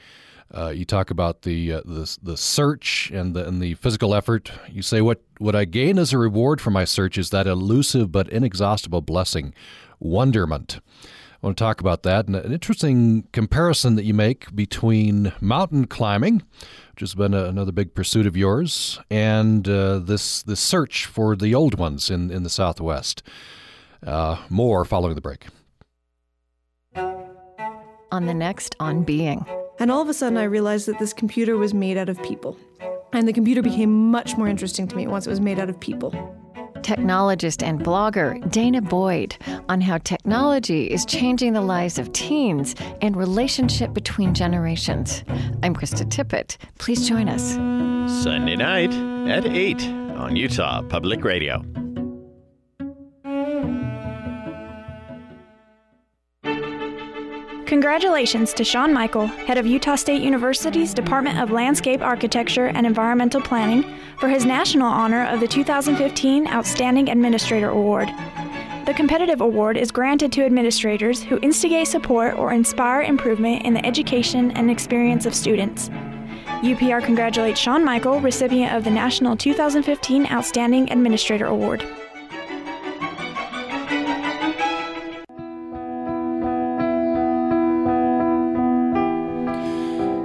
Uh, 0.55 0.69
you 0.69 0.85
talk 0.85 1.11
about 1.11 1.43
the, 1.43 1.73
uh, 1.73 1.81
the 1.85 2.19
the 2.23 2.37
search 2.37 3.11
and 3.15 3.35
the 3.35 3.47
and 3.47 3.63
the 3.63 3.75
physical 3.75 4.15
effort. 4.15 4.53
You 4.69 4.83
say 4.83 5.01
what 5.01 5.23
what 5.39 5.57
I 5.57 5.65
gain 5.65 5.99
as 5.99 6.13
a 6.13 6.19
reward 6.19 6.61
for 6.61 6.71
my 6.71 6.85
search 6.85 7.17
is 7.17 7.31
that 7.31 7.47
elusive 7.47 8.13
but 8.13 8.29
inexhaustible 8.29 9.01
blessing, 9.01 9.55
wonderment. 9.99 10.81
I 11.43 11.47
want 11.49 11.59
to 11.59 11.65
talk 11.65 11.81
about 11.81 12.05
that 12.05 12.29
and 12.29 12.37
an 12.37 12.53
interesting 12.53 13.27
comparison 13.33 13.97
that 13.97 14.05
you 14.05 14.15
make 14.15 14.55
between 14.55 15.33
mountain 15.41 15.89
climbing, 15.89 16.43
which 16.93 17.01
has 17.01 17.17
been 17.17 17.35
a, 17.35 17.47
another 17.47 17.73
big 17.73 17.95
pursuit 17.95 18.29
of 18.29 18.37
yours, 18.37 19.01
and 19.11 19.69
uh, 19.69 19.99
this 19.99 20.43
this 20.45 20.61
search 20.61 21.07
for 21.07 21.35
the 21.35 21.53
old 21.53 21.79
ones 21.79 22.11
in 22.11 22.31
in 22.31 22.45
the 22.45 22.51
Southwest. 22.51 23.25
Uh, 24.07 24.37
more 24.51 24.85
following 24.85 25.17
the 25.17 25.21
break. 25.21 25.47
On 28.13 28.27
the 28.27 28.35
next 28.35 28.77
On 28.79 29.03
Being. 29.03 29.45
And 29.79 29.91
all 29.91 30.03
of 30.03 30.09
a 30.09 30.15
sudden, 30.15 30.39
I 30.39 30.45
realized 30.45 30.87
that 30.87 30.99
this 30.99 31.13
computer 31.13 31.57
was 31.57 31.73
made 31.73 31.97
out 31.97 32.09
of 32.09 32.23
people. 32.23 32.57
And 33.13 33.27
the 33.27 33.33
computer 33.33 33.63
became 33.63 34.11
much 34.11 34.37
more 34.37 34.49
interesting 34.49 34.87
to 34.89 34.97
me 34.97 35.07
once 35.07 35.27
it 35.27 35.31
was 35.31 35.41
made 35.41 35.59
out 35.59 35.69
of 35.69 35.79
people. 35.81 36.13
Technologist 36.83 37.63
and 37.63 37.81
blogger 37.81 38.43
Danah 38.45 38.89
Boyd 38.89 39.37
on 39.69 39.81
how 39.81 39.99
technology 39.99 40.85
is 40.91 41.05
changing 41.05 41.53
the 41.53 41.61
lives 41.61 41.99
of 41.99 42.13
teens 42.13 42.75
and 43.01 43.17
relationship 43.17 43.95
between 43.95 44.35
generations. 44.35 45.25
I'm 45.63 45.75
Krista 45.75 46.05
Tippett. 46.05 46.57
Please 46.79 47.09
join 47.09 47.29
us. 47.29 47.53
Sunday 48.23 48.57
night 48.57 48.93
at 49.29 49.47
8 49.47 49.83
on 50.17 50.37
Utah 50.37 50.83
Public 50.83 51.25
Radio. 51.25 51.82
Congratulations 57.73 58.53
to 58.53 58.65
Sean 58.65 58.93
Michael, 58.93 59.25
head 59.25 59.57
of 59.57 59.65
Utah 59.65 59.95
State 59.95 60.21
University's 60.21 60.93
Department 60.93 61.39
of 61.39 61.51
Landscape 61.51 62.03
Architecture 62.03 62.67
and 62.67 62.87
Environmental 62.87 63.41
Planning, 63.41 63.83
for 64.19 64.29
his 64.29 64.45
national 64.45 64.89
honor 64.89 65.25
of 65.25 65.41
the 65.41 65.49
2015 65.49 66.49
Outstanding 66.49 67.09
Administrator 67.09 67.71
Award. 67.71 68.11
The 68.85 68.93
competitive 68.95 69.41
award 69.41 69.79
is 69.79 69.91
granted 69.91 70.33
to 70.33 70.45
administrators 70.45 71.23
who 71.23 71.39
instigate 71.41 71.89
support 71.89 72.35
or 72.35 72.53
inspire 72.53 73.01
improvement 73.01 73.63
in 73.63 73.73
the 73.73 73.87
education 73.87 74.51
and 74.51 74.71
experience 74.71 75.25
of 75.25 75.35
students. 75.35 75.89
UPR 76.61 77.03
congratulates 77.03 77.59
Sean 77.59 77.83
Michael, 77.83 78.21
recipient 78.21 78.75
of 78.75 78.85
the 78.85 78.91
National 78.91 79.35
2015 79.35 80.27
Outstanding 80.27 80.93
Administrator 80.93 81.47
Award. 81.47 81.83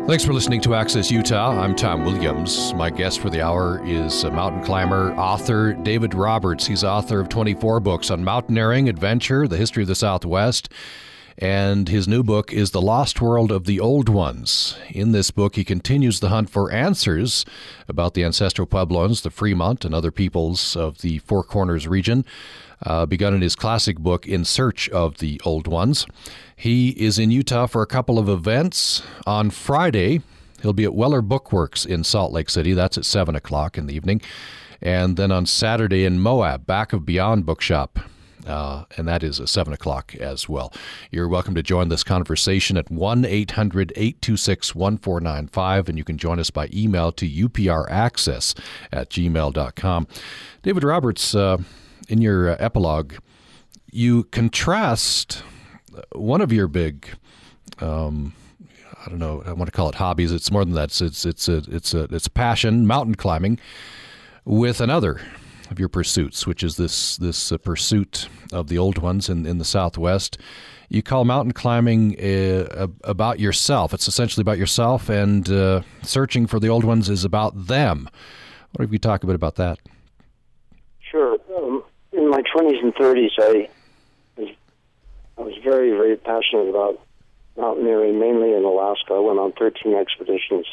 Thanks 0.07 0.23
for 0.23 0.31
listening 0.31 0.61
to 0.61 0.73
Access 0.73 1.11
Utah. 1.11 1.61
I'm 1.61 1.75
Tom 1.75 2.05
Williams. 2.05 2.73
My 2.75 2.89
guest 2.89 3.19
for 3.19 3.29
the 3.29 3.41
hour 3.41 3.85
is 3.85 4.23
mountain 4.23 4.63
climber, 4.63 5.13
author 5.15 5.73
David 5.73 6.13
Roberts. 6.13 6.65
He's 6.65 6.81
author 6.81 7.19
of 7.19 7.27
24 7.27 7.81
books 7.81 8.09
on 8.09 8.23
mountaineering, 8.23 8.87
adventure, 8.87 9.49
the 9.49 9.57
history 9.57 9.83
of 9.83 9.89
the 9.89 9.95
Southwest, 9.95 10.69
and 11.37 11.89
his 11.89 12.07
new 12.07 12.23
book 12.23 12.53
is 12.53 12.71
The 12.71 12.81
Lost 12.81 13.19
World 13.19 13.51
of 13.51 13.65
the 13.65 13.81
Old 13.81 14.07
Ones. 14.07 14.77
In 14.87 15.11
this 15.11 15.29
book, 15.29 15.57
he 15.57 15.65
continues 15.65 16.21
the 16.21 16.29
hunt 16.29 16.49
for 16.49 16.71
answers 16.71 17.43
about 17.89 18.13
the 18.13 18.23
ancestral 18.23 18.65
Puebloans, 18.65 19.23
the 19.23 19.29
Fremont, 19.29 19.83
and 19.83 19.93
other 19.93 20.11
peoples 20.11 20.77
of 20.77 20.99
the 21.01 21.17
Four 21.17 21.43
Corners 21.43 21.85
region 21.85 22.23
uh, 22.83 23.05
begun 23.05 23.33
in 23.33 23.41
his 23.41 23.55
classic 23.55 23.97
book, 23.97 24.27
In 24.27 24.45
Search 24.45 24.89
of 24.89 25.17
the 25.17 25.41
Old 25.43 25.67
Ones. 25.67 26.05
He 26.55 26.89
is 26.89 27.19
in 27.19 27.31
Utah 27.31 27.67
for 27.67 27.81
a 27.81 27.87
couple 27.87 28.19
of 28.19 28.29
events. 28.29 29.03
On 29.25 29.49
Friday, 29.49 30.21
he'll 30.61 30.73
be 30.73 30.83
at 30.83 30.93
Weller 30.93 31.21
Bookworks 31.21 31.85
in 31.85 32.03
Salt 32.03 32.31
Lake 32.31 32.49
City. 32.49 32.73
That's 32.73 32.97
at 32.97 33.05
7 33.05 33.35
o'clock 33.35 33.77
in 33.77 33.87
the 33.87 33.95
evening. 33.95 34.21
And 34.81 35.17
then 35.17 35.31
on 35.31 35.45
Saturday 35.45 36.05
in 36.05 36.19
Moab, 36.19 36.65
back 36.65 36.93
of 36.93 37.05
Beyond 37.05 37.45
Bookshop. 37.45 37.99
Uh, 38.45 38.85
and 38.95 39.07
that 39.07 39.23
is 39.23 39.41
at 39.41 39.49
7 39.49 39.73
o'clock 39.73 40.15
as 40.15 40.47
well. 40.47 40.71
You're 41.11 41.27
welcome 41.27 41.53
to 41.55 41.63
join 41.63 41.89
this 41.89 42.03
conversation 42.03 42.77
at 42.77 42.89
1 42.89 43.25
800 43.25 43.91
826 43.95 44.73
1495, 44.73 45.89
and 45.89 45.97
you 45.97 46.05
can 46.05 46.17
join 46.17 46.39
us 46.39 46.49
by 46.49 46.69
email 46.73 47.11
to 47.11 47.29
upraccess 47.29 48.57
at 48.91 49.09
gmail.com. 49.09 50.07
David 50.63 50.83
Roberts, 50.83 51.35
uh, 51.35 51.57
in 52.07 52.21
your 52.21 52.49
uh, 52.49 52.55
epilogue, 52.59 53.15
you 53.91 54.25
contrast 54.25 55.43
one 56.13 56.41
of 56.41 56.51
your 56.51 56.67
big, 56.67 57.07
um, 57.79 58.33
I 59.05 59.09
don't 59.09 59.19
know, 59.19 59.43
I 59.45 59.53
want 59.53 59.67
to 59.67 59.71
call 59.71 59.89
it 59.89 59.95
hobbies. 59.95 60.31
It's 60.31 60.51
more 60.51 60.65
than 60.65 60.73
that. 60.75 60.85
It's 60.85 61.01
it's 61.01 61.25
it's 61.25 61.47
a 61.47 61.57
it's 61.69 61.93
a 61.93 62.03
it's 62.11 62.27
passion, 62.27 62.85
mountain 62.85 63.15
climbing, 63.15 63.59
with 64.45 64.81
another 64.81 65.21
of 65.69 65.79
your 65.79 65.89
pursuits, 65.89 66.47
which 66.47 66.63
is 66.63 66.77
this 66.77 67.17
this 67.17 67.51
uh, 67.51 67.57
pursuit 67.57 68.27
of 68.51 68.67
the 68.67 68.77
old 68.77 68.97
ones 68.97 69.29
in 69.29 69.45
in 69.45 69.57
the 69.57 69.65
Southwest. 69.65 70.37
You 70.89 71.03
call 71.03 71.25
mountain 71.25 71.51
climbing 71.51 72.17
uh, 72.19 72.87
about 73.03 73.39
yourself. 73.39 73.93
It's 73.93 74.07
essentially 74.07 74.41
about 74.41 74.57
yourself, 74.57 75.09
and 75.09 75.49
uh, 75.49 75.81
searching 76.01 76.47
for 76.47 76.59
the 76.59 76.69
old 76.69 76.85
ones 76.85 77.09
is 77.09 77.25
about 77.25 77.67
them. 77.67 78.09
What 78.73 78.85
if 78.85 78.91
you 78.91 78.99
talk 78.99 79.23
a 79.23 79.27
bit 79.27 79.35
about 79.35 79.55
that? 79.55 79.79
Sure. 80.99 81.37
My 82.37 82.43
20s 82.43 82.83
and 82.83 82.93
30s, 82.93 83.31
I 83.39 83.67
was, 84.37 84.49
I 85.39 85.41
was 85.41 85.55
very, 85.63 85.89
very 85.89 86.15
passionate 86.17 86.69
about 86.69 87.01
mountaineering, 87.57 88.19
mainly 88.19 88.53
in 88.53 88.63
Alaska. 88.63 89.15
I 89.15 89.19
went 89.19 89.39
on 89.39 89.53
13 89.53 89.95
expeditions, 89.95 90.67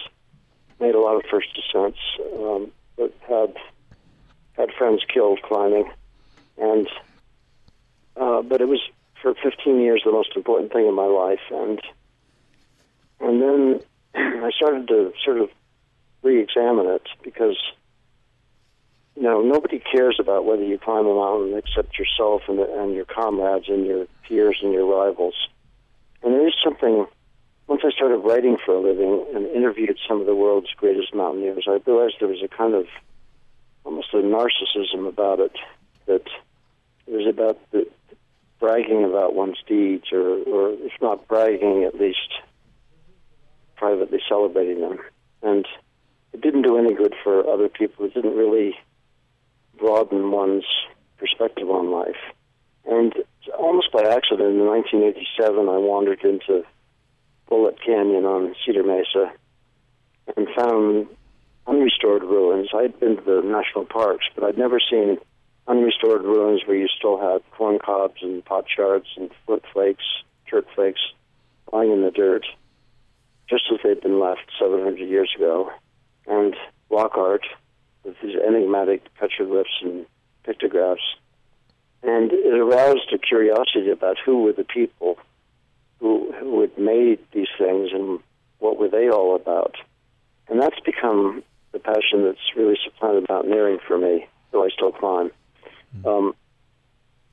made 0.78 0.94
a 0.94 1.00
lot 1.00 1.16
of 1.16 1.22
first 1.30 1.48
descents, 1.54 1.98
um, 2.38 2.70
but 2.98 3.14
had 3.26 3.56
had 4.58 4.74
friends 4.76 5.06
killed 5.08 5.40
climbing. 5.40 5.90
and 6.58 6.86
uh, 8.18 8.42
but 8.42 8.60
it 8.60 8.68
was 8.68 8.82
for 9.22 9.32
15 9.42 9.80
years 9.80 10.02
the 10.04 10.12
most 10.12 10.36
important 10.36 10.70
thing 10.70 10.86
in 10.86 10.94
my 10.94 11.06
life, 11.06 11.40
and 11.50 11.80
and 13.20 13.40
then 13.40 13.80
I 14.14 14.50
started 14.54 14.86
to 14.88 15.14
sort 15.24 15.38
of 15.38 15.48
re-examine 16.22 16.88
it 16.88 17.08
because 17.22 17.56
you 19.16 19.22
know 19.22 19.42
nobody 19.42 19.78
cares 19.78 20.16
about 20.20 20.44
whether 20.44 20.64
you 20.64 20.78
climb 20.78 21.06
a 21.06 21.14
mountain 21.14 21.56
except 21.56 21.98
yourself 21.98 22.42
and, 22.48 22.58
and 22.58 22.94
your 22.94 23.04
comrades 23.04 23.68
and 23.68 23.86
your 23.86 24.06
peers 24.28 24.58
and 24.62 24.72
your 24.72 24.86
rivals. 24.86 25.34
And 26.22 26.32
there 26.34 26.46
is 26.46 26.54
something. 26.62 27.06
Once 27.66 27.80
I 27.82 27.90
started 27.92 28.18
writing 28.18 28.58
for 28.64 28.74
a 28.74 28.80
living 28.80 29.24
and 29.34 29.46
interviewed 29.46 29.98
some 30.06 30.20
of 30.20 30.26
the 30.26 30.34
world's 30.34 30.68
greatest 30.76 31.14
mountaineers, 31.14 31.64
I 31.66 31.80
realized 31.86 32.16
there 32.20 32.28
was 32.28 32.42
a 32.42 32.48
kind 32.48 32.74
of 32.74 32.86
almost 33.84 34.12
a 34.12 34.18
narcissism 34.18 35.08
about 35.08 35.40
it 35.40 35.52
that 36.06 36.26
it 37.06 37.12
was 37.12 37.26
about 37.26 37.58
the, 37.70 37.86
bragging 38.64 39.04
about 39.04 39.34
one's 39.34 39.62
deeds, 39.66 40.04
or, 40.12 40.38
or 40.44 40.70
if 40.72 40.92
not 41.02 41.28
bragging, 41.28 41.84
at 41.84 42.00
least 42.00 42.30
privately 43.76 44.18
celebrating 44.28 44.80
them. 44.80 44.98
And 45.42 45.66
it 46.32 46.40
didn't 46.40 46.62
do 46.62 46.78
any 46.78 46.94
good 46.94 47.14
for 47.22 47.46
other 47.48 47.68
people. 47.68 48.06
It 48.06 48.14
didn't 48.14 48.36
really 48.36 48.74
broaden 49.78 50.30
one's 50.30 50.64
perspective 51.18 51.70
on 51.70 51.90
life. 51.90 52.20
And 52.86 53.14
almost 53.58 53.92
by 53.92 54.02
accident, 54.02 54.56
in 54.56 54.66
1987, 54.66 55.68
I 55.68 55.78
wandered 55.78 56.22
into 56.22 56.64
Bullet 57.48 57.76
Canyon 57.84 58.24
on 58.24 58.54
Cedar 58.64 58.82
Mesa 58.82 59.32
and 60.36 60.48
found 60.56 61.08
unrestored 61.66 62.22
ruins. 62.22 62.68
I'd 62.74 62.98
been 63.00 63.16
to 63.16 63.22
the 63.22 63.42
national 63.44 63.86
parks, 63.86 64.26
but 64.34 64.44
I'd 64.44 64.58
never 64.58 64.80
seen 64.80 65.18
unrestored 65.66 66.22
ruins 66.22 66.62
where 66.66 66.76
you 66.76 66.88
still 66.88 67.18
had 67.18 67.42
corn 67.52 67.78
cobs 67.78 68.20
and 68.22 68.44
pot 68.44 68.66
shards 68.74 69.06
and 69.16 69.30
flint 69.46 69.62
flakes, 69.72 70.04
dirt 70.50 70.66
flakes 70.74 71.00
lying 71.72 71.90
in 71.90 72.02
the 72.02 72.10
dirt, 72.10 72.44
just 73.48 73.64
as 73.72 73.78
they'd 73.82 74.02
been 74.02 74.20
left 74.20 74.50
700 74.60 74.98
years 74.98 75.32
ago. 75.36 75.70
And 76.26 76.54
rock 76.90 77.16
art 77.16 77.46
with 78.04 78.16
these 78.22 78.36
enigmatic 78.36 79.02
petroglyphs 79.20 79.82
and 79.82 80.06
pictographs. 80.44 81.02
And 82.02 82.32
it 82.32 82.54
aroused 82.54 83.12
a 83.14 83.18
curiosity 83.18 83.90
about 83.90 84.18
who 84.24 84.42
were 84.42 84.52
the 84.52 84.64
people 84.64 85.18
who, 86.00 86.32
who 86.38 86.60
had 86.60 86.76
made 86.78 87.18
these 87.32 87.48
things 87.58 87.90
and 87.92 88.20
what 88.58 88.78
were 88.78 88.88
they 88.88 89.08
all 89.08 89.34
about. 89.34 89.76
And 90.48 90.60
that's 90.60 90.78
become 90.80 91.42
the 91.72 91.78
passion 91.78 92.24
that's 92.24 92.54
really 92.56 92.78
supplanted 92.84 93.26
mountaineering 93.28 93.78
for 93.86 93.98
me, 93.98 94.26
though 94.52 94.64
I 94.64 94.68
still 94.68 94.92
climb. 94.92 95.30
Um, 96.04 96.34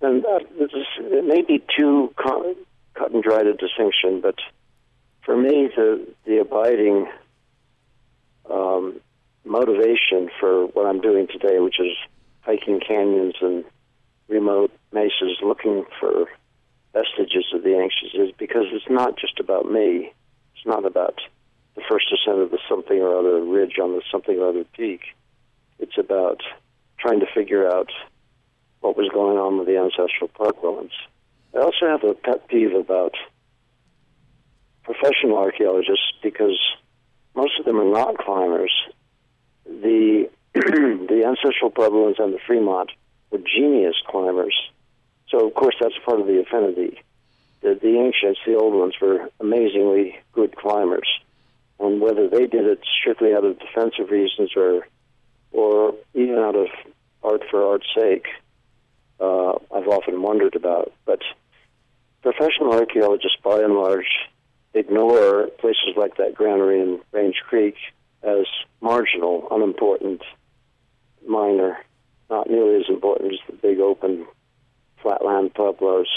and 0.01 0.25
uh, 0.25 0.39
it 0.57 1.25
may 1.25 1.41
be 1.41 1.63
too 1.77 2.13
cut 2.17 3.11
and 3.11 3.23
dried 3.23 3.47
a 3.47 3.53
distinction, 3.53 4.21
but 4.21 4.35
for 5.23 5.35
me, 5.37 5.69
the 5.75 6.07
the 6.25 6.39
abiding 6.39 7.07
um, 8.49 8.99
motivation 9.43 10.29
for 10.39 10.67
what 10.67 10.85
I'm 10.85 11.01
doing 11.01 11.27
today, 11.27 11.59
which 11.59 11.79
is 11.79 11.95
hiking 12.41 12.79
canyons 12.79 13.35
and 13.41 13.63
remote 14.27 14.71
mesas, 14.91 15.37
looking 15.43 15.85
for 15.99 16.25
vestiges 16.93 17.45
of 17.53 17.63
the 17.63 17.75
ancients, 17.75 18.15
is 18.15 18.31
because 18.37 18.65
it's 18.71 18.89
not 18.89 19.17
just 19.17 19.39
about 19.39 19.71
me. 19.71 20.11
It's 20.55 20.65
not 20.65 20.85
about 20.85 21.19
the 21.75 21.81
first 21.89 22.05
ascent 22.11 22.39
of 22.39 22.51
the 22.51 22.59
something 22.67 22.97
or 22.99 23.17
other 23.17 23.43
ridge 23.43 23.77
on 23.81 23.93
the 23.93 24.01
something 24.11 24.37
or 24.37 24.49
other 24.49 24.65
peak. 24.75 25.01
It's 25.79 25.97
about 25.97 26.41
trying 26.99 27.19
to 27.21 27.25
figure 27.33 27.67
out 27.67 27.89
what 28.81 28.97
was 28.97 29.09
going 29.13 29.37
on 29.37 29.57
with 29.57 29.67
the 29.67 29.77
ancestral 29.77 30.27
park 30.27 30.57
Puebloans. 30.57 30.91
I 31.55 31.59
also 31.59 31.87
have 31.87 32.03
a 32.03 32.13
pet 32.13 32.47
peeve 32.47 32.73
about 32.73 33.13
professional 34.83 35.37
archaeologists 35.37 36.13
because 36.23 36.59
most 37.35 37.59
of 37.59 37.65
them 37.65 37.79
are 37.79 37.91
not 37.91 38.17
climbers. 38.17 38.71
The 39.81 40.29
the 40.53 41.23
ancestral 41.25 41.71
Puebloans 41.71 42.19
and 42.19 42.33
the 42.33 42.39
Fremont 42.45 42.91
were 43.29 43.39
genius 43.39 43.95
climbers. 44.05 44.55
So 45.29 45.47
of 45.47 45.53
course 45.53 45.75
that's 45.79 45.97
part 46.05 46.19
of 46.19 46.27
the 46.27 46.41
affinity. 46.41 47.01
The, 47.61 47.79
the 47.81 47.99
ancients, 47.99 48.39
the 48.45 48.55
old 48.55 48.73
ones, 48.73 48.95
were 48.99 49.29
amazingly 49.39 50.19
good 50.33 50.55
climbers, 50.55 51.07
and 51.79 52.01
whether 52.01 52.27
they 52.27 52.47
did 52.47 52.65
it 52.65 52.81
strictly 52.99 53.33
out 53.33 53.45
of 53.45 53.59
defensive 53.59 54.09
reasons 54.09 54.51
or 54.57 54.87
or 55.51 55.93
even 56.13 56.37
out 56.37 56.55
of 56.55 56.67
art 57.23 57.43
for 57.49 57.65
art's 57.65 57.87
sake, 57.95 58.25
uh, 59.19 59.51
I've 59.73 59.87
often 59.87 60.21
wondered 60.21 60.55
about. 60.55 60.91
But 61.05 61.21
professional 62.23 62.73
archaeologists, 62.73 63.37
by 63.43 63.61
and 63.61 63.75
large, 63.75 64.09
ignore 64.73 65.47
places 65.59 65.95
like 65.95 66.17
that 66.17 66.35
granary 66.35 66.81
in 66.81 66.99
Range 67.11 67.35
Creek 67.47 67.75
as 68.23 68.45
marginal, 68.81 69.47
unimportant, 69.51 70.21
minor, 71.27 71.77
not 72.29 72.49
nearly 72.49 72.81
as 72.81 72.89
important 72.89 73.33
as 73.33 73.39
the 73.47 73.53
big 73.53 73.79
open 73.79 74.25
flatland 75.01 75.53
pueblos. 75.53 76.07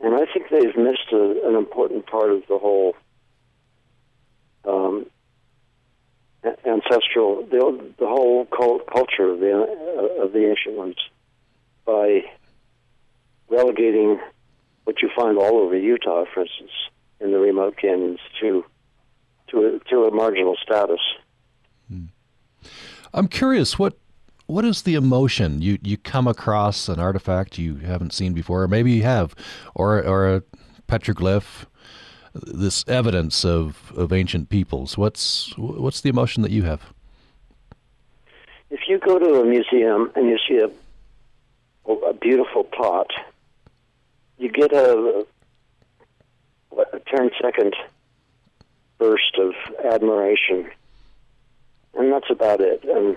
And 0.00 0.14
I 0.14 0.26
think 0.32 0.48
they've 0.50 0.76
missed 0.76 1.12
a, 1.12 1.48
an 1.48 1.54
important 1.54 2.06
part 2.06 2.30
of 2.30 2.42
the 2.48 2.58
whole 2.58 2.94
um, 4.64 5.06
ancestral, 6.44 7.44
the, 7.46 7.92
the 7.98 8.06
whole 8.06 8.46
cult, 8.46 8.86
culture 8.86 9.30
of 9.30 9.40
the 9.40 9.52
uh, 9.52 10.24
of 10.24 10.32
the 10.32 10.48
ancient 10.48 10.76
ones 10.76 10.96
by 11.84 12.22
relegating 13.48 14.20
what 14.84 15.02
you 15.02 15.10
find 15.16 15.38
all 15.38 15.58
over 15.58 15.76
Utah, 15.76 16.24
for 16.32 16.42
instance, 16.42 16.70
in 17.20 17.32
the 17.32 17.38
remote 17.38 17.76
canyons, 17.76 18.20
to 18.40 18.64
to 19.50 19.66
a, 19.66 19.90
to 19.90 20.04
a 20.04 20.10
marginal 20.10 20.56
status. 20.62 21.00
Hmm. 21.88 22.06
I'm 23.12 23.28
curious 23.28 23.78
what 23.78 23.96
what 24.46 24.64
is 24.64 24.82
the 24.82 24.94
emotion 24.94 25.60
you 25.60 25.78
you 25.82 25.96
come 25.96 26.26
across 26.26 26.88
an 26.88 26.98
artifact 26.98 27.58
you 27.58 27.76
haven't 27.76 28.12
seen 28.12 28.32
before, 28.32 28.62
or 28.62 28.68
maybe 28.68 28.92
you 28.92 29.02
have, 29.02 29.34
or 29.74 30.02
or 30.04 30.36
a 30.36 30.42
petroglyph, 30.88 31.66
this 32.34 32.84
evidence 32.88 33.44
of, 33.44 33.92
of 33.94 34.12
ancient 34.12 34.48
peoples. 34.48 34.96
What's 34.96 35.56
what's 35.56 36.00
the 36.00 36.08
emotion 36.08 36.42
that 36.42 36.50
you 36.50 36.64
have? 36.64 36.82
If 38.70 38.80
you 38.88 38.98
go 38.98 39.18
to 39.18 39.40
a 39.40 39.44
museum 39.44 40.10
and 40.14 40.28
you 40.28 40.38
see 40.48 40.58
a 40.58 40.70
a 42.06 42.12
beautiful 42.12 42.64
pot, 42.64 43.10
you 44.38 44.50
get 44.50 44.72
a, 44.72 45.26
a 46.76 47.00
10 47.00 47.30
second 47.40 47.74
burst 48.98 49.38
of 49.38 49.54
admiration. 49.84 50.70
And 51.94 52.12
that's 52.12 52.30
about 52.30 52.60
it. 52.60 52.84
And, 52.84 53.16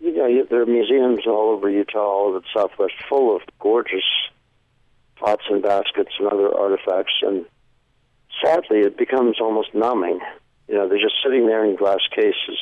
you 0.00 0.12
know, 0.12 0.46
there 0.48 0.62
are 0.62 0.66
museums 0.66 1.26
all 1.26 1.50
over 1.50 1.70
Utah, 1.70 1.98
all 1.98 2.28
over 2.28 2.40
the 2.40 2.46
Southwest, 2.54 2.94
full 3.08 3.34
of 3.34 3.42
gorgeous 3.58 4.04
pots 5.16 5.44
and 5.50 5.62
baskets 5.62 6.12
and 6.18 6.28
other 6.28 6.54
artifacts. 6.54 7.14
And 7.22 7.46
sadly, 8.44 8.80
it 8.80 8.96
becomes 8.96 9.40
almost 9.40 9.74
numbing. 9.74 10.20
You 10.68 10.74
know, 10.74 10.88
they're 10.88 10.98
just 10.98 11.16
sitting 11.24 11.46
there 11.46 11.64
in 11.64 11.76
glass 11.76 12.00
cases. 12.14 12.58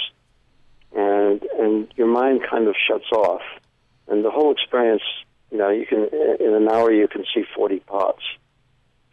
And, 0.97 1.43
and 1.59 1.89
your 1.97 2.07
mind 2.07 2.41
kind 2.49 2.69
of 2.69 2.75
shuts 2.87 3.11
off 3.13 3.43
and 4.09 4.25
the 4.25 4.31
whole 4.31 4.53
experience, 4.53 5.03
you 5.51 5.59
know, 5.59 5.69
you 5.69 5.87
can 5.87 6.09
in 6.41 6.55
an 6.55 6.69
hour 6.69 6.91
you 6.91 7.09
can 7.09 7.25
see 7.35 7.45
40 7.55 7.81
pots. 7.81 8.23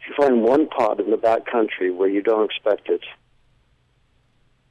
You 0.06 0.14
find 0.16 0.42
one 0.42 0.68
pot 0.68 1.00
in 1.00 1.10
the 1.10 1.16
back 1.16 1.46
country 1.46 1.90
where 1.90 2.08
you 2.08 2.22
don't 2.22 2.44
expect 2.44 2.88
it, 2.88 3.02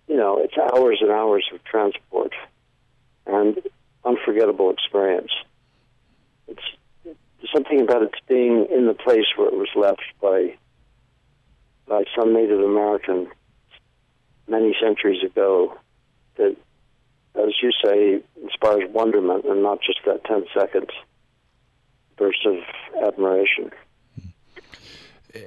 you 0.07 0.15
know, 0.15 0.38
it's 0.38 0.57
hours 0.57 0.99
and 1.01 1.11
hours 1.11 1.45
of 1.53 1.63
transport 1.63 2.31
and 3.25 3.59
unforgettable 4.03 4.71
experience. 4.71 5.31
It's 6.47 6.61
something 7.53 7.81
about 7.81 8.03
it 8.03 8.13
being 8.27 8.67
in 8.71 8.86
the 8.86 8.93
place 8.93 9.25
where 9.36 9.47
it 9.47 9.55
was 9.55 9.69
left 9.75 10.03
by 10.21 10.55
by 11.88 12.03
some 12.17 12.33
Native 12.33 12.61
American 12.61 13.27
many 14.47 14.75
centuries 14.81 15.23
ago 15.23 15.77
that 16.38 16.55
as 17.36 17.53
you 17.61 17.71
say, 17.83 18.21
inspires 18.41 18.89
wonderment 18.91 19.45
and 19.45 19.61
not 19.61 19.79
just 19.81 19.99
that 20.05 20.23
10 20.23 20.45
second 20.57 20.89
burst 22.17 22.45
of 22.45 22.57
admiration. 23.05 23.71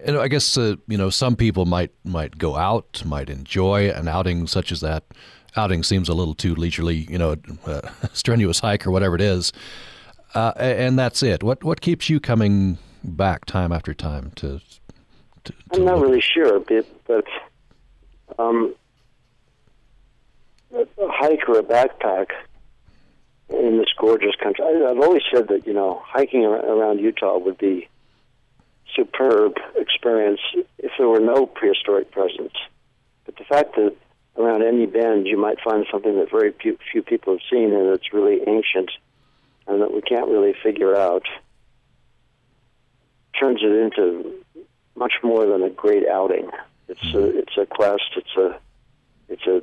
And 0.05 0.19
I 0.19 0.29
guess 0.29 0.57
uh, 0.57 0.77
you 0.87 0.99
know 0.99 1.11
some 1.11 1.37
people 1.37 1.67
might 1.67 1.93
might 2.05 2.39
go 2.39 2.57
out, 2.57 3.03
might 3.05 3.31
enjoy 3.31 3.91
an 3.91 4.09
outing 4.09 4.47
such 4.47 4.73
as 4.73 4.81
that. 4.81 5.05
Outing 5.57 5.83
seems 5.83 6.09
a 6.09 6.15
little 6.15 6.35
too 6.35 6.55
leisurely, 6.55 7.07
you 7.11 7.19
know, 7.19 7.37
uh, 7.67 7.81
strenuous 8.13 8.61
hike 8.61 8.87
or 8.87 8.91
whatever 8.91 9.15
it 9.15 9.21
is, 9.21 9.53
uh, 10.35 10.53
and 10.57 10.99
that's 10.99 11.23
it. 11.23 11.43
What 11.43 11.65
what 11.65 11.81
keeps 11.81 12.11
you 12.11 12.21
coming 12.21 12.79
back 13.03 13.45
time 13.45 13.73
after 13.73 13.95
time 13.95 14.33
to? 14.37 14.61
to, 15.45 15.53
to 15.53 15.55
I'm 15.73 15.85
not 15.85 16.01
really 16.01 16.21
sure, 16.21 16.61
but, 16.61 16.87
but 17.07 17.25
um, 18.39 18.75
a 20.73 20.87
hike 20.99 21.49
or 21.49 21.59
a 21.59 21.63
backpack 21.63 22.27
in 23.49 23.79
this 23.79 23.89
gorgeous 23.99 24.35
country. 24.43 24.65
I, 24.65 24.91
I've 24.91 25.01
always 25.01 25.23
said 25.33 25.49
that 25.49 25.67
you 25.67 25.73
know 25.73 26.03
hiking 26.05 26.45
around 26.45 26.99
Utah 27.01 27.39
would 27.39 27.59
be 27.59 27.89
superb 28.95 29.55
experience 29.77 30.41
if 30.79 30.93
there 30.99 31.09
were 31.09 31.21
no 31.21 31.47
prehistoric 31.47 32.11
presence. 32.11 32.55
But 33.25 33.37
the 33.37 33.45
fact 33.45 33.77
that 33.77 33.95
around 34.37 34.63
any 34.63 34.87
bend 34.87 35.27
you 35.27 35.37
might 35.37 35.61
find 35.61 35.87
something 35.91 36.17
that 36.17 36.31
very 36.31 36.53
few, 36.53 36.79
few 36.93 37.03
people 37.03 37.35
have 37.35 37.43
seen 37.51 37.73
and 37.73 37.89
it's 37.89 38.13
really 38.13 38.41
ancient 38.47 38.91
and 39.67 39.83
that 39.83 39.93
we 39.93 40.01
can't 40.01 40.29
really 40.29 40.55
figure 40.63 40.97
out 40.97 41.25
turns 43.39 43.61
it 43.63 43.71
into 43.71 44.35
much 44.97 45.15
more 45.23 45.47
than 45.47 45.63
a 45.63 45.71
great 45.71 46.07
outing. 46.09 46.51
It's 46.89 47.03
a, 47.03 47.19
mm-hmm. 47.19 47.39
it's 47.39 47.57
a 47.57 47.67
quest. 47.67 48.17
It's 48.17 48.37
a 48.37 48.59
it's 49.29 49.47
a 49.47 49.57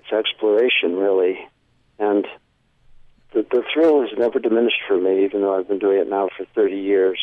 it's 0.00 0.12
exploration 0.12 0.96
really, 0.96 1.38
and 1.98 2.26
the 3.32 3.46
the 3.50 3.62
thrill 3.72 4.02
has 4.02 4.10
never 4.18 4.38
diminished 4.38 4.80
for 4.86 5.00
me, 5.00 5.24
even 5.24 5.40
though 5.40 5.56
I've 5.56 5.68
been 5.68 5.78
doing 5.78 5.98
it 5.98 6.10
now 6.10 6.28
for 6.36 6.44
30 6.54 6.76
years. 6.76 7.18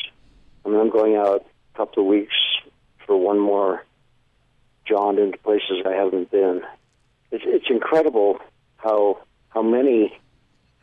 I 0.70 0.72
mean, 0.72 0.82
I'm 0.82 0.91
going 0.91 1.15
out 1.15 1.47
a 1.74 1.78
couple 1.78 2.03
of 2.03 2.07
weeks 2.07 2.36
for 3.07 3.17
one 3.17 3.39
more 3.39 3.84
jaunt 4.88 5.17
into 5.17 5.39
places 5.39 5.82
I 5.84 5.93
haven't 5.93 6.30
been. 6.30 6.61
It's 7.32 7.43
it's 7.47 7.65
incredible 7.72 8.38
how 8.78 9.17
how 9.49 9.63
many 9.63 10.15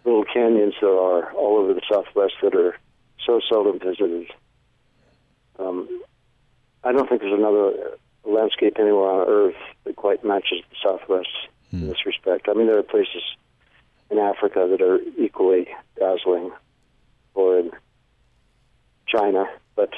little 0.05 0.25
canyons 0.25 0.75
there 0.81 0.91
are 0.91 1.33
all 1.35 1.59
over 1.59 1.73
the 1.73 1.83
Southwest 1.89 2.35
that 2.43 2.57
are 2.57 2.77
so 3.25 3.41
seldom 3.49 3.79
visited. 3.79 4.27
Um, 5.61 6.03
I 6.83 6.91
don't 6.91 7.09
think 7.09 7.21
there's 7.21 7.33
another 7.33 7.97
landscape 8.25 8.79
anywhere 8.81 9.09
on 9.09 9.29
Earth 9.29 9.57
that 9.85 9.95
quite 9.95 10.25
matches 10.25 10.63
the 10.69 10.77
Southwest 10.83 11.29
hmm. 11.71 11.83
in 11.83 11.89
this 11.89 12.05
respect. 12.05 12.49
I 12.49 12.55
mean, 12.55 12.67
there 12.67 12.79
are 12.79 12.83
places 12.83 13.23
in 14.11 14.19
Africa 14.19 14.67
that 14.69 14.83
are 14.83 14.99
equally 15.17 15.69
dazzling, 15.97 16.51
or 17.35 17.61
in 17.61 17.71
China, 19.07 19.47
but 19.77 19.93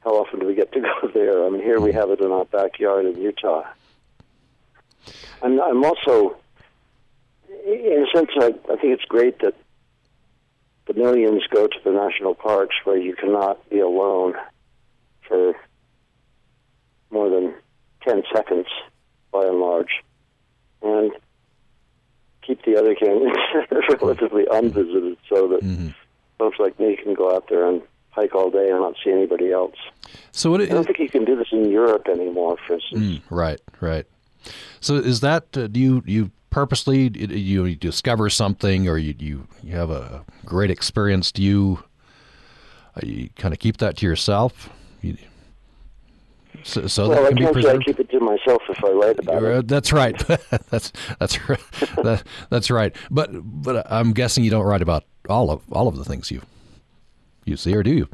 how 0.00 0.10
often 0.10 0.40
do 0.40 0.46
we 0.46 0.54
get 0.54 0.72
to 0.72 0.80
go 0.80 1.08
there? 1.14 1.46
I 1.46 1.48
mean, 1.48 1.62
here 1.62 1.80
we 1.80 1.92
have 1.92 2.10
it 2.10 2.20
in 2.20 2.30
our 2.30 2.44
backyard 2.44 3.06
in 3.06 3.20
Utah. 3.20 3.64
And 5.42 5.60
I'm 5.60 5.84
also, 5.84 6.36
in 7.66 8.06
a 8.06 8.16
sense, 8.16 8.30
I, 8.36 8.48
I 8.70 8.76
think 8.76 8.94
it's 8.94 9.04
great 9.04 9.40
that 9.40 9.54
the 10.86 10.94
millions 10.94 11.42
go 11.50 11.66
to 11.66 11.78
the 11.84 11.90
national 11.90 12.34
parks 12.34 12.74
where 12.84 12.96
you 12.96 13.14
cannot 13.14 13.68
be 13.70 13.80
alone 13.80 14.34
for 15.26 15.54
more 17.10 17.28
than 17.28 17.54
10 18.02 18.22
seconds 18.34 18.66
by 19.32 19.46
and 19.46 19.60
large, 19.60 20.02
and 20.82 21.12
keep 22.42 22.64
the 22.64 22.76
other 22.76 22.94
canyons 22.94 23.36
relatively 24.00 24.44
unvisited 24.50 25.16
so 25.28 25.48
that 25.48 25.62
mm-hmm. 25.62 25.88
folks 26.38 26.58
like 26.58 26.78
me 26.80 26.96
can 26.96 27.14
go 27.14 27.34
out 27.34 27.48
there 27.48 27.66
and 27.68 27.82
hike 28.12 28.34
all 28.34 28.50
day 28.50 28.70
and 28.70 28.80
not 28.80 28.94
see 29.02 29.10
anybody 29.10 29.50
else. 29.50 29.74
So 30.30 30.50
what, 30.50 30.60
I 30.60 30.66
don't 30.66 30.84
think 30.84 30.98
you 30.98 31.08
can 31.08 31.24
do 31.24 31.36
this 31.36 31.48
in 31.50 31.70
Europe 31.70 32.06
anymore, 32.08 32.56
for 32.66 32.74
instance. 32.74 33.02
Mm, 33.02 33.22
right, 33.30 33.60
right. 33.80 34.06
So 34.80 34.96
is 34.96 35.20
that 35.20 35.56
uh, 35.56 35.66
do 35.66 35.80
you 35.80 36.02
you 36.06 36.30
purposely 36.50 37.10
you, 37.14 37.64
you 37.64 37.76
discover 37.76 38.28
something 38.28 38.88
or 38.88 38.98
you, 38.98 39.14
you 39.18 39.46
you 39.62 39.76
have 39.76 39.90
a 39.90 40.24
great 40.44 40.70
experience? 40.70 41.32
Do 41.32 41.42
you 41.42 41.84
uh, 42.96 43.00
you 43.02 43.30
kind 43.36 43.54
of 43.54 43.60
keep 43.60 43.78
that 43.78 43.96
to 43.98 44.06
yourself? 44.06 44.68
You, 45.00 45.16
so, 46.64 46.86
so 46.86 47.08
well, 47.08 47.22
that 47.22 47.36
can 47.36 47.44
I 47.44 47.48
be 47.48 47.52
preserved. 47.52 47.82
I 47.82 47.84
keep 47.84 48.00
it 48.00 48.10
to 48.10 48.20
myself 48.20 48.62
if 48.68 48.84
I 48.84 48.90
write 48.90 49.18
about 49.18 49.42
it. 49.42 49.68
That's 49.68 49.92
right. 49.92 50.16
that's 50.70 50.92
that's 51.18 51.48
right. 51.48 51.60
that, 52.02 52.22
that's 52.50 52.70
right. 52.70 52.94
But 53.10 53.30
but 53.32 53.86
I'm 53.90 54.12
guessing 54.12 54.44
you 54.44 54.50
don't 54.50 54.64
write 54.64 54.82
about 54.82 55.04
all 55.28 55.50
of 55.50 55.62
all 55.72 55.88
of 55.88 55.96
the 55.96 56.04
things 56.04 56.30
you 56.30 56.42
you 57.44 57.56
see, 57.56 57.74
or 57.74 57.82
do 57.82 57.92
you? 57.92 58.08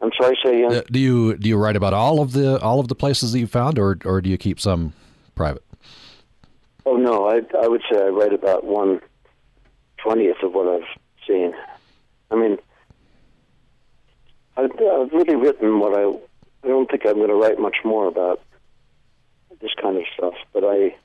I'm 0.00 0.10
sorry, 0.20 0.36
say 0.44 0.62
again. 0.64 0.78
Uh, 0.78 0.82
do 0.90 0.98
you 0.98 1.36
do 1.36 1.48
you 1.48 1.56
write 1.56 1.76
about 1.76 1.94
all 1.94 2.20
of 2.20 2.32
the 2.32 2.60
all 2.60 2.80
of 2.80 2.88
the 2.88 2.94
places 2.94 3.32
that 3.32 3.38
you 3.38 3.46
found, 3.46 3.78
or 3.78 3.98
or 4.04 4.20
do 4.20 4.28
you 4.28 4.36
keep 4.36 4.58
some 4.58 4.92
private? 5.34 5.64
Oh 6.84 6.96
no, 6.96 7.28
I 7.28 7.42
I 7.62 7.68
would 7.68 7.82
say 7.90 8.02
I 8.02 8.08
write 8.08 8.32
about 8.32 8.64
one 8.64 9.00
twentieth 9.98 10.42
of 10.42 10.52
what 10.52 10.66
I've 10.68 10.88
seen. 11.26 11.54
I 12.30 12.34
mean, 12.34 12.58
I've, 14.56 14.72
I've 14.72 15.12
really 15.12 15.36
written 15.36 15.78
what 15.78 15.96
I 15.96 16.08
I 16.64 16.68
don't 16.68 16.90
think 16.90 17.06
I'm 17.06 17.14
going 17.14 17.28
to 17.28 17.34
write 17.34 17.58
much 17.58 17.76
more 17.84 18.06
about 18.08 18.40
this 19.60 19.72
kind 19.80 19.96
of 19.96 20.04
stuff. 20.16 20.34
But 20.52 20.64
I, 20.64 20.96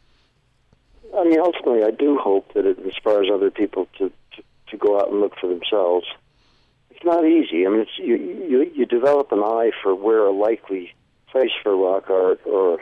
I 1.15 1.23
mean, 1.23 1.39
ultimately, 1.39 1.83
I 1.83 1.91
do 1.91 2.17
hope 2.17 2.53
that 2.53 2.65
it 2.65 2.79
inspires 2.79 3.29
other 3.31 3.51
people 3.51 3.87
to 3.99 4.11
to, 4.35 4.43
to 4.71 4.77
go 4.77 4.99
out 4.99 5.11
and 5.11 5.19
look 5.19 5.33
for 5.39 5.47
themselves. 5.47 6.07
It's 6.97 7.05
not 7.05 7.25
easy. 7.25 7.63
I 7.67 7.69
mean, 7.69 7.81
it's 7.81 7.99
you, 7.99 8.15
you 8.15 8.71
you 8.73 8.85
develop 8.87 9.31
an 9.31 9.43
eye 9.43 9.69
for 9.83 9.93
where 9.93 10.25
a 10.25 10.31
likely 10.31 10.95
place 11.27 11.51
for 11.61 11.77
rock 11.77 12.09
art 12.09 12.41
or 12.43 12.79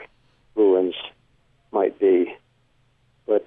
ruins 0.54 0.94
might 1.70 1.98
be, 2.00 2.34
but 3.26 3.46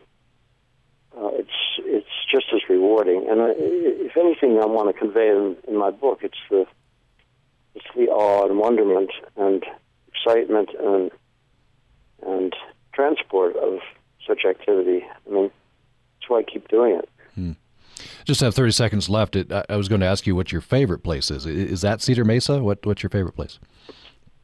uh, 1.17 1.29
it's 1.33 1.49
it's 1.79 2.07
just 2.31 2.45
as 2.53 2.61
rewarding. 2.69 3.25
And 3.27 3.41
I, 3.41 3.47
if 3.57 4.15
anything, 4.15 4.59
I 4.61 4.67
want 4.67 4.93
to 4.93 4.99
convey 4.99 5.29
in, 5.29 5.57
in 5.67 5.75
my 5.75 5.89
book, 5.89 6.19
it's 6.21 6.37
the 6.51 6.67
it's 7.73 7.87
the 7.95 8.09
awe 8.09 8.45
and 8.45 8.59
wonderment 8.59 9.09
and 9.37 9.65
excitement 10.07 10.69
and 10.79 11.09
and 12.21 12.55
transport 12.93 13.55
of 13.55 13.79
such 14.27 14.45
activity. 14.47 15.03
I 15.25 15.33
mean, 15.33 15.49
that's 16.19 16.29
why 16.29 16.39
I 16.41 16.43
keep 16.43 16.67
doing 16.67 16.93
it. 16.93 17.09
Just 18.25 18.41
have 18.41 18.53
30 18.55 18.71
seconds 18.71 19.09
left. 19.09 19.35
It, 19.35 19.51
I, 19.51 19.65
I 19.69 19.75
was 19.75 19.87
going 19.87 20.01
to 20.01 20.07
ask 20.07 20.27
you 20.27 20.35
what 20.35 20.51
your 20.51 20.61
favorite 20.61 20.99
place 20.99 21.31
is. 21.31 21.45
Is 21.45 21.81
that 21.81 22.01
Cedar 22.01 22.25
Mesa? 22.25 22.61
What 22.61 22.85
What's 22.85 23.03
your 23.03 23.09
favorite 23.09 23.35
place? 23.35 23.59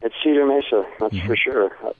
It's 0.01 0.15
Cedar 0.23 0.45
Mesa, 0.45 0.85
that's 0.99 1.15
mm-hmm. 1.15 1.27
for 1.27 1.35
sure. 1.35 1.71
I 1.83 1.91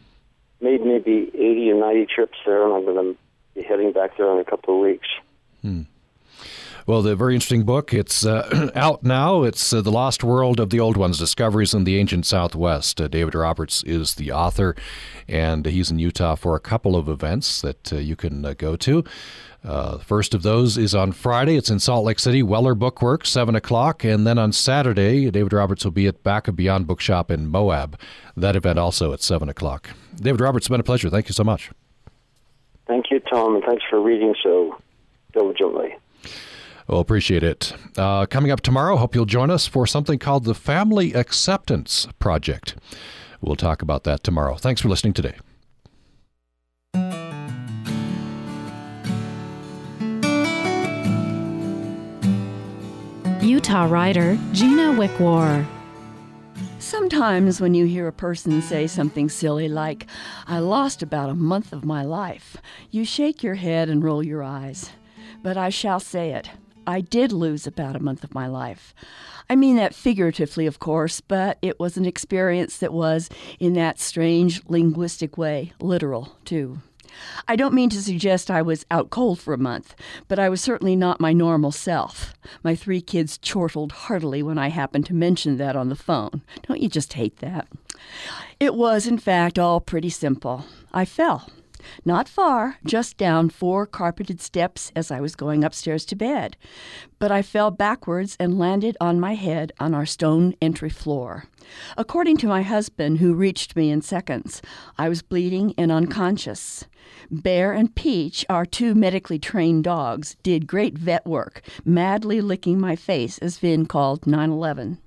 made 0.61 0.85
maybe 0.85 1.31
80 1.33 1.71
or 1.71 1.79
90 1.79 2.05
trips 2.05 2.37
there, 2.45 2.63
and 2.65 2.73
I'm 2.73 2.85
going 2.85 3.13
to 3.13 3.19
be 3.55 3.63
heading 3.63 3.91
back 3.91 4.17
there 4.17 4.31
in 4.31 4.39
a 4.39 4.45
couple 4.45 4.75
of 4.75 4.81
weeks. 4.81 5.07
Hmm. 5.61 5.81
Well, 6.87 7.01
the 7.01 7.15
very 7.15 7.33
interesting 7.33 7.63
book. 7.63 7.95
It's 7.95 8.23
uh, 8.27 8.69
out 8.75 9.01
now. 9.01 9.41
It's 9.41 9.73
uh, 9.73 9.81
The 9.81 9.91
Lost 9.91 10.23
World 10.23 10.59
of 10.59 10.69
the 10.69 10.79
Old 10.79 10.97
Ones 10.97 11.17
Discoveries 11.17 11.73
in 11.73 11.83
the 11.83 11.97
Ancient 11.97 12.27
Southwest. 12.27 13.01
Uh, 13.01 13.07
David 13.07 13.33
Roberts 13.33 13.81
is 13.83 14.13
the 14.13 14.31
author, 14.31 14.75
and 15.27 15.65
he's 15.65 15.89
in 15.89 15.97
Utah 15.97 16.35
for 16.35 16.55
a 16.55 16.59
couple 16.59 16.95
of 16.95 17.09
events 17.09 17.59
that 17.61 17.91
uh, 17.91 17.95
you 17.95 18.15
can 18.15 18.45
uh, 18.45 18.53
go 18.53 18.75
to. 18.75 19.03
Uh, 19.63 19.97
first 19.97 20.35
of 20.35 20.43
those 20.43 20.77
is 20.77 20.93
on 20.93 21.11
Friday. 21.11 21.55
It's 21.57 21.71
in 21.71 21.79
Salt 21.79 22.05
Lake 22.05 22.19
City, 22.19 22.43
Weller 22.43 22.75
Bookworks, 22.75 23.27
7 23.27 23.55
o'clock. 23.55 24.03
And 24.03 24.27
then 24.27 24.37
on 24.37 24.51
Saturday, 24.51 25.31
David 25.31 25.53
Roberts 25.53 25.83
will 25.83 25.91
be 25.91 26.05
at 26.05 26.21
Back 26.21 26.47
of 26.47 26.55
Beyond 26.55 26.85
Bookshop 26.85 27.31
in 27.31 27.47
Moab. 27.47 27.99
That 28.37 28.55
event 28.55 28.77
also 28.77 29.11
at 29.11 29.23
7 29.23 29.49
o'clock. 29.49 29.89
David 30.17 30.39
Roberts, 30.39 30.65
it's 30.65 30.69
been 30.69 30.79
a 30.79 30.83
pleasure. 30.83 31.09
Thank 31.09 31.29
you 31.29 31.33
so 31.33 31.43
much. 31.43 31.71
Thank 32.85 33.09
you, 33.09 33.19
Tom, 33.21 33.55
and 33.55 33.63
thanks 33.63 33.83
for 33.89 33.99
reading 33.99 34.35
so 34.43 34.77
diligently. 35.33 35.95
Well, 36.87 36.99
appreciate 36.99 37.43
it. 37.43 37.73
Uh, 37.97 38.25
coming 38.27 38.51
up 38.51 38.61
tomorrow, 38.61 38.95
hope 38.97 39.15
you'll 39.15 39.25
join 39.25 39.49
us 39.49 39.65
for 39.65 39.87
something 39.87 40.19
called 40.19 40.43
the 40.43 40.53
Family 40.53 41.13
Acceptance 41.13 42.07
Project. 42.19 42.75
We'll 43.41 43.55
talk 43.55 43.81
about 43.81 44.03
that 44.03 44.23
tomorrow. 44.23 44.55
Thanks 44.55 44.81
for 44.81 44.89
listening 44.89 45.13
today. 45.13 45.35
Utah 53.41 53.85
writer 53.85 54.37
Gina 54.53 54.93
Wickwar. 54.93 55.65
Sometimes 56.79 57.59
when 57.59 57.73
you 57.73 57.85
hear 57.85 58.07
a 58.07 58.13
person 58.13 58.61
say 58.61 58.85
something 58.85 59.27
silly 59.27 59.67
like, 59.67 60.05
I 60.47 60.59
lost 60.59 61.01
about 61.01 61.29
a 61.29 61.35
month 61.35 61.73
of 61.73 61.83
my 61.83 62.03
life, 62.03 62.57
you 62.91 63.05
shake 63.05 63.43
your 63.43 63.55
head 63.55 63.89
and 63.89 64.03
roll 64.03 64.23
your 64.23 64.43
eyes. 64.43 64.91
But 65.41 65.57
I 65.57 65.69
shall 65.69 65.99
say 65.99 66.31
it. 66.31 66.49
I 66.87 67.01
did 67.01 67.31
lose 67.31 67.67
about 67.67 67.95
a 67.95 68.03
month 68.03 68.23
of 68.23 68.33
my 68.33 68.47
life. 68.47 68.93
I 69.49 69.55
mean 69.55 69.75
that 69.75 69.93
figuratively, 69.93 70.65
of 70.65 70.79
course, 70.79 71.21
but 71.21 71.57
it 71.61 71.79
was 71.79 71.97
an 71.97 72.05
experience 72.05 72.77
that 72.77 72.93
was, 72.93 73.29
in 73.59 73.73
that 73.73 73.99
strange 73.99 74.61
linguistic 74.67 75.37
way, 75.37 75.73
literal, 75.79 76.37
too. 76.45 76.79
I 77.47 77.55
don't 77.55 77.73
mean 77.73 77.89
to 77.91 78.01
suggest 78.01 78.51
I 78.51 78.61
was 78.61 78.85
out 78.91 79.09
cold 79.09 79.39
for 79.39 79.53
a 79.53 79.57
month, 79.57 79.95
but 80.27 80.39
I 80.39 80.49
was 80.49 80.61
certainly 80.61 80.95
not 80.95 81.21
my 81.21 81.31
normal 81.31 81.71
self. 81.71 82.33
My 82.63 82.75
three 82.75 83.01
kids 83.01 83.37
chortled 83.37 83.91
heartily 83.91 84.43
when 84.43 84.57
I 84.57 84.69
happened 84.69 85.05
to 85.07 85.13
mention 85.13 85.57
that 85.57 85.75
on 85.75 85.89
the 85.89 85.95
phone. 85.95 86.41
Don't 86.67 86.81
you 86.81 86.89
just 86.89 87.13
hate 87.13 87.37
that? 87.37 87.67
It 88.59 88.75
was, 88.75 89.07
in 89.07 89.17
fact, 89.17 89.59
all 89.59 89.79
pretty 89.79 90.09
simple. 90.09 90.65
I 90.93 91.05
fell. 91.05 91.49
Not 92.03 92.27
far, 92.27 92.77
just 92.85 93.17
down 93.17 93.49
four 93.49 93.85
carpeted 93.85 94.41
steps 94.41 94.91
as 94.95 95.11
I 95.11 95.19
was 95.19 95.35
going 95.35 95.63
upstairs 95.63 96.05
to 96.05 96.15
bed. 96.15 96.57
But 97.19 97.31
I 97.31 97.41
fell 97.41 97.71
backwards 97.71 98.35
and 98.39 98.59
landed 98.59 98.97
on 98.99 99.19
my 99.19 99.35
head 99.35 99.71
on 99.79 99.93
our 99.93 100.05
stone 100.05 100.55
entry 100.61 100.89
floor. 100.89 101.45
According 101.97 102.37
to 102.37 102.47
my 102.47 102.61
husband, 102.61 103.19
who 103.19 103.33
reached 103.33 103.75
me 103.75 103.89
in 103.89 104.01
seconds, 104.01 104.61
I 104.97 105.09
was 105.09 105.21
bleeding 105.21 105.73
and 105.77 105.91
unconscious. 105.91 106.85
Bear 107.31 107.71
and 107.73 107.93
Peach, 107.95 108.45
our 108.49 108.65
two 108.65 108.95
medically 108.95 109.39
trained 109.39 109.83
dogs, 109.83 110.35
did 110.43 110.67
great 110.67 110.97
vet 110.97 111.25
work, 111.25 111.61
madly 111.83 112.41
licking 112.41 112.79
my 112.79 112.95
face, 112.95 113.37
as 113.39 113.57
Vin 113.57 113.85
called 113.85 114.27
9 114.27 114.49
11. 114.49 114.99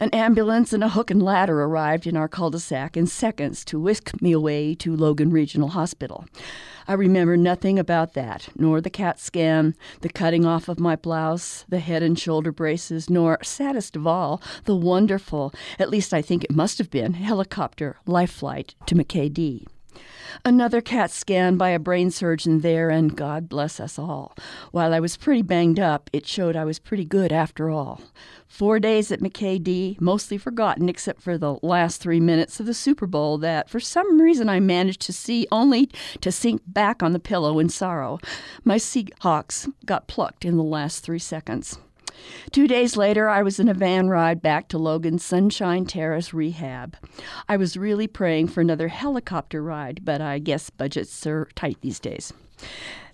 An 0.00 0.10
ambulance 0.10 0.72
and 0.72 0.84
a 0.84 0.90
hook 0.90 1.10
and 1.10 1.22
ladder 1.22 1.62
arrived 1.62 2.06
in 2.06 2.16
our 2.16 2.28
cul 2.28 2.50
de 2.50 2.58
sac 2.58 2.96
in 2.96 3.06
seconds 3.06 3.64
to 3.66 3.80
whisk 3.80 4.20
me 4.20 4.32
away 4.32 4.74
to 4.76 4.94
Logan 4.94 5.30
Regional 5.30 5.68
Hospital. 5.68 6.26
I 6.88 6.92
remember 6.92 7.36
nothing 7.36 7.78
about 7.78 8.14
that, 8.14 8.48
nor 8.56 8.80
the 8.80 8.90
CAT 8.90 9.18
scan, 9.18 9.74
the 10.02 10.08
cutting 10.08 10.44
off 10.44 10.68
of 10.68 10.78
my 10.78 10.94
blouse, 10.94 11.64
the 11.68 11.80
head 11.80 12.02
and 12.02 12.18
shoulder 12.18 12.52
braces, 12.52 13.10
nor, 13.10 13.38
saddest 13.42 13.96
of 13.96 14.06
all, 14.06 14.40
the 14.64 14.76
wonderful, 14.76 15.52
at 15.78 15.90
least 15.90 16.14
I 16.14 16.22
think 16.22 16.44
it 16.44 16.54
must 16.54 16.78
have 16.78 16.90
been, 16.90 17.14
helicopter 17.14 17.96
life 18.06 18.30
flight 18.30 18.76
to 18.86 18.94
McKay-Dee. 18.94 19.66
Another 20.44 20.80
CAT 20.80 21.10
scan 21.10 21.56
by 21.56 21.70
a 21.70 21.78
brain 21.78 22.10
surgeon 22.10 22.60
there, 22.60 22.90
and 22.90 23.16
God 23.16 23.48
bless 23.48 23.80
us 23.80 23.98
all. 23.98 24.36
While 24.70 24.92
I 24.92 25.00
was 25.00 25.16
pretty 25.16 25.42
banged 25.42 25.80
up, 25.80 26.10
it 26.12 26.26
showed 26.26 26.56
I 26.56 26.64
was 26.64 26.78
pretty 26.78 27.04
good 27.04 27.32
after 27.32 27.70
all. 27.70 28.00
Four 28.46 28.78
days 28.78 29.10
at 29.10 29.20
McKay-Dee, 29.20 29.96
mostly 30.00 30.38
forgotten 30.38 30.88
except 30.88 31.20
for 31.20 31.36
the 31.36 31.58
last 31.62 32.00
three 32.00 32.20
minutes 32.20 32.60
of 32.60 32.66
the 32.66 32.74
Super 32.74 33.06
Bowl 33.06 33.38
that, 33.38 33.68
for 33.68 33.80
some 33.80 34.20
reason, 34.20 34.48
I 34.48 34.60
managed 34.60 35.00
to 35.02 35.12
see 35.12 35.48
only 35.50 35.90
to 36.20 36.30
sink 36.30 36.62
back 36.66 37.02
on 37.02 37.12
the 37.12 37.18
pillow 37.18 37.58
in 37.58 37.68
sorrow. 37.68 38.18
My 38.62 38.76
Seahawks 38.76 39.72
got 39.84 40.06
plucked 40.06 40.44
in 40.44 40.56
the 40.56 40.62
last 40.62 41.02
three 41.02 41.18
seconds. 41.18 41.78
Two 42.52 42.66
days 42.68 42.96
later, 42.96 43.28
I 43.28 43.42
was 43.42 43.58
in 43.58 43.68
a 43.68 43.74
van 43.74 44.08
ride 44.08 44.42
back 44.42 44.68
to 44.68 44.78
Logan's 44.78 45.24
Sunshine 45.24 45.84
Terrace 45.84 46.32
rehab. 46.32 46.96
I 47.48 47.56
was 47.56 47.76
really 47.76 48.06
praying 48.06 48.48
for 48.48 48.60
another 48.60 48.88
helicopter 48.88 49.62
ride, 49.62 50.04
but 50.04 50.20
I 50.20 50.38
guess 50.38 50.70
budgets 50.70 51.26
are 51.26 51.48
tight 51.54 51.78
these 51.80 52.00
days. 52.00 52.32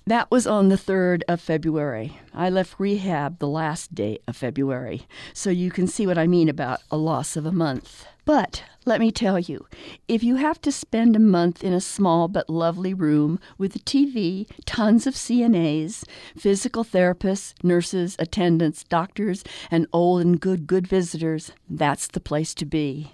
That 0.07 0.31
was 0.33 0.49
on 0.49 0.69
the 0.69 0.77
3rd 0.77 1.23
of 1.29 1.41
February. 1.41 2.19
I 2.35 2.51
left 2.51 2.81
rehab 2.81 3.39
the 3.39 3.49
last 3.49 3.95
day 3.95 4.19
of 4.27 4.37
February, 4.37 5.07
so 5.33 5.49
you 5.49 5.71
can 5.71 5.87
see 5.87 6.09
what 6.09 6.19
I 6.19 6.27
mean 6.27 6.49
about 6.49 6.81
a 6.91 6.97
loss 6.97 7.37
of 7.37 7.47
a 7.47 7.53
month. 7.53 8.07
But 8.25 8.65
let 8.85 9.01
me 9.01 9.13
tell 9.13 9.39
you, 9.39 9.67
if 10.09 10.25
you 10.25 10.37
have 10.37 10.61
to 10.63 10.73
spend 10.73 11.15
a 11.15 11.21
month 11.21 11.63
in 11.63 11.73
a 11.73 11.81
small 11.81 12.27
but 12.27 12.51
lovely 12.51 12.93
room 12.93 13.39
with 13.57 13.77
a 13.77 13.79
TV, 13.79 14.49
tons 14.67 15.07
of 15.07 15.15
CNAs, 15.15 16.05
physical 16.37 16.85
therapists, 16.85 17.55
nurses, 17.63 18.17
attendants, 18.19 18.83
doctors, 18.85 19.45
and 19.71 19.87
old 19.93 20.21
and 20.23 20.41
good, 20.41 20.67
good 20.67 20.87
visitors, 20.89 21.53
that's 21.71 22.09
the 22.09 22.21
place 22.21 22.55
to 22.55 22.65
be. 22.65 23.13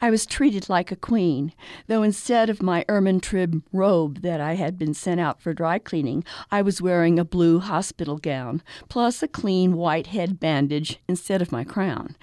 I 0.00 0.10
was 0.10 0.26
treated 0.26 0.68
like 0.68 0.90
a 0.90 0.96
queen, 0.96 1.52
though 1.86 2.02
instead 2.02 2.50
of 2.50 2.62
my 2.62 2.84
ermine 2.88 3.20
trib 3.20 3.62
robe 3.72 4.22
that 4.22 4.40
I 4.40 4.54
had 4.54 4.76
been 4.76 4.94
sent 4.94 5.20
out 5.20 5.40
for 5.40 5.54
dry 5.54 5.78
cleaning, 5.78 6.24
I 6.50 6.60
was 6.60 6.82
wearing 6.82 7.18
a 7.18 7.24
blue 7.24 7.60
hospital 7.60 8.18
gown, 8.18 8.62
plus 8.88 9.22
a 9.22 9.28
clean 9.28 9.76
white 9.76 10.08
head 10.08 10.40
bandage 10.40 10.98
instead 11.08 11.40
of 11.40 11.52
my 11.52 11.62
crown. 11.62 12.16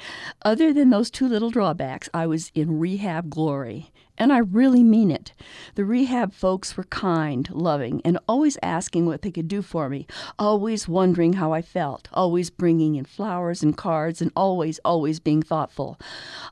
Other 0.44 0.74
than 0.74 0.89
those 0.89 1.10
two 1.10 1.28
little 1.28 1.50
drawbacks, 1.50 2.10
I 2.14 2.28
was 2.28 2.52
in 2.54 2.80
rehab 2.82 3.29
glory. 3.29 3.91
And 4.17 4.34
I 4.34 4.39
really 4.39 4.84
mean 4.84 5.09
it. 5.09 5.34
The 5.75 5.86
rehab 5.86 6.34
folks 6.34 6.75
were 6.75 6.84
kind, 6.84 7.49
loving, 7.49 8.01
and 8.03 8.19
always 8.27 8.57
asking 8.61 9.05
what 9.05 9.21
they 9.21 9.32
could 9.32 9.47
do 9.47 9.61
for 9.61 9.89
me, 9.89 10.05
always 10.38 10.88
wondering 10.88 11.34
how 11.34 11.53
I 11.53 11.61
felt, 11.61 12.07
always 12.13 12.49
bringing 12.49 12.95
in 12.95 13.05
flowers 13.05 13.63
and 13.63 13.75
cards, 13.75 14.21
and 14.21 14.32
always, 14.36 14.79
always 14.86 15.19
being 15.19 15.41
thoughtful. 15.41 15.99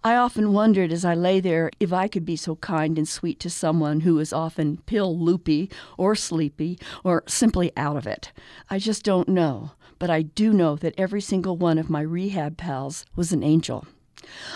I 0.03 0.15
often 0.15 0.53
wondered 0.53 0.91
as 0.91 1.05
I 1.05 1.13
lay 1.13 1.39
there 1.39 1.69
if 1.79 1.91
I 1.93 2.07
could 2.07 2.25
be 2.25 2.35
so 2.35 2.55
kind 2.55 2.97
and 2.97 3.07
sweet 3.07 3.39
to 3.41 3.49
someone 3.49 3.99
who 3.99 4.15
was 4.15 4.33
often 4.33 4.77
pill 4.85 5.17
loopy 5.19 5.69
or 5.97 6.15
sleepy 6.15 6.79
or 7.03 7.23
simply 7.27 7.71
out 7.77 7.97
of 7.97 8.07
it. 8.07 8.31
I 8.69 8.79
just 8.79 9.03
don't 9.03 9.29
know, 9.29 9.71
but 9.99 10.09
I 10.09 10.23
do 10.23 10.53
know 10.53 10.75
that 10.77 10.95
every 10.97 11.21
single 11.21 11.57
one 11.57 11.77
of 11.77 11.89
my 11.89 12.01
rehab 12.01 12.57
pals 12.57 13.05
was 13.15 13.31
an 13.31 13.43
angel. 13.43 13.85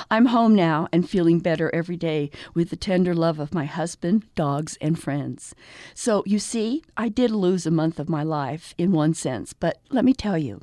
I'm 0.10 0.28
home 0.28 0.56
now 0.56 0.88
and 0.92 1.10
feeling 1.10 1.40
better 1.40 1.74
every 1.74 1.98
day 1.98 2.32
with 2.54 2.70
the 2.70 2.76
tender 2.76 3.14
love 3.14 3.40
of 3.40 3.54
my 3.54 3.66
husband, 3.66 4.24
dogs, 4.36 4.78
and 4.82 5.00
friends. 5.00 5.56
So, 5.94 6.24
you 6.26 6.40
see, 6.40 6.84
I 6.98 7.10
did 7.10 7.32
lose 7.32 7.66
a 7.66 7.72
month 7.72 8.00
of 8.00 8.10
my 8.10 8.24
life 8.24 8.74
in 8.78 8.92
one 8.92 9.14
sense, 9.14 9.54
but 9.54 9.80
let 9.90 10.06
me 10.06 10.14
tell 10.14 10.38
you, 10.38 10.62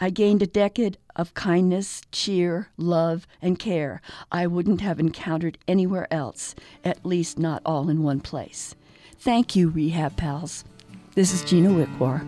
I 0.00 0.10
gained 0.10 0.42
a 0.42 0.46
decade 0.46 0.98
of 1.16 1.34
kindness, 1.34 2.02
cheer, 2.12 2.68
love, 2.76 3.26
and 3.40 3.58
care 3.58 4.00
I 4.30 4.46
wouldn't 4.46 4.80
have 4.80 5.00
encountered 5.00 5.58
anywhere 5.68 6.12
else, 6.12 6.54
at 6.84 7.04
least 7.04 7.38
not 7.38 7.62
all 7.64 7.88
in 7.88 8.02
one 8.02 8.20
place. 8.20 8.74
Thank 9.18 9.54
you, 9.54 9.68
Rehab 9.68 10.16
Pals. 10.16 10.64
This 11.14 11.32
is 11.32 11.44
Gina 11.44 11.68
Wickwar. 11.68 12.26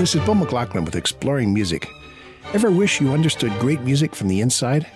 This 0.00 0.14
is 0.14 0.24
Bill 0.24 0.34
McGlaughlin 0.34 0.86
with 0.86 0.96
Exploring 0.96 1.52
Music. 1.52 1.86
Ever 2.54 2.70
wish 2.70 3.02
you 3.02 3.12
understood 3.12 3.52
great 3.58 3.82
music 3.82 4.14
from 4.14 4.28
the 4.28 4.40
inside? 4.40 4.86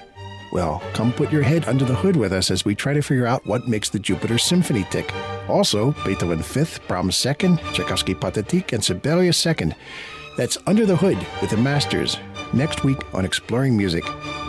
Well, 0.50 0.82
come 0.94 1.12
put 1.12 1.30
your 1.30 1.42
head 1.42 1.66
under 1.66 1.84
the 1.84 1.94
hood 1.94 2.16
with 2.16 2.32
us 2.32 2.50
as 2.50 2.64
we 2.64 2.74
try 2.74 2.94
to 2.94 3.02
figure 3.02 3.26
out 3.26 3.44
what 3.44 3.68
makes 3.68 3.90
the 3.90 3.98
Jupiter 3.98 4.38
Symphony 4.38 4.86
tick. 4.90 5.12
Also, 5.46 5.90
Beethoven 6.06 6.38
5th, 6.38 6.88
Brahms 6.88 7.16
2nd, 7.16 7.58
Tchaikovsky 7.74 8.14
Pathetique, 8.14 8.72
and 8.72 8.82
Sibelius 8.82 9.44
2nd. 9.44 9.74
That's 10.38 10.56
Under 10.66 10.86
the 10.86 10.96
Hood 10.96 11.18
with 11.42 11.50
the 11.50 11.58
Masters, 11.58 12.16
next 12.54 12.82
week 12.82 13.02
on 13.14 13.26
Exploring 13.26 13.76
Music. 13.76 14.04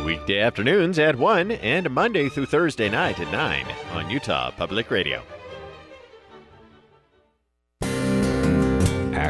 Weekday 0.05 0.39
afternoons 0.39 0.97
at 0.99 1.17
1 1.17 1.51
and 1.51 1.89
Monday 1.89 2.29
through 2.29 2.45
Thursday 2.45 2.87
night 2.87 3.19
at 3.19 3.29
9 3.29 3.65
on 3.91 4.09
Utah 4.09 4.51
Public 4.51 4.89
Radio. 4.89 5.21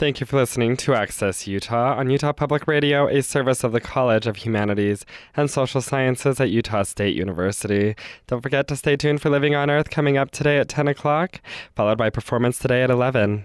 Thank 0.00 0.18
you 0.18 0.24
for 0.24 0.38
listening 0.38 0.78
to 0.78 0.94
Access 0.94 1.46
Utah 1.46 1.94
on 1.94 2.08
Utah 2.08 2.32
Public 2.32 2.66
Radio, 2.66 3.06
a 3.06 3.22
service 3.22 3.62
of 3.62 3.72
the 3.72 3.82
College 3.82 4.26
of 4.26 4.36
Humanities 4.36 5.04
and 5.36 5.50
Social 5.50 5.82
Sciences 5.82 6.40
at 6.40 6.48
Utah 6.48 6.84
State 6.84 7.14
University. 7.14 7.94
Don't 8.26 8.40
forget 8.40 8.66
to 8.68 8.76
stay 8.76 8.96
tuned 8.96 9.20
for 9.20 9.28
Living 9.28 9.54
on 9.54 9.68
Earth 9.68 9.90
coming 9.90 10.16
up 10.16 10.30
today 10.30 10.56
at 10.56 10.70
10 10.70 10.88
o'clock, 10.88 11.42
followed 11.76 11.98
by 11.98 12.08
Performance 12.08 12.58
Today 12.58 12.82
at 12.82 12.88
11. 12.88 13.44